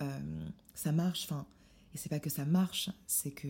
euh, 0.00 0.48
ça 0.74 0.90
marche, 0.90 1.24
enfin, 1.24 1.46
et 1.94 1.98
c'est 1.98 2.08
pas 2.08 2.18
que 2.18 2.28
ça 2.28 2.44
marche, 2.44 2.90
c'est 3.06 3.30
que 3.30 3.46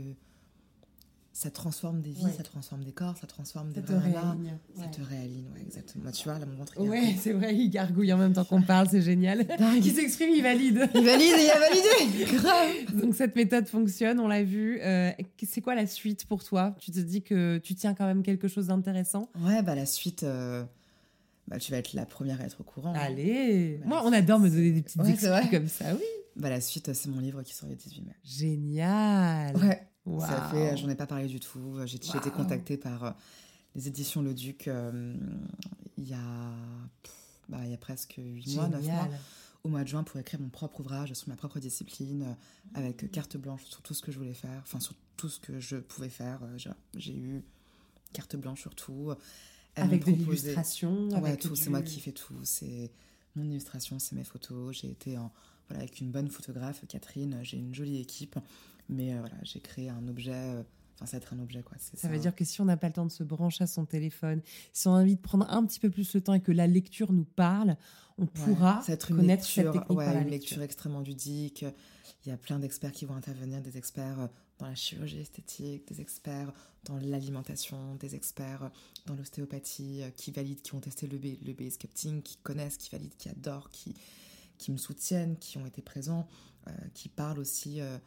ça 1.34 1.50
transforme 1.50 2.02
des 2.02 2.10
vies, 2.10 2.24
Ouais. 2.26 2.32
ça 2.36 2.42
transforme 2.42 2.84
des 2.84 2.92
corps, 2.92 3.16
ça 3.16 3.26
transforme 3.26 3.72
Ça 3.74 3.80
des 3.80 3.86
te 3.86 3.92
vrais 3.92 4.08
nanas, 4.10 4.20
réaligne. 4.20 4.52
ça 4.76 4.82
Ouais. 4.82 4.90
te 4.90 5.00
réaligne, 5.00 5.44
ouais, 5.54 5.62
exactement. 5.62 6.02
Moi, 6.04 6.12
tu 6.12 6.24
vois, 6.28 6.38
là, 6.38 6.44
mon 6.46 6.56
ventre, 6.56 6.74
il 6.78 6.88
Ouais, 6.90 7.14
c'est 7.18 7.32
vrai, 7.32 7.56
il 7.56 7.70
gargouille 7.70 8.12
en 8.12 8.18
même 8.18 8.34
temps 8.34 8.44
qu'on 8.44 8.60
parle, 8.62 8.88
c'est 8.90 9.00
génial. 9.00 9.46
Il 9.82 9.92
s'exprime, 9.92 10.30
il 10.30 10.42
valide. 10.42 10.88
Il 10.94 11.04
valide, 11.04 11.34
il 11.38 11.50
a 11.50 11.58
validé 11.58 12.36
Grave 12.36 13.00
Donc 13.00 13.14
cette 13.14 13.34
méthode 13.34 13.66
fonctionne, 13.66 14.20
on 14.20 14.28
l'a 14.28 14.42
vu. 14.42 14.78
Euh, 14.82 15.10
c'est 15.42 15.62
quoi 15.62 15.74
la 15.74 15.86
suite 15.86 16.26
pour 16.26 16.44
toi? 16.44 16.76
Tu 16.80 16.90
te 16.90 17.00
dis 17.00 17.22
que 17.22 17.58
tu 17.58 17.74
tiens 17.74 17.94
quand 17.94 18.06
même 18.06 18.22
quelque 18.22 18.46
chose 18.48 18.66
d'intéressant? 18.66 19.28
Ouais, 19.40 19.62
bah 19.62 19.74
la 19.74 19.86
suite, 19.86 20.24
euh, 20.24 20.62
bah, 21.48 21.58
tu 21.58 21.72
vas 21.72 21.78
être 21.78 21.94
la 21.94 22.04
première 22.04 22.40
à 22.42 22.44
être 22.44 22.60
au 22.60 22.64
courant. 22.64 22.90
hein. 22.94 22.98
Allez 23.00 23.78
Bah, 23.80 23.86
Moi, 23.88 24.02
on 24.04 24.12
adore 24.12 24.38
me 24.38 24.50
donner 24.50 24.72
des 24.72 24.82
petites 24.82 25.00
Ouais, 25.00 25.48
comme 25.50 25.68
ça, 25.68 25.94
oui. 25.94 26.04
Bah 26.36 26.50
la 26.50 26.60
suite, 26.60 26.92
c'est 26.94 27.08
mon 27.08 27.20
livre 27.20 27.42
qui 27.42 27.54
sort 27.54 27.68
le 27.68 27.74
18 27.74 28.02
mai. 28.02 28.12
Génial 28.24 29.56
Ouais, 29.56 29.82
Ça 30.26 30.48
fait, 30.50 30.76
j'en 30.76 30.88
ai 30.88 30.94
pas 30.96 31.06
parlé 31.06 31.26
du 31.28 31.38
tout. 31.40 31.76
J'ai 31.86 31.98
j'ai 32.02 32.18
été 32.18 32.30
contactée 32.30 32.76
par 32.76 33.04
euh, 33.04 33.10
les 33.74 33.86
éditions 33.88 34.20
Le 34.22 34.34
Duc 34.34 34.68
euh, 34.68 35.14
il 35.96 36.08
y 36.08 36.14
a, 36.14 36.18
pff, 37.02 37.14
bah, 37.48 37.58
il 37.64 37.70
y 37.70 37.74
a 37.74 37.78
presque 37.78 38.14
8 38.18 38.54
mois, 38.56 38.68
9 38.68 38.84
mois, 38.94 39.08
au 39.64 39.68
mois 39.68 39.82
de 39.84 39.88
juin 39.88 40.02
pour 40.02 40.18
écrire 40.18 40.40
mon 40.40 40.48
propre 40.48 40.80
ouvrage 40.80 41.12
sur 41.14 41.28
ma 41.28 41.36
propre 41.36 41.60
discipline, 41.60 42.22
euh, 42.22 42.34
avec 42.78 43.10
carte 43.12 43.36
blanche 43.36 43.64
sur 43.64 43.80
tout 43.82 43.94
ce 43.94 44.02
que 44.02 44.10
je 44.10 44.18
voulais 44.18 44.34
faire, 44.34 44.60
enfin 44.64 44.80
sur 44.80 44.94
tout 45.16 45.28
ce 45.28 45.38
que 45.38 45.60
je 45.60 45.76
pouvais 45.76 46.08
faire. 46.08 46.40
euh, 46.42 46.58
j'ai- 46.96 47.14
eu 47.16 47.44
carte 48.12 48.34
blanche 48.36 48.60
sur 48.60 48.74
tout. 48.74 49.12
Avec 49.76 50.00
de 50.04 50.10
l'illustration, 50.42 51.08
Ouais, 51.10 51.28
avec 51.28 51.40
tout, 51.40 51.50
du- 51.54 51.60
c'est 51.62 51.70
moi 51.70 51.80
qui 51.82 52.00
fais 52.00 52.12
tout. 52.12 52.34
C'est 52.42 52.90
mon 53.36 53.44
illustration, 53.44 53.98
c'est 53.98 54.14
mes 54.16 54.24
photos. 54.24 54.76
J'ai 54.76 54.90
été 54.90 55.16
en, 55.16 55.32
voilà, 55.68 55.84
avec 55.84 56.00
une 56.00 56.10
bonne 56.10 56.28
photographe, 56.28 56.84
Catherine. 56.88 57.38
J'ai 57.42 57.56
une 57.58 57.74
jolie 57.74 57.98
équipe. 58.00 58.36
Mais 58.88 59.14
euh, 59.14 59.20
voilà, 59.20 59.36
j'ai 59.42 59.60
créé 59.60 59.88
un 59.88 60.06
objet. 60.08 60.32
euh, 60.32 60.62
Enfin, 60.96 61.06
ça 61.06 61.16
va 61.18 61.22
être 61.24 61.32
un 61.32 61.38
objet, 61.40 61.62
quoi. 61.62 61.76
Ça 61.78 62.06
veut 62.08 62.18
dire 62.18 62.34
que 62.34 62.44
si 62.44 62.60
on 62.60 62.64
n'a 62.66 62.76
pas 62.76 62.86
le 62.86 62.92
temps 62.92 63.06
de 63.06 63.10
se 63.10 63.24
brancher 63.24 63.64
à 63.64 63.66
son 63.66 63.86
téléphone, 63.86 64.40
si 64.72 64.86
on 64.86 64.94
a 64.94 65.00
envie 65.00 65.16
de 65.16 65.20
prendre 65.20 65.50
un 65.50 65.64
petit 65.66 65.80
peu 65.80 65.90
plus 65.90 66.14
le 66.14 66.20
temps 66.20 66.34
et 66.34 66.40
que 66.40 66.52
la 66.52 66.66
lecture 66.68 67.12
nous 67.12 67.24
parle, 67.24 67.76
on 68.18 68.26
pourra 68.26 68.82
ça 68.82 68.92
être 68.92 69.08
connaître 69.08 69.42
lecture, 69.42 69.72
cette 69.72 69.72
technique 69.72 69.98
ouais, 69.98 70.04
par 70.04 70.14
la 70.14 70.20
une 70.20 70.28
lecture. 70.28 70.50
lecture 70.50 70.62
extrêmement 70.62 71.00
ludique. 71.00 71.64
Il 72.24 72.28
y 72.28 72.32
a 72.32 72.36
plein 72.36 72.58
d'experts 72.60 72.92
qui 72.92 73.04
vont 73.04 73.14
intervenir, 73.16 73.60
des 73.62 73.78
experts 73.78 74.20
euh, 74.20 74.26
dans 74.58 74.66
la 74.66 74.74
chirurgie 74.76 75.18
esthétique, 75.18 75.88
des 75.88 76.00
experts 76.00 76.52
dans 76.84 76.98
l'alimentation, 76.98 77.96
des 77.96 78.14
experts 78.14 78.70
dans 79.06 79.14
l'ostéopathie, 79.16 80.02
qui 80.16 80.30
valident, 80.30 80.60
qui 80.62 80.74
ont 80.74 80.80
testé 80.80 81.06
le, 81.08 81.18
B- 81.18 81.38
le 81.44 81.52
base 81.52 81.72
sculpting, 81.72 82.22
qui 82.22 82.36
connaissent, 82.36 82.76
qui 82.76 82.90
valident, 82.90 83.16
qui 83.18 83.28
adorent, 83.28 83.70
qui, 83.70 83.94
qui 84.58 84.70
me 84.70 84.76
soutiennent, 84.76 85.36
qui 85.38 85.58
ont 85.58 85.66
été 85.66 85.82
présents, 85.82 86.28
euh, 86.68 86.70
qui 86.94 87.08
parlent 87.08 87.40
aussi 87.40 87.80
euh, 87.80 87.98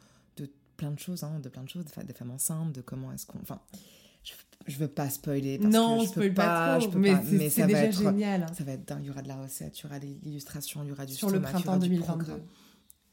plein 0.76 0.90
de 0.90 0.98
choses, 0.98 1.24
hein, 1.24 1.40
de 1.42 1.48
plein 1.48 1.62
de 1.62 1.68
choses, 1.68 1.84
des 1.84 2.04
des 2.04 2.12
femmes 2.12 2.30
enceintes, 2.30 2.72
de 2.72 2.80
comment 2.80 3.12
est-ce 3.12 3.26
qu'on... 3.26 3.38
Enfin, 3.40 3.60
je, 4.24 4.32
je 4.66 4.76
veux 4.78 4.88
pas 4.88 5.08
spoiler 5.08 5.58
parce 5.58 5.72
non, 5.72 5.98
que 5.98 6.04
je 6.04 6.08
peux 6.08 6.12
spoil 6.14 6.34
pas, 6.34 6.78
je 6.78 6.84
trop, 6.84 6.92
peux 6.94 6.98
mais 6.98 7.12
pas, 7.12 7.22
mais 7.30 7.48
ça 7.50 7.62
va 7.62 7.66
déjà 7.68 7.84
être 7.84 7.98
génial. 7.98 8.42
hein. 8.42 8.46
ça 8.56 8.64
va 8.64 8.72
être 8.72 8.86
dingue, 8.86 9.02
il 9.02 9.06
y 9.06 9.10
aura 9.10 9.22
de 9.22 9.28
la 9.28 9.36
recette, 9.40 9.78
il 9.78 9.82
y 9.82 9.86
aura 9.86 9.98
de 10.00 10.06
l'illustration, 10.22 10.82
il 10.82 10.88
y 10.88 10.92
aura 10.92 11.06
du 11.06 11.14
Sur 11.14 11.30
le 11.30 11.40
printemps 11.40 11.72
aura 11.72 11.78
du 11.78 11.88
2022. 11.88 12.42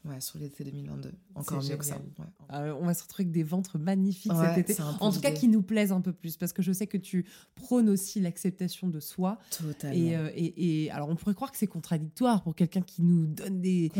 Ouais, 0.04 0.20
sur 0.20 0.38
l'été 0.38 0.64
2022. 0.64 1.12
Encore 1.34 1.62
mieux 1.62 1.76
que 1.76 1.84
ça. 1.84 1.96
Ouais. 1.96 2.26
Euh, 2.52 2.74
on 2.78 2.84
va 2.84 2.92
se 2.92 3.02
retrouver 3.02 3.24
avec 3.24 3.32
des 3.32 3.42
ventres 3.42 3.78
magnifiques 3.78 4.32
Ouais, 4.32 4.54
cet 4.54 4.70
été. 4.70 4.82
En 5.00 5.10
tout 5.10 5.20
cas, 5.20 5.30
qui 5.30 5.48
nous 5.48 5.62
plaisent 5.62 5.92
un 5.92 6.02
peu 6.02 6.12
plus, 6.12 6.36
parce 6.36 6.52
que 6.52 6.60
je 6.60 6.72
sais 6.72 6.86
que 6.86 6.98
tu 6.98 7.24
prônes 7.54 7.88
aussi 7.88 8.20
l'acceptation 8.20 8.88
de 8.88 9.00
soi. 9.00 9.38
Totalement. 9.50 9.96
Et, 9.96 10.16
euh, 10.16 10.28
et, 10.34 10.84
et- 10.84 10.90
alors, 10.90 11.08
on 11.08 11.16
pourrait 11.16 11.34
croire 11.34 11.50
que 11.50 11.56
c'est 11.58 11.66
contradictoire 11.66 12.42
pour 12.42 12.54
quelqu'un 12.54 12.82
qui 12.82 13.02
nous 13.02 13.26
donne 13.26 13.60
des, 13.62 13.90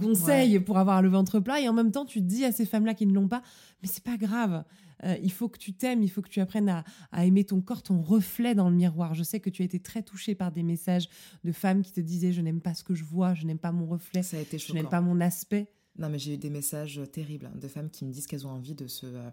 conseils 0.00 0.56
ouais. 0.56 0.60
pour 0.64 0.78
avoir 0.78 1.02
le 1.02 1.08
ventre 1.10 1.40
plat, 1.40 1.60
et 1.60 1.68
en 1.68 1.74
même 1.74 1.92
temps, 1.92 2.06
tu 2.06 2.22
dis 2.22 2.44
à 2.44 2.52
ces 2.52 2.64
femmes-là 2.64 2.94
qui 2.94 3.06
ne 3.06 3.12
l'ont 3.12 3.28
pas, 3.28 3.42
mais 3.82 3.88
c'est 3.88 4.04
pas 4.04 4.16
grave. 4.16 4.64
Euh, 5.04 5.16
il 5.22 5.32
faut 5.32 5.48
que 5.48 5.58
tu 5.58 5.72
t'aimes, 5.72 6.02
il 6.02 6.08
faut 6.10 6.22
que 6.22 6.28
tu 6.28 6.40
apprennes 6.40 6.68
à, 6.68 6.84
à 7.12 7.24
aimer 7.24 7.44
ton 7.44 7.60
corps, 7.60 7.82
ton 7.82 8.00
reflet 8.02 8.54
dans 8.54 8.68
le 8.68 8.76
miroir. 8.76 9.14
Je 9.14 9.22
sais 9.22 9.40
que 9.40 9.48
tu 9.50 9.62
as 9.62 9.64
été 9.64 9.80
très 9.80 10.02
touchée 10.02 10.34
par 10.34 10.52
des 10.52 10.62
messages 10.62 11.08
de 11.44 11.52
femmes 11.52 11.82
qui 11.82 11.92
te 11.92 12.00
disaient 12.00 12.32
je 12.32 12.40
n'aime 12.42 12.60
pas 12.60 12.74
ce 12.74 12.84
que 12.84 12.94
je 12.94 13.04
vois, 13.04 13.34
je 13.34 13.46
n'aime 13.46 13.58
pas 13.58 13.72
mon 13.72 13.86
reflet, 13.86 14.22
Ça 14.22 14.36
a 14.36 14.40
été 14.40 14.58
je 14.58 14.72
n'aime 14.74 14.88
pas 14.88 15.00
mon 15.00 15.20
aspect. 15.20 15.68
Non, 15.98 16.08
mais 16.08 16.18
j'ai 16.18 16.34
eu 16.34 16.38
des 16.38 16.50
messages 16.50 16.98
euh, 16.98 17.06
terribles 17.06 17.46
hein, 17.46 17.58
de 17.60 17.66
femmes 17.68 17.90
qui 17.90 18.04
me 18.04 18.12
disent 18.12 18.26
qu'elles 18.26 18.46
ont 18.46 18.50
envie 18.50 18.74
de 18.74 18.86
se. 18.86 19.06
euh, 19.06 19.30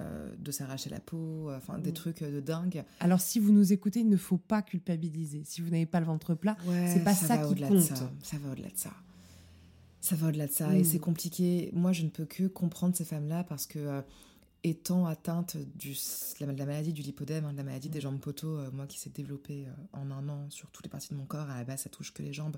euh, 0.00 0.34
de 0.38 0.50
s'arracher 0.50 0.88
la 0.88 1.00
peau, 1.00 1.50
euh, 1.50 1.56
enfin 1.58 1.78
des 1.78 1.90
Mm. 1.90 1.94
trucs 1.94 2.22
de 2.22 2.40
dingue. 2.40 2.84
Alors, 3.00 3.20
si 3.20 3.38
vous 3.38 3.52
nous 3.52 3.72
écoutez, 3.74 4.00
il 4.00 4.08
ne 4.08 4.16
faut 4.16 4.38
pas 4.38 4.62
culpabiliser. 4.62 5.42
Si 5.44 5.60
vous 5.60 5.68
n'avez 5.68 5.84
pas 5.84 6.00
le 6.00 6.06
ventre 6.06 6.34
plat, 6.34 6.56
Ouais, 6.66 6.86
C'est 6.94 7.04
pas 7.04 7.14
ça 7.14 7.36
va 7.36 7.38
qui 7.44 7.50
au-delà 7.52 7.68
compte. 7.68 7.76
De 7.78 7.82
ça. 7.82 8.10
ça 8.22 8.38
va 8.38 8.52
au-delà 8.52 8.68
de 8.70 8.76
ça. 8.78 8.92
Ça 10.00 10.16
va 10.16 10.28
au-delà 10.28 10.46
de 10.46 10.52
ça. 10.52 10.74
Et 10.74 10.80
Mm. 10.80 10.84
c'est 10.84 10.98
compliqué. 11.00 11.70
Moi, 11.74 11.92
je 11.92 12.04
ne 12.04 12.08
peux 12.08 12.24
que 12.24 12.44
comprendre 12.46 12.96
ces 12.96 13.04
femmes-là 13.04 13.44
parce 13.44 13.66
que, 13.66 13.78
euh, 13.78 14.00
étant 14.64 15.06
atteinte 15.06 15.56
du, 15.76 15.92
de 15.92 16.46
la, 16.46 16.66
maladie 16.66 16.92
du 16.92 17.02
lipodème, 17.02 17.44
hein, 17.44 17.52
de 17.52 17.58
la 17.58 17.64
maladie 17.64 17.88
Mm. 17.88 17.92
des 17.92 18.00
jambes 18.00 18.20
poteaux, 18.20 18.58
euh, 18.58 18.70
moi 18.72 18.86
qui 18.86 18.98
s'est 18.98 19.10
développée 19.10 19.66
euh, 19.66 19.72
en 19.92 20.10
un 20.10 20.28
an 20.28 20.50
sur 20.50 20.70
toutes 20.70 20.84
les 20.84 20.90
parties 20.90 21.10
de 21.10 21.14
mon 21.14 21.24
corps, 21.24 21.48
à 21.48 21.58
la 21.58 21.64
base, 21.64 21.82
ça 21.82 21.90
touche 21.90 22.12
que 22.12 22.22
les 22.22 22.32
jambes. 22.32 22.56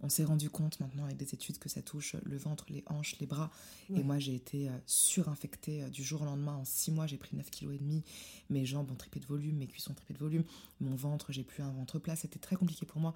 On 0.00 0.08
s'est 0.08 0.24
rendu 0.24 0.48
compte 0.48 0.78
maintenant 0.78 1.04
avec 1.06 1.16
des 1.16 1.34
études 1.34 1.58
que 1.58 1.68
ça 1.68 1.82
touche 1.82 2.14
le 2.22 2.36
ventre, 2.36 2.64
les 2.68 2.84
hanches, 2.86 3.18
les 3.18 3.26
bras. 3.26 3.50
Ouais. 3.90 3.98
Et 3.98 4.02
moi, 4.04 4.20
j'ai 4.20 4.34
été 4.34 4.68
euh, 4.68 4.72
surinfectée 4.86 5.90
du 5.90 6.04
jour 6.04 6.22
au 6.22 6.24
lendemain. 6.24 6.54
En 6.54 6.64
six 6.64 6.92
mois, 6.92 7.08
j'ai 7.08 7.16
pris 7.16 7.36
9 7.36 7.50
kg 7.50 7.72
et 7.72 7.78
demi. 7.78 8.04
Mes 8.48 8.64
jambes 8.64 8.90
ont 8.92 8.94
triplé 8.94 9.20
de 9.20 9.26
volume, 9.26 9.56
mes 9.56 9.66
cuisses 9.66 9.88
ont 9.90 9.94
triplé 9.94 10.14
de 10.14 10.20
volume. 10.20 10.44
Mon 10.80 10.94
ventre, 10.94 11.32
j'ai 11.32 11.42
plus 11.42 11.64
un 11.64 11.72
ventre 11.72 11.98
plat. 11.98 12.14
C'était 12.14 12.38
très 12.38 12.54
compliqué 12.54 12.86
pour 12.86 13.00
moi. 13.00 13.14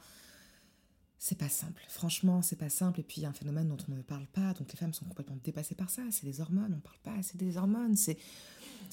C'est 1.25 1.39
pas 1.39 1.49
simple. 1.49 1.85
Franchement, 1.87 2.43
c'est 2.43 2.57
pas 2.57 2.69
simple. 2.69 2.99
Et 2.99 3.05
puis, 3.05 3.21
il 3.21 3.23
y 3.23 3.27
a 3.27 3.29
un 3.29 3.33
phénomène 3.33 3.69
dont 3.69 3.77
on 3.89 3.93
ne 3.93 4.03
parle 4.03 4.27
pas. 4.27 4.55
Donc, 4.55 4.73
les 4.73 4.77
femmes 4.77 4.93
sont 4.93 5.05
complètement 5.05 5.39
dépassées 5.45 5.77
par 5.77 5.89
ça. 5.89 6.03
C'est 6.11 6.27
les 6.27 6.41
hormones. 6.41 6.75
On 6.77 6.81
parle 6.81 6.99
pas 7.05 7.13
assez 7.17 7.39
des 7.39 7.57
hormones. 7.57 7.95
C'est. 7.95 8.19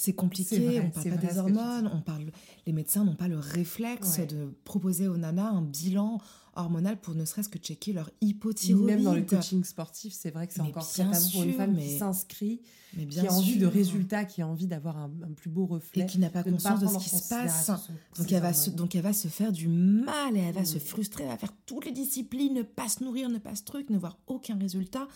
C'est 0.01 0.13
compliqué, 0.13 0.59
vrai, 0.59 0.79
on 0.79 0.89
parle 0.91 1.09
pas 1.09 1.17
des 1.17 1.37
hormones, 1.37 1.91
on 1.93 1.99
parle, 2.01 2.31
les 2.65 2.71
médecins 2.71 3.03
n'ont 3.03 3.15
pas 3.15 3.27
le 3.27 3.37
réflexe 3.37 4.17
Ouais. 4.17 4.25
de 4.27 4.47
proposer 4.63 5.09
aux 5.09 5.17
nanas 5.17 5.49
un 5.49 5.61
bilan 5.61 6.19
hormonal 6.55 6.97
pour 6.99 7.15
ne 7.15 7.25
serait-ce 7.25 7.49
que 7.49 7.59
checker 7.59 7.91
leur 7.93 8.09
hypothyroïde. 8.21 8.85
même 8.85 9.03
dans 9.03 9.13
le 9.13 9.23
coaching 9.23 9.63
sportif, 9.65 10.13
c'est 10.13 10.31
vrai 10.31 10.47
que 10.47 10.53
c'est 10.53 10.61
encore 10.61 10.87
très 10.87 11.03
tabou 11.03 11.29
pour 11.33 11.43
une 11.43 11.53
femme 11.53 11.75
qui 11.77 11.81
mais- 11.85 11.97
s'inscrit, 11.97 12.61
Mais 12.95 13.07
qui 13.07 13.19
a 13.27 13.31
envie 13.33 13.57
de 13.57 13.65
résultats, 13.67 14.23
qui 14.25 14.41
a 14.41 14.47
envie 14.47 14.67
d'avoir 14.67 14.97
un, 14.97 15.11
un 15.23 15.31
plus 15.33 15.49
beau 15.49 15.65
reflet. 15.65 16.03
et 16.03 16.05
qui 16.05 16.17
n'a 16.19 16.29
pas 16.29 16.43
de 16.43 16.51
conscience 16.51 16.79
de 16.79 16.87
ce 16.87 16.97
qui 16.97 17.09
se 17.09 17.27
passe. 17.29 17.69
Donc 18.17 18.31
elle, 18.31 18.41
va 18.41 18.53
se, 18.53 18.69
donc 18.69 18.95
elle 18.95 19.01
va 19.03 19.13
se 19.13 19.27
faire 19.27 19.51
du 19.51 19.67
mal 19.67 20.35
et 20.35 20.39
elle 20.39 20.55
va 20.55 20.61
Mm. 20.61 20.65
se 20.65 20.79
frustrer, 20.79 21.23
elle 21.23 21.29
va 21.31 21.37
faire 21.37 21.53
toutes 21.65 21.85
les 21.85 21.91
disciplines, 21.91 22.53
ne 22.53 22.63
pas 22.63 22.87
se 22.87 23.03
nourrir, 23.03 23.29
ne 23.29 23.37
pas 23.37 23.53
ce 23.55 23.63
truc, 23.63 23.89
ne 23.89 23.97
voir 23.97 24.17
aucun 24.27 24.57
résultat 24.57 25.07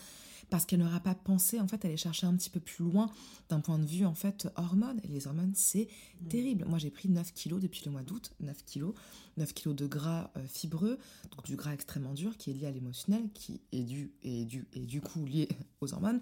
parce 0.50 0.66
qu'elle 0.66 0.80
n'aura 0.80 1.00
pas 1.00 1.14
pensé 1.14 1.60
en 1.60 1.68
fait 1.68 1.84
aller 1.84 1.96
chercher 1.96 2.26
un 2.26 2.34
petit 2.36 2.50
peu 2.50 2.60
plus 2.60 2.84
loin 2.84 3.10
d'un 3.48 3.60
point 3.60 3.78
de 3.78 3.86
vue 3.86 4.04
en 4.04 4.14
fait 4.14 4.48
hormones. 4.56 5.00
Et 5.04 5.08
les 5.08 5.26
hormones 5.26 5.52
c'est 5.54 5.88
terrible. 6.28 6.64
Moi 6.66 6.78
j'ai 6.78 6.90
pris 6.90 7.08
9 7.08 7.32
kilos 7.32 7.60
depuis 7.60 7.82
le 7.84 7.90
mois 7.90 8.02
d'août, 8.02 8.32
9 8.40 8.64
kilos, 8.64 8.94
9 9.36 9.52
kilos 9.52 9.76
de 9.76 9.86
gras 9.86 10.30
euh, 10.36 10.46
fibreux, 10.46 10.98
donc 11.36 11.44
du 11.46 11.56
gras 11.56 11.72
extrêmement 11.72 12.14
dur 12.14 12.36
qui 12.36 12.50
est 12.50 12.54
lié 12.54 12.66
à 12.66 12.70
l'émotionnel, 12.70 13.28
qui 13.34 13.60
est 13.72 13.82
dû 13.82 14.12
et 14.22 14.44
du 14.44 14.66
et 14.72 14.86
du 14.86 15.00
coup 15.00 15.24
lié 15.24 15.48
aux 15.80 15.92
hormones. 15.94 16.20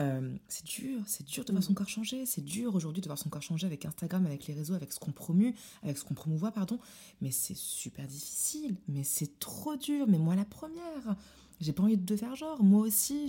Euh, 0.00 0.36
c'est 0.48 0.64
dur, 0.64 1.00
c'est 1.06 1.24
dur 1.24 1.44
de 1.44 1.52
voir 1.52 1.62
Mm. 1.62 1.66
son 1.66 1.74
corps 1.74 1.88
changer, 1.88 2.26
c'est 2.26 2.44
dur 2.44 2.74
aujourd'hui 2.74 3.00
de 3.00 3.06
voir 3.06 3.18
son 3.18 3.28
corps 3.28 3.42
changer 3.42 3.66
avec 3.66 3.84
Instagram, 3.84 4.26
avec 4.26 4.46
les 4.46 4.54
réseaux, 4.54 4.74
avec 4.74 4.92
ce 4.92 4.98
qu'on 4.98 5.12
promue, 5.12 5.54
avec 5.82 5.98
ce 5.98 6.04
qu'on 6.04 6.14
promouvoit, 6.14 6.50
pardon. 6.50 6.80
Mais 7.20 7.30
c'est 7.30 7.56
super 7.56 8.06
difficile, 8.06 8.76
mais 8.88 9.04
c'est 9.04 9.38
trop 9.38 9.76
dur, 9.76 10.06
mais 10.08 10.18
moi 10.18 10.34
la 10.34 10.44
première. 10.44 11.16
J'ai 11.60 11.72
pas 11.72 11.82
envie 11.82 11.96
de 11.96 12.16
faire 12.16 12.34
genre, 12.34 12.62
moi 12.62 12.80
aussi, 12.80 13.28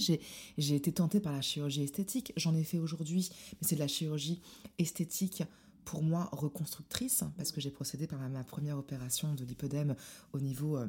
j'ai 0.58 0.76
été 0.76 0.92
tentée 0.92 1.20
par 1.20 1.34
la 1.34 1.42
chirurgie 1.42 1.84
esthétique, 1.84 2.34
j'en 2.38 2.56
ai 2.56 2.64
fait 2.64 2.80
aujourd'hui, 2.80 3.30
mais 3.54 3.68
c'est 3.68 3.76
de 3.76 3.80
la 3.82 3.88
chirurgie 3.88 4.42
esthétique 4.78 5.44
pour 5.84 6.02
moi 6.02 6.30
reconstructrice, 6.32 7.24
parce 7.38 7.52
que 7.52 7.62
j'ai 7.62 7.70
procédé 7.70 8.08
par 8.08 8.20
ma, 8.20 8.44
première 8.44 8.78
opération 8.78 9.34
de 9.36 9.46
lipodème 9.46 9.96
au 10.34 10.40
niveau 10.40 10.78
euh, 10.78 10.88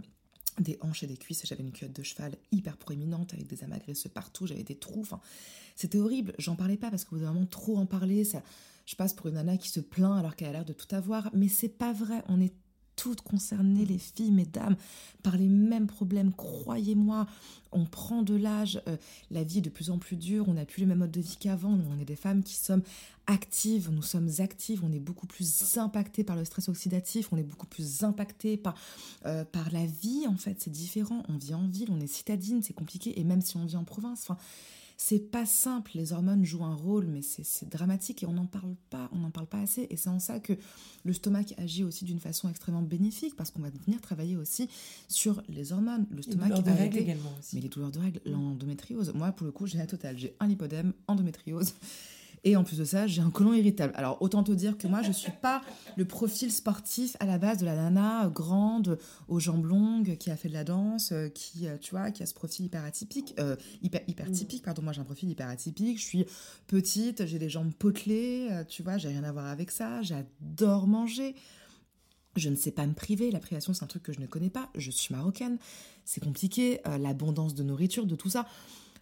des 0.58 0.78
hanches 0.80 1.02
et 1.02 1.06
des 1.06 1.18
cuisses, 1.18 1.42
j'avais 1.44 1.62
une 1.62 1.72
culotte 1.72 1.94
de 1.94 2.02
cheval 2.02 2.36
hyper 2.50 2.78
proéminente 2.78 3.34
avec 3.34 3.46
des 3.46 3.62
amas 3.62 3.78
partout, 4.14 4.46
j'avais 4.46 4.62
des 4.62 4.76
trous, 4.76 5.06
c'était 5.74 5.98
horrible, 5.98 6.34
j'en 6.38 6.56
parlais 6.56 6.78
pas 6.78 6.90
parce 6.90 7.04
que 7.04 7.10
vous 7.10 7.16
avez 7.16 7.26
vraiment 7.26 7.46
trop 7.46 7.76
en 7.76 7.84
parler, 7.84 8.24
ça, 8.24 8.42
je 8.86 8.96
passe 8.96 9.12
pour 9.12 9.26
une 9.26 9.34
nana 9.34 9.58
qui 9.58 9.68
se 9.68 9.80
plaint 9.80 10.18
alors 10.18 10.34
qu'elle 10.34 10.48
a 10.48 10.52
l'air 10.52 10.64
de 10.64 10.72
tout 10.72 10.92
avoir, 10.94 11.30
mais 11.34 11.48
c'est 11.48 11.68
pas 11.68 11.92
vrai, 11.92 12.22
on 12.28 12.40
est 12.40 12.54
toutes 12.96 13.20
concernées, 13.20 13.84
les 13.84 13.98
filles, 13.98 14.32
mesdames, 14.32 14.76
par 15.22 15.36
les 15.36 15.48
mêmes 15.48 15.86
problèmes. 15.86 16.32
Croyez-moi, 16.32 17.26
on 17.72 17.84
prend 17.84 18.22
de 18.22 18.34
l'âge, 18.34 18.80
euh, 18.88 18.96
la 19.30 19.44
vie 19.44 19.58
est 19.58 19.62
de 19.62 19.70
plus 19.70 19.90
en 19.90 19.98
plus 19.98 20.16
dure, 20.16 20.48
on 20.48 20.54
n'a 20.54 20.64
plus 20.64 20.80
le 20.80 20.86
même 20.86 20.98
mode 20.98 21.10
de 21.10 21.20
vie 21.20 21.36
qu'avant. 21.38 21.78
On 21.90 22.00
est 22.00 22.04
des 22.04 22.16
femmes 22.16 22.42
qui 22.42 22.54
sommes 22.54 22.82
actives, 23.26 23.90
nous 23.90 24.02
sommes 24.02 24.30
actives, 24.38 24.82
on 24.84 24.92
est 24.92 25.00
beaucoup 25.00 25.26
plus 25.26 25.76
impacté 25.78 26.24
par 26.24 26.36
le 26.36 26.44
stress 26.44 26.68
oxydatif, 26.68 27.32
on 27.32 27.36
est 27.36 27.42
beaucoup 27.42 27.66
plus 27.66 28.02
impacté 28.02 28.56
par, 28.56 28.74
euh, 29.26 29.44
par 29.44 29.70
la 29.72 29.84
vie, 29.84 30.26
en 30.26 30.36
fait, 30.36 30.56
c'est 30.60 30.70
différent. 30.70 31.22
On 31.28 31.36
vit 31.36 31.54
en 31.54 31.66
ville, 31.66 31.90
on 31.90 32.00
est 32.00 32.06
citadine, 32.06 32.62
c'est 32.62 32.74
compliqué, 32.74 33.20
et 33.20 33.24
même 33.24 33.42
si 33.42 33.56
on 33.56 33.64
vit 33.64 33.76
en 33.76 33.84
province, 33.84 34.22
enfin 34.22 34.38
c'est 34.98 35.30
pas 35.30 35.44
simple, 35.44 35.90
les 35.94 36.12
hormones 36.12 36.44
jouent 36.44 36.64
un 36.64 36.74
rôle, 36.74 37.06
mais 37.06 37.20
c'est 37.20 37.68
dramatique 37.68 38.22
et 38.22 38.26
on 38.26 38.32
n'en 38.32 38.46
parle 38.46 38.74
pas, 38.88 39.10
on 39.12 39.18
n'en 39.18 39.30
parle 39.30 39.46
pas 39.46 39.60
assez. 39.60 39.86
Et 39.90 39.96
c'est 39.96 40.08
en 40.08 40.18
ça 40.18 40.40
que 40.40 40.54
le 41.04 41.12
stomac 41.12 41.54
agit 41.58 41.84
aussi 41.84 42.06
d'une 42.06 42.18
façon 42.18 42.48
extrêmement 42.48 42.82
bénéfique, 42.82 43.36
parce 43.36 43.50
qu'on 43.50 43.60
va 43.60 43.68
venir 43.84 44.00
travailler 44.00 44.36
aussi 44.36 44.70
sur 45.08 45.42
les 45.48 45.72
hormones. 45.72 46.06
Le 46.10 46.22
stomac 46.22 46.48
les 46.48 46.54
douleurs 46.54 46.74
de 46.74 46.80
règles 46.80 46.98
également 46.98 47.32
aussi. 47.38 47.56
Mais 47.56 47.62
les 47.62 47.68
douleurs 47.68 47.90
de 47.90 47.98
règles, 47.98 48.20
l'endométriose. 48.24 49.12
Moi, 49.14 49.32
pour 49.32 49.44
le 49.44 49.52
coup, 49.52 49.66
j'ai 49.66 49.78
la 49.78 49.86
totale. 49.86 50.16
J'ai 50.18 50.34
un 50.40 50.46
lipodème, 50.46 50.94
endométriose. 51.08 51.74
Et 52.44 52.56
en 52.56 52.64
plus 52.64 52.78
de 52.78 52.84
ça, 52.84 53.06
j'ai 53.06 53.22
un 53.22 53.30
colon 53.30 53.52
irritable. 53.52 53.92
Alors 53.96 54.20
autant 54.20 54.42
te 54.42 54.52
dire 54.52 54.78
que 54.78 54.86
moi, 54.86 55.02
je 55.02 55.12
suis 55.12 55.32
pas 55.32 55.62
le 55.96 56.04
profil 56.04 56.52
sportif 56.52 57.16
à 57.20 57.26
la 57.26 57.38
base 57.38 57.58
de 57.58 57.64
la 57.64 57.74
nana 57.74 58.30
grande, 58.32 58.98
aux 59.28 59.40
jambes 59.40 59.64
longues, 59.64 60.16
qui 60.16 60.30
a 60.30 60.36
fait 60.36 60.48
de 60.48 60.54
la 60.54 60.64
danse, 60.64 61.12
euh, 61.12 61.28
qui, 61.28 61.66
euh, 61.66 61.76
tu 61.78 61.90
vois, 61.90 62.10
qui 62.10 62.22
a 62.22 62.26
ce 62.26 62.34
profil 62.34 62.66
hyper 62.66 62.84
atypique, 62.84 63.34
euh, 63.40 63.56
hyper, 63.82 64.02
hyper 64.06 64.30
typique. 64.30 64.62
Pardon, 64.62 64.82
moi 64.82 64.92
j'ai 64.92 65.00
un 65.00 65.04
profil 65.04 65.28
hyper 65.28 65.48
atypique. 65.48 65.98
Je 65.98 66.04
suis 66.04 66.26
petite, 66.66 67.26
j'ai 67.26 67.38
des 67.38 67.48
jambes 67.48 67.72
potelées, 67.72 68.48
tu 68.68 68.82
vois, 68.82 68.98
j'ai 68.98 69.08
rien 69.08 69.24
à 69.24 69.32
voir 69.32 69.46
avec 69.46 69.70
ça. 69.70 70.02
J'adore 70.02 70.86
manger. 70.86 71.34
Je 72.36 72.50
ne 72.50 72.56
sais 72.56 72.70
pas 72.70 72.86
me 72.86 72.92
priver. 72.92 73.30
La 73.30 73.40
privation, 73.40 73.72
c'est 73.72 73.82
un 73.82 73.88
truc 73.88 74.02
que 74.02 74.12
je 74.12 74.20
ne 74.20 74.26
connais 74.26 74.50
pas. 74.50 74.68
Je 74.74 74.90
suis 74.90 75.14
marocaine. 75.14 75.58
C'est 76.04 76.22
compliqué. 76.22 76.80
L'abondance 77.00 77.54
de 77.54 77.62
nourriture, 77.62 78.04
de 78.04 78.14
tout 78.14 78.28
ça. 78.28 78.46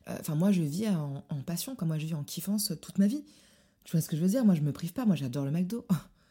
Euh, 0.08 0.16
enfin, 0.20 0.34
moi, 0.34 0.52
je 0.52 0.62
vis 0.62 0.88
en, 0.88 1.22
passion, 1.46 1.74
comme 1.74 1.88
moi, 1.88 1.98
je 1.98 2.06
vis 2.06 2.14
en 2.14 2.24
kiffance 2.24 2.72
toute 2.80 2.98
ma 2.98 3.06
vie. 3.06 3.24
Tu 3.84 3.92
vois 3.92 4.00
ce 4.00 4.08
que 4.08 4.16
je 4.16 4.22
veux 4.22 4.28
dire? 4.28 4.44
Moi, 4.44 4.54
je 4.54 4.60
me 4.60 4.72
prive 4.72 4.92
pas. 4.92 5.04
Moi, 5.04 5.16
j'adore 5.16 5.44
le 5.44 5.50
McDo. 5.50 5.86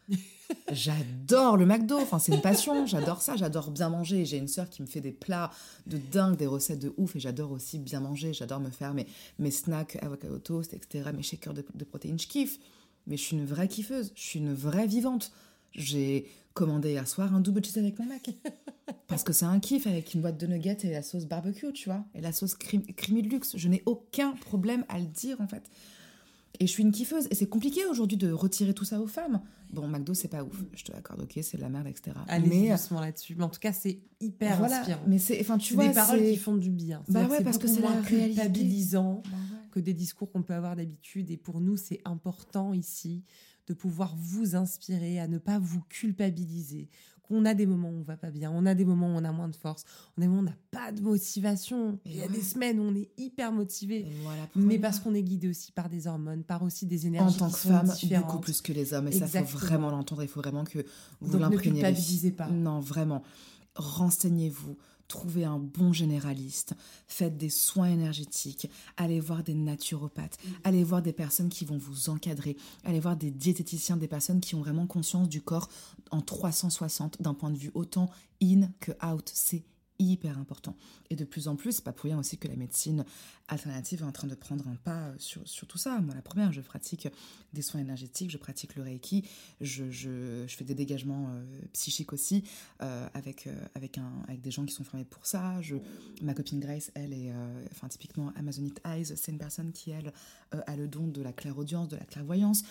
j'adore 0.72 1.58
le 1.58 1.66
McDo. 1.66 1.98
Enfin, 1.98 2.20
c'est 2.20 2.34
une 2.34 2.42
passion. 2.42 2.86
J'adore 2.86 3.22
ça. 3.22 3.36
J'adore 3.36 3.72
bien 3.72 3.90
manger. 3.90 4.26
J'ai 4.26 4.38
une 4.38 4.48
sœur 4.48 4.70
qui 4.70 4.82
me 4.82 4.88
fait 4.88 5.02
des 5.02 5.12
plats 5.12 5.52
de 5.88 5.98
dingue, 5.98 6.36
des 6.36 6.48
recettes 6.48 6.80
de 6.80 6.94
ouf. 6.98 7.16
Et 7.16 7.20
j'adore 7.20 7.52
aussi 7.52 7.80
bien 7.80 8.00
manger. 8.00 8.34
J'adore 8.34 8.60
me 8.60 8.70
faire 8.70 8.94
mes, 8.94 9.08
mes 9.40 9.52
snacks, 9.52 9.98
avocado 10.02 10.40
toast, 10.40 10.74
etc. 10.74 11.12
Mes 11.16 11.24
shakers 11.24 11.54
de, 11.54 11.66
de 11.74 11.84
protéines. 11.84 12.20
Je 12.20 12.28
kiffe. 12.28 12.60
Mais 13.06 13.18
je 13.18 13.24
suis 13.24 13.36
une 13.36 13.46
vraie 13.46 13.68
kiffeuse. 13.68 14.12
Je 14.16 14.22
suis 14.22 14.40
une 14.40 14.54
vraie 14.54 14.88
vivante. 14.88 15.32
J'ai 15.74 16.28
commandé 16.54 16.92
hier 16.92 17.08
soir 17.08 17.34
un 17.34 17.40
double 17.40 17.64
cheese 17.64 17.80
avec 17.80 18.00
mon 18.00 18.06
mec. 18.06 18.30
Parce 19.08 19.24
que 19.24 19.34
c'est 19.34 19.46
un 19.46 19.60
kiff 19.60 19.88
avec 19.88 20.14
une 20.14 20.22
boîte 20.22 20.40
de 20.40 20.48
nuggets 20.48 20.78
et 20.84 20.92
la 20.92 21.04
sauce 21.04 21.26
barbecue, 21.26 21.72
tu 21.74 21.90
vois. 21.90 22.06
Et 22.16 22.22
la 22.22 22.32
sauce 22.32 22.56
creamy 22.56 23.22
de 23.22 23.30
luxe. 23.30 23.58
Je 23.58 23.68
n'ai 23.68 23.84
aucun 23.86 24.32
problème 24.34 24.86
à 24.90 25.00
le 25.00 25.06
dire, 25.06 25.40
en 25.40 25.48
fait. 25.48 25.70
Et 26.60 26.68
je 26.68 26.72
suis 26.72 26.84
une 26.84 26.92
kiffeuse. 26.92 27.28
Et 27.32 27.36
c'est 27.36 27.48
compliqué 27.48 27.86
aujourd'hui 27.86 28.18
de 28.18 28.32
retirer 28.32 28.74
tout 28.74 28.86
ça 28.86 29.00
aux 29.02 29.08
femmes. 29.08 29.42
Bon, 29.72 29.88
McDo, 29.88 30.14
c'est 30.14 30.28
pas 30.28 30.44
ouf. 30.44 30.64
Je 30.74 30.84
te 30.84 30.92
l'accorde, 30.92 31.22
ok, 31.22 31.40
c'est 31.42 31.58
de 31.58 31.62
la 31.62 31.70
merde, 31.70 31.88
etc. 31.88 32.16
Allez 32.28 32.48
mais 32.48 32.70
doucement 32.70 33.02
là-dessus. 33.02 33.36
Mais 33.36 33.44
en 33.44 33.50
tout 33.50 33.60
cas, 33.60 33.74
c'est 33.74 34.00
hyper 34.20 34.58
voilà, 34.58 34.80
inspirant. 34.80 35.02
Mais 35.08 35.18
c'est, 35.18 35.40
enfin, 35.42 35.58
tu 35.58 35.74
vois, 35.74 35.88
des 35.88 35.94
paroles 35.94 36.24
qui 36.24 36.38
font 36.38 36.56
du 36.56 36.70
bien. 36.70 37.04
Bah 37.08 37.26
ouais, 37.26 37.44
parce 37.44 37.58
que 37.58 37.68
c'est 37.68 37.82
moins 37.82 38.02
culpabilisant 38.02 39.24
bah 39.26 39.38
que 39.72 39.80
des 39.80 39.94
discours 39.94 40.32
qu'on 40.32 40.44
peut 40.44 40.54
avoir 40.54 40.76
d'habitude. 40.76 41.32
Et 41.32 41.38
pour 41.38 41.60
nous, 41.60 41.78
c'est 41.78 42.02
important 42.06 42.74
ici 42.74 43.24
de 43.68 43.74
pouvoir 43.74 44.16
vous 44.18 44.56
inspirer 44.56 45.20
à 45.20 45.28
ne 45.28 45.38
pas 45.38 45.60
vous 45.60 45.82
culpabiliser, 45.90 46.90
qu'on 47.24 47.46
a 47.46 47.54
des 47.54 47.66
moments 47.66 47.90
où 47.90 48.00
on 48.00 48.04
va 48.04 48.18
pas 48.18 48.32
bien, 48.32 48.52
on 48.54 48.66
a 48.66 48.76
des 48.76 48.84
moments 48.84 49.08
où 49.08 49.18
on 49.18 49.24
a 49.24 49.32
moins 49.32 49.48
de 49.48 49.56
force, 49.56 49.86
on 50.18 50.22
a 50.22 50.26
des 50.26 50.28
moments 50.28 50.42
où 50.42 50.44
on 50.44 50.50
n'a 50.50 50.58
pas 50.72 50.92
de 50.92 51.02
motivation. 51.02 51.98
Il 52.06 52.18
y 52.18 52.22
a 52.22 52.28
des 52.28 52.42
semaines 52.42 52.80
où 52.80 52.84
on 52.84 52.96
est 52.96 53.10
hyper 53.18 53.52
motivé, 53.52 54.06
mais 54.56 54.78
parce 54.78 55.00
qu'on 55.00 55.14
est 55.14 55.24
guidé 55.24 55.48
aussi 55.48 55.72
par 55.72 55.90
des 55.90 56.08
hormones, 56.08 56.44
par 56.44 56.64
aussi 56.64 56.86
des 56.86 57.08
énergies. 57.08 57.36
En 57.36 57.48
tant 57.48 57.50
que 57.50 57.58
femme, 57.58 57.90
beaucoup 58.20 58.40
plus 58.40 58.62
que 58.62 58.74
les 58.74 58.94
hommes, 58.94 59.08
et 59.08 59.12
ça 59.14 59.28
faut 59.28 59.58
vraiment 59.58 59.90
l'entendre. 59.90 60.24
Il 60.24 60.28
faut 60.28 60.42
vraiment 60.42 60.66
que 60.66 60.86
vous 61.22 61.38
l'imprégniez. 61.38 61.82
Ne 61.82 61.88
culpabilisez 61.88 62.32
pas. 62.32 62.50
Non, 62.50 62.82
vraiment. 62.82 63.24
Renseignez-vous 63.76 64.78
trouvez 65.14 65.46
un 65.46 65.60
bon 65.60 65.94
généraliste, 65.94 66.74
faites 67.08 67.38
des 67.38 67.50
soins 67.50 67.90
énergétiques, 67.90 68.70
allez 68.98 69.20
voir 69.20 69.44
des 69.44 69.54
naturopathes, 69.54 70.40
mm. 70.44 70.50
allez 70.64 70.84
voir 70.84 71.04
des 71.04 71.14
personnes 71.14 71.50
qui 71.50 71.66
vont 71.66 71.78
vous 71.78 72.10
encadrer, 72.10 72.58
allez 72.84 73.00
voir 73.00 73.16
des 73.16 73.30
diététiciens, 73.30 73.96
des 73.96 74.08
personnes 74.08 74.42
qui 74.42 74.56
ont 74.56 74.62
vraiment 74.62 74.88
conscience 74.88 75.30
du 75.30 75.42
corps 75.42 75.70
en 76.10 76.22
360 76.22 77.22
d'un 77.22 77.36
point 77.36 77.52
de 77.52 77.58
vue 77.58 77.72
autant 77.76 78.10
in 78.42 78.70
que 78.80 78.92
out. 79.06 79.30
C'est 79.34 79.64
hyper 80.00 80.38
important. 80.38 80.76
Et 81.10 81.16
de 81.16 81.26
plus 81.26 81.48
en 81.48 81.56
plus, 81.56 81.74
c'est 81.74 81.84
pas 81.84 81.94
pour 81.94 82.06
rien 82.06 82.18
aussi 82.18 82.38
que 82.38 82.48
la 82.48 82.56
médecine 82.56 83.06
alternative 83.48 84.02
est 84.02 84.06
en 84.06 84.12
train 84.12 84.28
de 84.28 84.36
prendre 84.36 84.68
un 84.68 84.76
pas 84.76 85.12
sur, 85.18 85.48
sur 85.48 85.68
tout 85.68 85.78
ça. 85.78 86.00
Moi, 86.00 86.16
la 86.16 86.22
première, 86.22 86.52
je 86.52 86.62
pratique 86.62 87.08
des 87.54 87.62
soins 87.62 87.82
énergétiques, 87.82 88.32
je 88.32 88.38
pratique 88.38 88.76
le 88.76 88.84
Reiki, 88.84 89.24
je, 89.62 89.90
je, 89.92 90.46
je 90.48 90.56
fais 90.56 90.64
des 90.64 90.76
dégagements 90.76 91.28
euh, 91.30 91.44
psychiques 91.74 92.14
aussi 92.14 92.44
euh, 92.82 93.08
avec, 93.14 93.48
euh, 93.48 93.56
avec, 93.76 93.98
un, 93.98 94.12
avec 94.28 94.42
des 94.42 94.52
gens 94.52 94.66
qui 94.66 94.74
sont 94.74 94.84
formés 94.84 95.06
pour 95.06 95.26
ça. 95.26 95.62
Je, 95.62 95.76
ma 96.22 96.34
copine 96.34 96.60
Grace, 96.60 96.92
elle 96.96 97.14
est, 97.14 97.34
enfin, 97.72 97.88
typiquement 97.88 98.32
Amazonite 98.36 98.82
Eyes, 98.86 99.06
c'est 99.06 99.32
une 99.32 99.38
personne 99.38 99.72
qui, 99.72 99.92
elle, 99.92 100.12
a 100.52 100.76
le 100.76 100.88
don 100.88 101.08
de 101.08 101.22
la 101.22 101.34
clairaudience, 101.34 101.90
de 101.90 101.98
la 101.98 102.06
clairvoyance. 102.06 102.64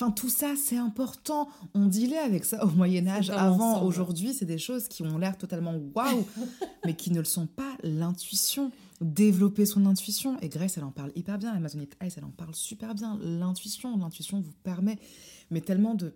Enfin, 0.00 0.12
tout 0.12 0.28
ça, 0.28 0.54
c'est 0.56 0.76
important. 0.76 1.48
On 1.74 1.86
dealait 1.86 2.18
avec 2.18 2.44
ça 2.44 2.64
au 2.64 2.68
Moyen-Âge. 2.68 3.30
Avant, 3.30 3.82
aujourd'hui, 3.82 4.32
c'est 4.32 4.44
des 4.44 4.58
choses 4.58 4.86
qui 4.86 5.02
ont 5.02 5.18
l'air 5.18 5.36
totalement 5.36 5.74
waouh, 5.92 6.24
mais 6.86 6.94
qui 6.94 7.10
ne 7.10 7.18
le 7.18 7.24
sont 7.24 7.48
pas. 7.48 7.76
L'intuition, 7.82 8.70
développer 9.00 9.66
son 9.66 9.86
intuition. 9.86 10.38
Et 10.40 10.48
Grace, 10.48 10.78
elle 10.78 10.84
en 10.84 10.92
parle 10.92 11.10
hyper 11.16 11.36
bien. 11.36 11.52
Amazonite 11.52 11.96
Ice, 12.04 12.14
elle 12.16 12.24
en 12.24 12.30
parle 12.30 12.54
super 12.54 12.94
bien. 12.94 13.18
L'intuition, 13.20 13.96
l'intuition 13.96 14.40
vous 14.40 14.52
permet, 14.62 15.00
mais 15.50 15.62
tellement 15.62 15.96
de 15.96 16.14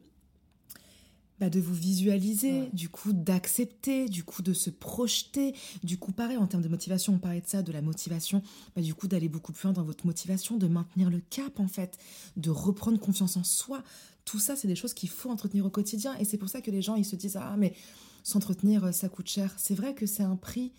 bah, 1.42 1.50
de 1.50 1.59
vous 1.59 1.74
visualiser, 1.74 2.68
du 2.72 2.88
coup 2.88 3.12
d'accepter, 3.12 4.09
du 4.09 4.22
coup 4.22 4.42
de 4.42 4.52
se 4.52 4.70
projeter, 4.70 5.57
du 5.83 5.98
coup 5.98 6.12
pareil 6.12 6.37
en 6.37 6.46
termes 6.46 6.62
de 6.62 6.68
motivation, 6.68 7.14
on 7.14 7.18
parlait 7.18 7.40
de 7.40 7.48
ça, 7.48 7.62
de 7.62 7.72
la 7.72 7.83
motivation, 7.83 8.44
bah, 8.76 8.83
du 8.83 8.94
coup 8.94 9.09
d'aller 9.09 9.28
beaucoup 9.28 9.50
plus 9.50 9.64
loin 9.64 9.72
dans 9.72 9.83
votre 9.83 10.07
motivation, 10.07 10.57
de 10.57 10.68
maintenir 10.68 11.11
le 11.11 11.18
cap 11.18 11.59
en 11.59 11.66
fait, 11.66 11.98
de 12.37 12.48
reprendre 12.50 13.00
confiance 13.00 13.37
en 13.37 13.42
soi. 13.42 13.83
Tout 14.24 14.38
ça, 14.38 14.55
c'est 14.55 14.68
des 14.68 14.76
choses 14.76 14.94
qu'il 14.94 15.09
faut 15.09 15.31
entretenir 15.31 15.66
au 15.66 15.70
quotidien 15.70 16.14
et 16.20 16.24
c'est 16.24 16.38
pour 16.38 16.48
ça 16.48 16.61
que 16.61 16.70
les 16.70 16.81
gens 16.81 16.94
ils 16.94 17.05
se 17.05 17.16
disent 17.16 17.37
ah 17.37 17.57
mais 17.59 17.74
s'entretenir 18.22 18.85
euh, 18.85 18.92
ça 18.92 19.09
coûte 19.09 19.26
cher. 19.26 19.52
C'est 19.57 19.74
vrai 19.74 19.96
que 19.96 20.07
c'est 20.07 20.22
un 20.22 20.37
prix, 20.37 20.70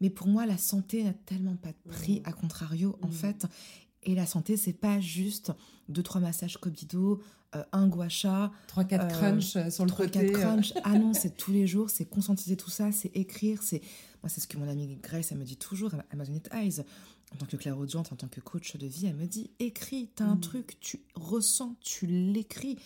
mais 0.00 0.08
pour 0.08 0.28
moi 0.28 0.46
la 0.46 0.56
santé 0.56 1.02
n'a 1.02 1.14
tellement 1.14 1.56
pas 1.56 1.70
de 1.70 1.90
prix, 1.90 2.22
à 2.24 2.32
contrario 2.32 2.96
en 3.02 3.10
fait. 3.10 3.48
Et 4.04 4.14
la 4.14 4.24
santé, 4.24 4.56
c'est 4.56 4.72
pas 4.72 5.00
juste 5.00 5.52
deux 5.88 6.04
trois 6.04 6.20
massages 6.20 6.58
Kobido, 6.58 7.14
euh, 7.14 7.18
un 7.72 7.88
gua 7.88 8.08
sha, 8.08 8.50
trois 8.66 8.84
quatre 8.84 9.06
euh, 9.06 9.18
crunch 9.18 9.56
euh, 9.56 9.70
sur 9.70 9.84
le 9.84 9.90
3 9.90 10.06
4 10.08 10.32
crunch. 10.32 10.74
ah 10.84 10.98
non, 10.98 11.12
c'est 11.14 11.36
tous 11.36 11.52
les 11.52 11.66
jours, 11.66 11.90
c'est 11.90 12.04
conscientiser 12.04 12.56
tout 12.56 12.70
ça, 12.70 12.92
c'est 12.92 13.14
écrire, 13.16 13.62
c'est 13.62 13.80
moi 14.22 14.28
c'est 14.28 14.40
ce 14.40 14.48
que 14.48 14.58
mon 14.58 14.68
amie 14.68 14.98
Grace 15.02 15.32
elle 15.32 15.38
me 15.38 15.44
dit 15.44 15.56
toujours 15.56 15.92
Amazonite 16.10 16.48
Eyes 16.52 16.82
en 17.32 17.36
tant 17.36 17.46
que 17.46 17.56
clairaudiente, 17.56 18.12
en 18.12 18.16
tant 18.16 18.28
que 18.28 18.40
coach 18.40 18.76
de 18.76 18.86
vie, 18.86 19.06
elle 19.06 19.16
me 19.16 19.26
dit 19.26 19.50
écris, 19.58 20.10
t'as 20.14 20.24
un 20.24 20.36
mm. 20.36 20.40
truc, 20.40 20.76
tu 20.80 21.00
ressens, 21.14 21.74
tu 21.80 22.06
l'écris. 22.06 22.78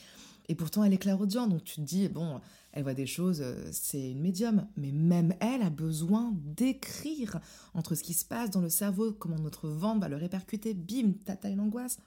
Et 0.48 0.54
pourtant, 0.54 0.82
elle 0.82 0.92
est 0.92 0.98
clairaudiente, 0.98 1.50
donc 1.50 1.62
tu 1.62 1.76
te 1.76 1.80
dis, 1.82 2.08
bon, 2.08 2.40
elle 2.72 2.82
voit 2.82 2.94
des 2.94 3.06
choses, 3.06 3.44
c'est 3.70 4.10
une 4.10 4.20
médium, 4.20 4.66
mais 4.76 4.90
même 4.90 5.34
elle 5.40 5.62
a 5.62 5.70
besoin 5.70 6.32
d'écrire 6.34 7.38
entre 7.74 7.94
ce 7.94 8.02
qui 8.02 8.14
se 8.14 8.24
passe 8.24 8.50
dans 8.50 8.60
le 8.60 8.70
cerveau, 8.70 9.12
comment 9.12 9.38
notre 9.38 9.68
ventre 9.68 10.00
va 10.00 10.08
le 10.08 10.16
répercuter, 10.16 10.74
bim, 10.74 11.12
t'as 11.24 11.50
une 11.50 11.60
angoisse, 11.60 11.98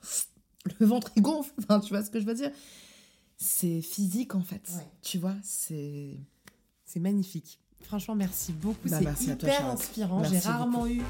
le 0.79 0.85
ventre 0.85 1.11
il 1.15 1.21
gonfle, 1.21 1.53
enfin, 1.59 1.79
tu 1.79 1.93
vois 1.93 2.03
ce 2.03 2.09
que 2.09 2.19
je 2.19 2.25
veux 2.25 2.35
dire? 2.35 2.51
C'est 3.37 3.81
physique 3.81 4.35
en 4.35 4.41
fait, 4.41 4.71
tu 5.01 5.17
vois, 5.17 5.35
c'est... 5.43 6.17
C'est 6.85 6.99
magnifique. 6.99 7.59
Franchement, 7.81 8.15
merci 8.15 8.53
beaucoup. 8.53 8.87
Bah, 8.87 8.99
c'est 9.15 9.31
hyper 9.31 9.65
inspirant. 9.65 10.23
J'ai 10.23 10.39
rarement 10.39 10.87
eu 10.87 11.01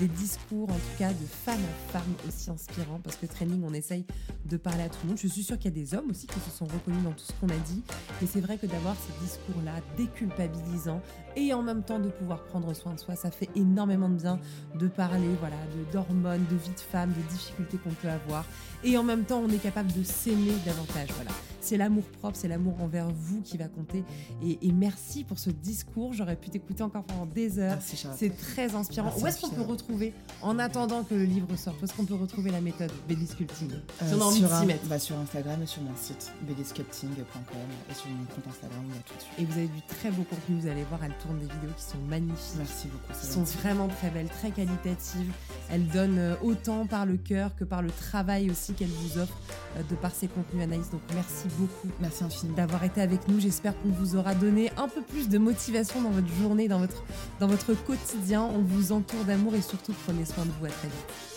des 0.00 0.08
discours, 0.08 0.70
en 0.70 0.74
tout 0.74 0.98
cas, 0.98 1.12
de 1.12 1.26
femme 1.26 1.60
à 1.60 1.92
femme 1.92 2.14
aussi 2.26 2.48
inspirants, 2.48 3.00
parce 3.02 3.16
que 3.16 3.26
training, 3.26 3.62
on 3.64 3.74
essaye 3.74 4.06
de 4.46 4.56
parler 4.56 4.84
à 4.84 4.88
tout 4.88 4.98
le 5.02 5.08
monde. 5.08 5.18
Je 5.18 5.26
suis 5.26 5.42
sûre 5.42 5.58
qu'il 5.58 5.70
y 5.70 5.74
a 5.74 5.76
des 5.76 5.94
hommes 5.94 6.10
aussi 6.10 6.26
qui 6.26 6.40
se 6.40 6.50
sont 6.50 6.64
reconnus 6.64 7.02
dans 7.02 7.12
tout 7.12 7.24
ce 7.24 7.32
qu'on 7.40 7.48
a 7.48 7.58
dit. 7.66 7.82
Mais 8.20 8.26
c'est 8.26 8.40
vrai 8.40 8.56
que 8.56 8.66
d'avoir 8.66 8.96
ces 8.96 9.24
discours-là 9.24 9.80
déculpabilisants 9.96 11.02
et 11.36 11.52
en 11.52 11.62
même 11.62 11.82
temps 11.82 11.98
de 11.98 12.08
pouvoir 12.08 12.44
prendre 12.44 12.72
soin 12.72 12.94
de 12.94 13.00
soi, 13.00 13.16
ça 13.16 13.30
fait 13.30 13.50
énormément 13.54 14.08
de 14.08 14.16
bien 14.16 14.38
de 14.78 14.88
parler, 14.88 15.28
voilà, 15.40 15.56
d'hormones, 15.92 16.46
de 16.50 16.56
vie 16.56 16.74
de 16.74 16.80
femme, 16.80 17.12
de 17.12 17.32
difficultés 17.32 17.78
qu'on 17.78 17.90
peut 17.90 18.08
avoir. 18.08 18.46
Et 18.84 18.96
en 18.98 19.02
même 19.04 19.24
temps, 19.24 19.40
on 19.44 19.48
est 19.50 19.58
capable 19.62 19.92
de 19.92 20.02
s'aimer 20.02 20.52
davantage. 20.66 21.08
Voilà. 21.14 21.30
c'est 21.60 21.76
l'amour 21.76 22.02
propre, 22.20 22.36
c'est 22.36 22.48
l'amour 22.48 22.74
envers 22.80 23.08
vous 23.10 23.40
qui 23.42 23.56
va 23.56 23.68
compter. 23.68 24.02
Et, 24.44 24.58
et 24.66 24.72
merci 24.72 25.22
pour 25.22 25.38
ce 25.38 25.50
discours. 25.50 26.12
J'aurais 26.12 26.34
pu 26.36 26.50
t'écouter 26.50 26.82
encore 26.82 27.04
pendant 27.04 27.26
des 27.26 27.58
heures. 27.60 27.78
C'est 28.16 28.36
très 28.36 28.74
inspirant. 28.74 29.06
Merci, 29.08 29.22
Où 29.22 29.26
est-ce 29.28 29.40
qu'on 29.40 29.50
peut 29.50 29.62
retrouver, 29.62 30.12
en 30.42 30.58
attendant 30.58 31.04
que 31.04 31.14
le 31.14 31.22
livre 31.24 31.54
sorte, 31.56 31.80
où 31.80 31.84
est-ce 31.84 31.94
qu'on 31.94 32.04
peut 32.04 32.14
retrouver 32.16 32.50
la 32.50 32.60
méthode 32.60 32.90
Belly 33.08 33.26
Sculpting? 33.26 33.70
Si 33.70 34.04
Euh, 34.04 34.16
on 34.16 34.20
a 34.20 34.24
envie 34.24 34.38
sur, 34.40 34.48
de 34.48 34.54
s'y 34.54 34.60
un- 34.62 34.64
mettre. 34.66 34.86
bah, 34.88 34.98
sur 34.98 35.16
Instagram 35.18 35.62
et 35.62 35.66
sur 35.66 35.82
mon 35.82 35.94
site 35.96 36.32
bellysculpting.com 36.42 37.56
et 37.90 37.94
sur 37.94 38.08
mon 38.10 38.24
compte 38.24 38.46
Instagram, 38.48 38.80
il 38.88 38.94
y 38.94 38.98
a 38.98 39.02
tout 39.02 39.14
dessus. 39.14 39.28
Et 39.38 39.44
vous 39.44 39.58
avez 39.58 39.68
du 39.68 39.82
très 39.82 40.10
beau 40.10 40.24
contenu, 40.24 40.60
vous 40.60 40.66
allez 40.66 40.84
voir, 40.84 41.04
elle 41.04 41.14
tourne 41.22 41.38
des 41.38 41.46
vidéos 41.46 41.70
qui 41.76 41.84
sont 41.84 41.98
magnifiques. 42.08 42.56
Merci 42.58 42.88
beaucoup. 42.88 43.12
qui 43.20 43.26
sont 43.26 43.44
vraiment 43.44 43.88
très 43.88 44.10
belles, 44.10 44.28
très 44.28 44.50
qualitatives. 44.50 45.30
Elle 45.70 45.86
donne 45.88 46.18
euh, 46.18 46.34
autant 46.42 46.86
par 46.86 47.06
le 47.06 47.16
cœur 47.16 47.54
que 47.56 47.64
par 47.64 47.82
le 47.82 47.90
travail 47.90 48.50
aussi 48.50 48.71
qu'elle 48.74 48.88
vous 48.88 49.18
offre 49.18 49.36
euh, 49.76 49.82
de 49.88 49.94
par 49.94 50.12
ses 50.12 50.28
contenus 50.28 50.62
Anaïs. 50.62 50.90
Donc 50.90 51.00
merci 51.14 51.46
beaucoup 51.58 51.88
Merci 52.00 52.24
infiniment. 52.24 52.56
d'avoir 52.56 52.84
été 52.84 53.00
avec 53.00 53.28
nous. 53.28 53.40
J'espère 53.40 53.74
qu'on 53.80 53.90
vous 53.90 54.16
aura 54.16 54.34
donné 54.34 54.70
un 54.76 54.88
peu 54.88 55.02
plus 55.02 55.28
de 55.28 55.38
motivation 55.38 56.02
dans 56.02 56.10
votre 56.10 56.28
journée, 56.40 56.68
dans 56.68 56.78
votre, 56.78 57.02
dans 57.40 57.46
votre 57.46 57.74
quotidien. 57.74 58.42
On 58.42 58.60
vous 58.62 58.92
entoure 58.92 59.24
d'amour 59.24 59.54
et 59.54 59.62
surtout 59.62 59.94
prenez 60.06 60.24
soin 60.24 60.44
de 60.44 60.50
vous. 60.60 60.66
À 60.66 60.70
très 60.70 60.88
vite. 60.88 61.31